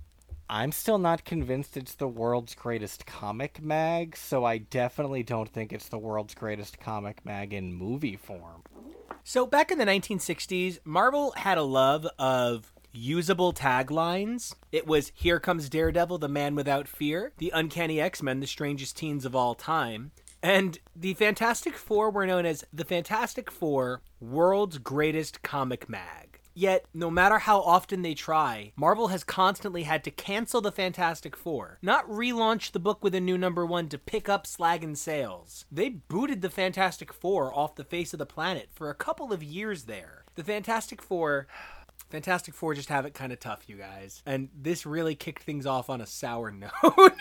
I'm 0.48 0.70
still 0.70 0.98
not 0.98 1.24
convinced 1.24 1.76
it's 1.76 1.96
the 1.96 2.06
world's 2.06 2.54
greatest 2.54 3.06
comic 3.06 3.60
mag, 3.60 4.16
so 4.16 4.44
I 4.44 4.58
definitely 4.58 5.24
don't 5.24 5.48
think 5.48 5.72
it's 5.72 5.88
the 5.88 5.98
world's 5.98 6.34
greatest 6.36 6.78
comic 6.78 7.24
mag 7.24 7.52
in 7.52 7.72
movie 7.74 8.16
form. 8.16 8.62
So, 9.24 9.46
back 9.46 9.72
in 9.72 9.78
the 9.78 9.84
1960s, 9.84 10.78
Marvel 10.84 11.32
had 11.36 11.58
a 11.58 11.62
love 11.64 12.06
of 12.20 12.72
usable 12.92 13.52
taglines. 13.52 14.54
It 14.72 14.86
was 14.86 15.12
Here 15.14 15.40
comes 15.40 15.68
Daredevil, 15.68 16.18
the 16.18 16.28
man 16.28 16.54
without 16.54 16.88
fear, 16.88 17.32
the 17.38 17.52
Uncanny 17.54 18.00
X-Men, 18.00 18.40
the 18.40 18.46
strangest 18.46 18.96
teens 18.96 19.24
of 19.24 19.36
all 19.36 19.54
time. 19.54 20.12
And 20.42 20.78
the 20.96 21.14
Fantastic 21.14 21.76
Four 21.76 22.10
were 22.10 22.26
known 22.26 22.46
as 22.46 22.64
the 22.72 22.84
Fantastic 22.84 23.50
Four, 23.50 24.02
world's 24.20 24.78
greatest 24.78 25.42
comic 25.42 25.88
mag. 25.88 26.40
Yet, 26.54 26.84
no 26.92 27.10
matter 27.10 27.38
how 27.38 27.60
often 27.60 28.02
they 28.02 28.14
try, 28.14 28.72
Marvel 28.74 29.08
has 29.08 29.22
constantly 29.22 29.84
had 29.84 30.02
to 30.04 30.10
cancel 30.10 30.60
the 30.60 30.72
Fantastic 30.72 31.36
Four, 31.36 31.78
not 31.80 32.08
relaunch 32.08 32.72
the 32.72 32.80
book 32.80 33.04
with 33.04 33.14
a 33.14 33.20
new 33.20 33.38
number 33.38 33.64
one 33.64 33.88
to 33.88 33.98
pick 33.98 34.28
up 34.28 34.46
slag 34.46 34.82
and 34.82 34.98
sales. 34.98 35.64
They 35.70 35.88
booted 35.88 36.42
the 36.42 36.50
Fantastic 36.50 37.12
Four 37.12 37.56
off 37.56 37.76
the 37.76 37.84
face 37.84 38.12
of 38.12 38.18
the 38.18 38.26
planet 38.26 38.68
for 38.72 38.90
a 38.90 38.94
couple 38.94 39.32
of 39.32 39.42
years 39.44 39.84
there. 39.84 40.24
The 40.34 40.44
Fantastic 40.44 41.02
Four. 41.02 41.46
Fantastic 42.10 42.54
Four 42.54 42.74
just 42.74 42.88
have 42.88 43.06
it 43.06 43.14
kind 43.14 43.32
of 43.32 43.38
tough, 43.38 43.68
you 43.68 43.76
guys. 43.76 44.22
And 44.26 44.48
this 44.54 44.84
really 44.84 45.14
kicked 45.14 45.44
things 45.44 45.64
off 45.64 45.88
on 45.88 46.00
a 46.00 46.06
sour 46.06 46.50
note. 46.52 47.12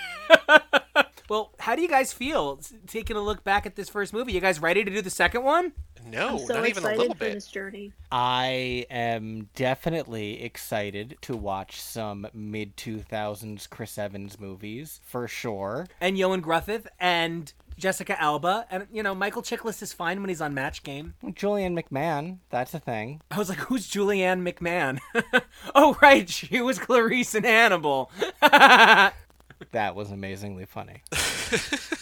Well, 1.30 1.53
how 1.59 1.75
do 1.75 1.82
you 1.84 1.88
guys 1.88 2.11
feel 2.11 2.59
taking 2.88 3.15
a 3.15 3.21
look 3.21 3.43
back 3.43 3.67
at 3.67 3.75
this 3.75 3.88
first 3.88 4.13
movie? 4.13 4.34
You 4.34 4.41
guys 4.41 4.59
ready 4.59 4.84
to 4.84 4.89
do 4.89 5.01
the 5.01 5.11
second 5.11 5.43
one? 5.43 5.73
No, 6.05 6.30
I'm 6.30 6.39
so 6.39 6.53
not 6.55 6.67
even 6.67 6.84
a 6.84 6.95
little 6.95 7.13
bit. 7.13 7.34
this 7.34 7.47
journey. 7.47 7.93
I 8.11 8.86
am 8.89 9.49
definitely 9.53 10.41
excited 10.43 11.17
to 11.21 11.38
watch 11.38 11.80
some 11.80 12.27
mid 12.34 12.75
2000s 12.77 13.69
Chris 13.69 13.97
Evans 13.97 14.39
movies, 14.39 15.01
for 15.03 15.27
sure. 15.27 15.88
and 16.01 16.17
Ioan 16.17 16.41
Gruffudd 16.41 16.88
and 16.99 17.53
Jessica 17.77 18.19
Alba, 18.19 18.65
and 18.71 18.88
you 18.91 19.03
know 19.03 19.13
Michael 19.13 19.43
Chiklis 19.43 19.82
is 19.84 19.93
fine 19.93 20.21
when 20.21 20.30
he's 20.30 20.41
on 20.41 20.53
Match 20.53 20.84
Game. 20.84 21.13
Julian 21.36 21.75
McMahon, 21.75 22.39
that's 22.49 22.73
a 22.73 22.80
thing. 22.80 23.21
I 23.30 23.38
was 23.38 23.49
like, 23.49 23.59
who's 23.59 23.88
Julianne 23.89 24.41
McMahon? 24.41 24.99
oh 25.75 25.95
right, 26.01 26.27
she 26.30 26.61
was 26.61 26.80
Clarice 26.80 27.36
in 27.36 27.43
Hannibal. 27.43 28.11
That 29.72 29.95
was 29.95 30.12
amazingly 30.12 30.66
funny. 30.66 31.03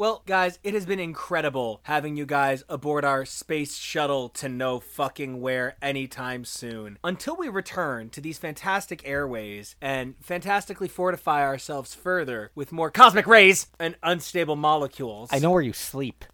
Well, 0.00 0.22
guys, 0.24 0.58
it 0.64 0.72
has 0.72 0.86
been 0.86 0.98
incredible 0.98 1.82
having 1.82 2.16
you 2.16 2.24
guys 2.24 2.64
aboard 2.70 3.04
our 3.04 3.26
space 3.26 3.76
shuttle 3.76 4.30
to 4.30 4.48
no 4.48 4.80
fucking 4.80 5.42
where 5.42 5.76
anytime 5.82 6.46
soon. 6.46 6.98
Until 7.04 7.36
we 7.36 7.50
return 7.50 8.08
to 8.08 8.22
these 8.22 8.38
fantastic 8.38 9.06
airways 9.06 9.76
and 9.78 10.14
fantastically 10.22 10.88
fortify 10.88 11.42
ourselves 11.42 11.94
further 11.94 12.50
with 12.54 12.72
more 12.72 12.90
cosmic 12.90 13.26
rays 13.26 13.66
and 13.78 13.94
unstable 14.02 14.56
molecules. 14.56 15.28
I 15.30 15.38
know 15.38 15.50
where 15.50 15.60
you 15.60 15.74
sleep. 15.74 16.24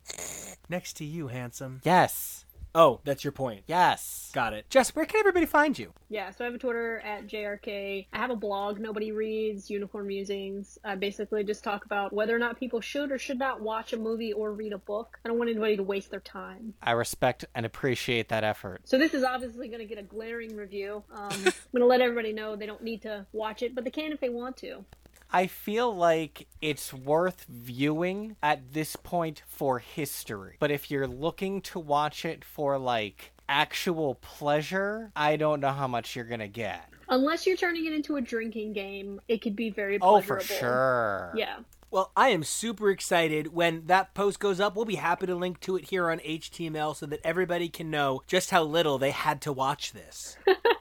Next 0.68 0.92
to 0.98 1.04
you, 1.04 1.26
handsome. 1.26 1.80
Yes. 1.82 2.45
Oh, 2.78 3.00
that's 3.04 3.24
your 3.24 3.32
point. 3.32 3.62
Yes. 3.66 4.30
Got 4.34 4.52
it. 4.52 4.68
Jess, 4.68 4.94
where 4.94 5.06
can 5.06 5.18
everybody 5.20 5.46
find 5.46 5.78
you? 5.78 5.94
Yeah, 6.10 6.30
so 6.30 6.44
I 6.44 6.48
have 6.48 6.54
a 6.54 6.58
Twitter 6.58 7.00
at 7.00 7.26
JRK. 7.26 8.06
I 8.12 8.16
have 8.18 8.28
a 8.28 8.36
blog 8.36 8.78
nobody 8.78 9.12
reads, 9.12 9.70
Unicorn 9.70 10.06
Musings. 10.06 10.78
I 10.84 10.94
basically 10.94 11.42
just 11.42 11.64
talk 11.64 11.86
about 11.86 12.12
whether 12.12 12.36
or 12.36 12.38
not 12.38 12.60
people 12.60 12.82
should 12.82 13.10
or 13.10 13.16
should 13.16 13.38
not 13.38 13.62
watch 13.62 13.94
a 13.94 13.96
movie 13.96 14.34
or 14.34 14.52
read 14.52 14.74
a 14.74 14.78
book. 14.78 15.18
I 15.24 15.28
don't 15.28 15.38
want 15.38 15.48
anybody 15.48 15.78
to 15.78 15.82
waste 15.82 16.10
their 16.10 16.20
time. 16.20 16.74
I 16.82 16.90
respect 16.90 17.46
and 17.54 17.64
appreciate 17.64 18.28
that 18.28 18.44
effort. 18.44 18.82
So 18.84 18.98
this 18.98 19.14
is 19.14 19.24
obviously 19.24 19.68
going 19.68 19.80
to 19.80 19.86
get 19.86 19.96
a 19.96 20.02
glaring 20.02 20.54
review. 20.54 21.02
Um, 21.14 21.30
I'm 21.32 21.42
going 21.72 21.80
to 21.80 21.86
let 21.86 22.02
everybody 22.02 22.34
know 22.34 22.56
they 22.56 22.66
don't 22.66 22.82
need 22.82 23.00
to 23.02 23.24
watch 23.32 23.62
it, 23.62 23.74
but 23.74 23.84
they 23.84 23.90
can 23.90 24.12
if 24.12 24.20
they 24.20 24.28
want 24.28 24.58
to. 24.58 24.84
I 25.32 25.46
feel 25.46 25.94
like 25.94 26.46
it's 26.60 26.92
worth 26.92 27.44
viewing 27.48 28.36
at 28.42 28.72
this 28.72 28.96
point 28.96 29.42
for 29.46 29.78
history. 29.78 30.56
But 30.58 30.70
if 30.70 30.90
you're 30.90 31.06
looking 31.06 31.60
to 31.62 31.78
watch 31.78 32.24
it 32.24 32.44
for 32.44 32.78
like 32.78 33.32
actual 33.48 34.16
pleasure, 34.16 35.12
I 35.14 35.36
don't 35.36 35.60
know 35.60 35.72
how 35.72 35.88
much 35.88 36.16
you're 36.16 36.24
gonna 36.24 36.48
get. 36.48 36.88
Unless 37.08 37.46
you're 37.46 37.56
turning 37.56 37.86
it 37.86 37.92
into 37.92 38.16
a 38.16 38.20
drinking 38.20 38.72
game, 38.72 39.20
it 39.28 39.40
could 39.42 39.54
be 39.54 39.70
very 39.70 39.98
Oh, 40.00 40.20
for 40.20 40.40
sure. 40.40 41.32
Yeah. 41.36 41.58
Well, 41.90 42.10
I 42.16 42.30
am 42.30 42.42
super 42.42 42.90
excited. 42.90 43.54
When 43.54 43.86
that 43.86 44.12
post 44.12 44.40
goes 44.40 44.58
up, 44.58 44.74
we'll 44.74 44.84
be 44.84 44.96
happy 44.96 45.26
to 45.26 45.34
link 45.36 45.60
to 45.60 45.76
it 45.76 45.84
here 45.84 46.10
on 46.10 46.18
HTML 46.18 46.96
so 46.96 47.06
that 47.06 47.20
everybody 47.22 47.68
can 47.68 47.90
know 47.90 48.22
just 48.26 48.50
how 48.50 48.64
little 48.64 48.98
they 48.98 49.12
had 49.12 49.40
to 49.42 49.52
watch 49.52 49.92
this. 49.92 50.36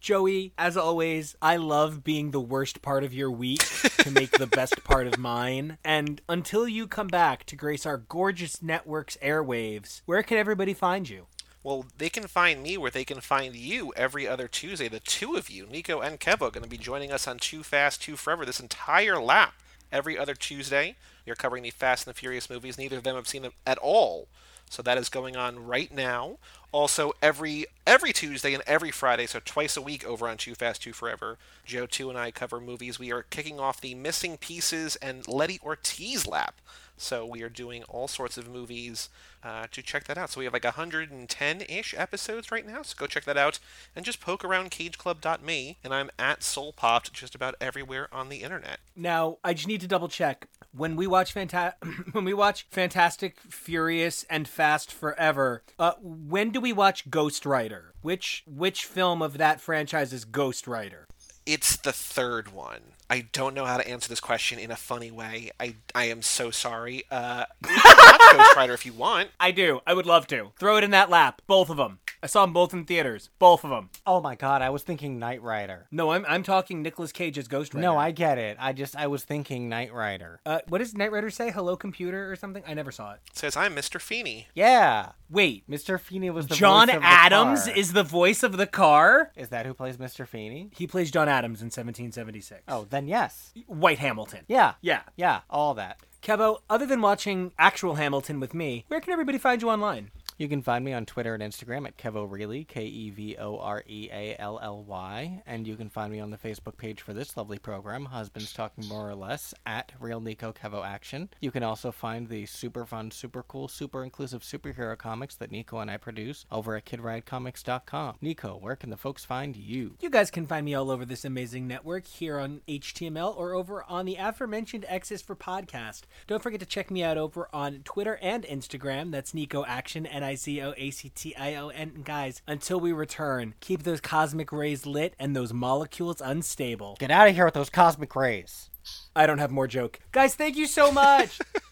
Joey, 0.00 0.52
as 0.56 0.76
always, 0.76 1.36
I 1.42 1.56
love 1.56 2.04
being 2.04 2.30
the 2.30 2.40
worst 2.40 2.82
part 2.82 3.02
of 3.02 3.12
your 3.12 3.30
week 3.30 3.64
to 3.98 4.10
make 4.10 4.30
the 4.30 4.46
best 4.46 4.84
part 4.84 5.06
of 5.06 5.18
mine. 5.18 5.78
And 5.84 6.20
until 6.28 6.68
you 6.68 6.86
come 6.86 7.08
back 7.08 7.44
to 7.46 7.56
grace 7.56 7.84
our 7.84 7.96
gorgeous 7.96 8.62
network's 8.62 9.16
airwaves, 9.16 10.02
where 10.06 10.22
can 10.22 10.38
everybody 10.38 10.72
find 10.72 11.08
you? 11.08 11.26
Well, 11.64 11.86
they 11.98 12.08
can 12.08 12.28
find 12.28 12.62
me 12.62 12.78
where 12.78 12.92
they 12.92 13.04
can 13.04 13.20
find 13.20 13.56
you 13.56 13.92
every 13.96 14.26
other 14.28 14.46
Tuesday. 14.46 14.88
The 14.88 15.00
two 15.00 15.34
of 15.34 15.50
you, 15.50 15.66
Nico 15.66 16.00
and 16.00 16.20
Kevo, 16.20 16.42
are 16.42 16.50
going 16.50 16.62
to 16.62 16.68
be 16.68 16.78
joining 16.78 17.10
us 17.10 17.26
on 17.26 17.38
Too 17.38 17.64
Fast, 17.64 18.00
Too 18.00 18.16
Forever 18.16 18.46
this 18.46 18.60
entire 18.60 19.20
lap. 19.20 19.54
Every 19.90 20.16
other 20.16 20.34
Tuesday, 20.34 20.96
we 21.26 21.32
are 21.32 21.36
covering 21.36 21.64
the 21.64 21.70
Fast 21.70 22.06
and 22.06 22.14
the 22.14 22.18
Furious 22.18 22.48
movies. 22.48 22.78
Neither 22.78 22.98
of 22.98 23.02
them 23.02 23.16
have 23.16 23.26
seen 23.26 23.42
them 23.42 23.52
at 23.66 23.78
all. 23.78 24.28
So 24.70 24.82
that 24.82 24.98
is 24.98 25.08
going 25.08 25.36
on 25.36 25.66
right 25.66 25.92
now. 25.92 26.38
Also, 26.70 27.12
every 27.22 27.66
every 27.86 28.12
Tuesday 28.12 28.52
and 28.52 28.62
every 28.66 28.90
Friday, 28.90 29.26
so 29.26 29.40
twice 29.42 29.76
a 29.76 29.82
week 29.82 30.06
over 30.06 30.28
on 30.28 30.36
Too 30.36 30.54
Fast, 30.54 30.82
Too 30.82 30.92
Forever, 30.92 31.38
Joe 31.64 31.86
Two 31.86 32.10
and 32.10 32.18
I 32.18 32.30
cover 32.30 32.60
movies. 32.60 32.98
We 32.98 33.10
are 33.10 33.22
kicking 33.22 33.58
off 33.58 33.80
the 33.80 33.94
Missing 33.94 34.36
Pieces 34.36 34.96
and 34.96 35.26
Letty 35.26 35.58
Ortiz 35.64 36.26
lap. 36.26 36.60
So 36.98 37.24
we 37.24 37.42
are 37.42 37.48
doing 37.48 37.84
all 37.84 38.08
sorts 38.08 38.36
of 38.36 38.48
movies 38.48 39.08
uh, 39.42 39.66
to 39.70 39.82
check 39.82 40.04
that 40.04 40.18
out. 40.18 40.30
So 40.30 40.40
we 40.40 40.44
have 40.44 40.52
like 40.52 40.62
110-ish 40.62 41.94
episodes 41.96 42.50
right 42.50 42.66
now. 42.66 42.82
So 42.82 42.94
go 42.98 43.06
check 43.06 43.24
that 43.24 43.36
out 43.36 43.58
and 43.94 44.04
just 44.04 44.20
poke 44.20 44.44
around 44.44 44.70
CageClub.me. 44.70 45.78
And 45.84 45.94
I'm 45.94 46.10
at 46.18 46.40
SoulPopped 46.40 47.12
just 47.12 47.34
about 47.34 47.54
everywhere 47.60 48.08
on 48.12 48.28
the 48.28 48.38
internet. 48.42 48.80
Now, 48.96 49.38
I 49.44 49.54
just 49.54 49.68
need 49.68 49.80
to 49.82 49.88
double 49.88 50.08
check. 50.08 50.48
When 50.72 50.96
we 50.96 51.06
watch 51.06 51.34
Fanta- 51.34 51.74
when 52.12 52.24
we 52.24 52.34
watch 52.34 52.66
Fantastic, 52.70 53.38
Furious, 53.40 54.24
and 54.28 54.46
Fast 54.46 54.92
Forever, 54.92 55.62
uh, 55.78 55.92
when 56.00 56.50
do 56.50 56.60
we 56.60 56.72
watch 56.72 57.08
Ghost 57.10 57.46
Rider? 57.46 57.94
Which 58.02 58.44
which 58.46 58.84
film 58.84 59.22
of 59.22 59.38
that 59.38 59.60
franchise 59.60 60.12
is 60.12 60.24
Ghost 60.24 60.66
Rider? 60.66 61.06
It's 61.46 61.76
the 61.76 61.92
third 61.92 62.52
one. 62.52 62.92
I 63.10 63.26
don't 63.32 63.54
know 63.54 63.64
how 63.64 63.78
to 63.78 63.88
answer 63.88 64.08
this 64.08 64.20
question 64.20 64.58
in 64.58 64.70
a 64.70 64.76
funny 64.76 65.10
way. 65.10 65.50
I, 65.58 65.76
I 65.94 66.04
am 66.06 66.20
so 66.22 66.50
sorry. 66.50 67.04
Uh, 67.10 67.44
we 67.62 67.74
can 67.74 67.96
watch 67.96 68.36
Ghost 68.36 68.56
Rider 68.56 68.74
if 68.74 68.84
you 68.84 68.92
want. 68.92 69.30
I 69.40 69.50
do. 69.50 69.80
I 69.86 69.94
would 69.94 70.06
love 70.06 70.26
to. 70.28 70.52
Throw 70.58 70.76
it 70.76 70.84
in 70.84 70.90
that 70.90 71.08
lap. 71.08 71.40
Both 71.46 71.70
of 71.70 71.78
them. 71.78 72.00
I 72.22 72.26
saw 72.26 72.44
them 72.44 72.52
both 72.52 72.74
in 72.74 72.84
theaters. 72.84 73.30
Both 73.38 73.62
of 73.62 73.70
them. 73.70 73.90
Oh 74.04 74.20
my 74.20 74.34
god, 74.34 74.60
I 74.60 74.70
was 74.70 74.82
thinking 74.82 75.20
Knight 75.20 75.40
Rider. 75.40 75.86
No, 75.92 76.10
I'm 76.10 76.26
I'm 76.28 76.42
talking 76.42 76.82
Nicolas 76.82 77.12
Cage's 77.12 77.46
Ghost 77.46 77.74
Rider. 77.74 77.82
No, 77.82 77.96
I 77.96 78.10
get 78.10 78.38
it. 78.38 78.56
I 78.58 78.72
just 78.72 78.96
I 78.96 79.06
was 79.06 79.22
thinking 79.22 79.68
Knight 79.68 79.92
Rider. 79.94 80.40
Uh, 80.44 80.58
what 80.68 80.78
does 80.78 80.94
Knight 80.94 81.12
Rider 81.12 81.30
say? 81.30 81.52
Hello, 81.52 81.76
computer, 81.76 82.30
or 82.30 82.34
something? 82.34 82.64
I 82.66 82.74
never 82.74 82.90
saw 82.90 83.12
it. 83.12 83.20
It 83.30 83.36
says 83.36 83.56
I'm 83.56 83.74
Mr. 83.74 84.00
Feeney. 84.00 84.48
Yeah. 84.52 85.12
Wait, 85.30 85.68
Mr. 85.70 86.00
Feeney 86.00 86.30
was 86.30 86.48
the 86.48 86.56
John 86.56 86.88
voice 86.88 86.96
of 86.96 87.02
the 87.02 87.06
Adams 87.08 87.64
car. 87.66 87.76
is 87.76 87.92
the 87.92 88.02
voice 88.02 88.42
of 88.42 88.56
the 88.56 88.66
car. 88.66 89.30
Is 89.36 89.50
that 89.50 89.66
who 89.66 89.74
plays 89.74 89.96
Mr. 89.98 90.26
Feeney? 90.26 90.70
He 90.74 90.86
plays 90.88 91.10
John 91.10 91.28
Adams 91.28 91.60
in 91.60 91.66
1776. 91.66 92.62
Oh, 92.66 92.86
then 92.98 93.08
yes. 93.08 93.52
White 93.66 94.00
Hamilton. 94.00 94.40
Yeah. 94.48 94.74
Yeah. 94.80 95.02
Yeah, 95.16 95.40
all 95.48 95.74
that. 95.74 95.98
Kevo, 96.20 96.58
other 96.68 96.84
than 96.84 97.00
watching 97.00 97.52
actual 97.58 97.94
Hamilton 97.94 98.40
with 98.40 98.52
me, 98.52 98.84
where 98.88 99.00
can 99.00 99.12
everybody 99.12 99.38
find 99.38 99.62
you 99.62 99.70
online? 99.70 100.10
You 100.38 100.48
can 100.48 100.62
find 100.62 100.84
me 100.84 100.92
on 100.92 101.04
Twitter 101.04 101.34
and 101.34 101.42
Instagram 101.42 101.84
at 101.84 101.98
Kevo 101.98 102.68
K 102.68 102.84
E 102.84 103.10
V 103.10 103.36
O 103.38 103.58
R 103.58 103.82
E 103.88 104.08
A 104.12 104.36
L 104.38 104.60
L 104.62 104.84
Y, 104.84 105.42
and 105.44 105.66
you 105.66 105.74
can 105.74 105.88
find 105.88 106.12
me 106.12 106.20
on 106.20 106.30
the 106.30 106.36
Facebook 106.36 106.76
page 106.76 107.00
for 107.00 107.12
this 107.12 107.36
lovely 107.36 107.58
program, 107.58 108.04
Husbands 108.04 108.52
Talking 108.52 108.86
More 108.86 109.10
or 109.10 109.16
Less, 109.16 109.52
at 109.66 109.90
Real 109.98 110.20
Nico 110.20 110.52
Kevo 110.52 110.86
Action. 110.86 111.28
You 111.40 111.50
can 111.50 111.64
also 111.64 111.90
find 111.90 112.28
the 112.28 112.46
super 112.46 112.86
fun, 112.86 113.10
super 113.10 113.42
cool, 113.42 113.66
super 113.66 114.04
inclusive 114.04 114.42
superhero 114.42 114.96
comics 114.96 115.34
that 115.34 115.50
Nico 115.50 115.80
and 115.80 115.90
I 115.90 115.96
produce 115.96 116.46
over 116.52 116.76
at 116.76 116.86
KidRideComics.com. 116.86 118.18
Nico, 118.20 118.56
where 118.58 118.76
can 118.76 118.90
the 118.90 118.96
folks 118.96 119.24
find 119.24 119.56
you? 119.56 119.96
You 120.00 120.08
guys 120.08 120.30
can 120.30 120.46
find 120.46 120.64
me 120.64 120.72
all 120.72 120.92
over 120.92 121.04
this 121.04 121.24
amazing 121.24 121.66
network 121.66 122.06
here 122.06 122.38
on 122.38 122.60
HTML 122.68 123.36
or 123.36 123.54
over 123.54 123.82
on 123.88 124.06
the 124.06 124.14
aforementioned 124.14 124.84
X's 124.88 125.20
for 125.20 125.34
Podcast. 125.34 126.02
Don't 126.28 126.44
forget 126.44 126.60
to 126.60 126.66
check 126.66 126.92
me 126.92 127.02
out 127.02 127.18
over 127.18 127.48
on 127.52 127.80
Twitter 127.82 128.20
and 128.22 128.44
Instagram. 128.44 129.10
That's 129.10 129.34
Nico 129.34 129.64
Action, 129.64 130.06
N 130.06 130.27
I 130.28 130.34
C 130.34 130.60
O 130.60 130.74
A 130.76 130.90
C 130.90 131.08
T 131.08 131.34
I 131.36 131.54
O 131.54 131.68
N. 131.68 132.02
Guys, 132.04 132.42
until 132.46 132.78
we 132.78 132.92
return, 132.92 133.54
keep 133.60 133.84
those 133.84 134.02
cosmic 134.02 134.52
rays 134.52 134.84
lit 134.84 135.14
and 135.18 135.34
those 135.34 135.54
molecules 135.54 136.20
unstable. 136.20 136.96
Get 137.00 137.10
out 137.10 137.28
of 137.28 137.34
here 137.34 137.46
with 137.46 137.54
those 137.54 137.70
cosmic 137.70 138.14
rays. 138.14 138.68
I 139.16 139.26
don't 139.26 139.38
have 139.38 139.50
more 139.50 139.66
joke. 139.66 140.00
Guys, 140.12 140.34
thank 140.34 140.56
you 140.56 140.66
so 140.66 140.92
much. 140.92 141.38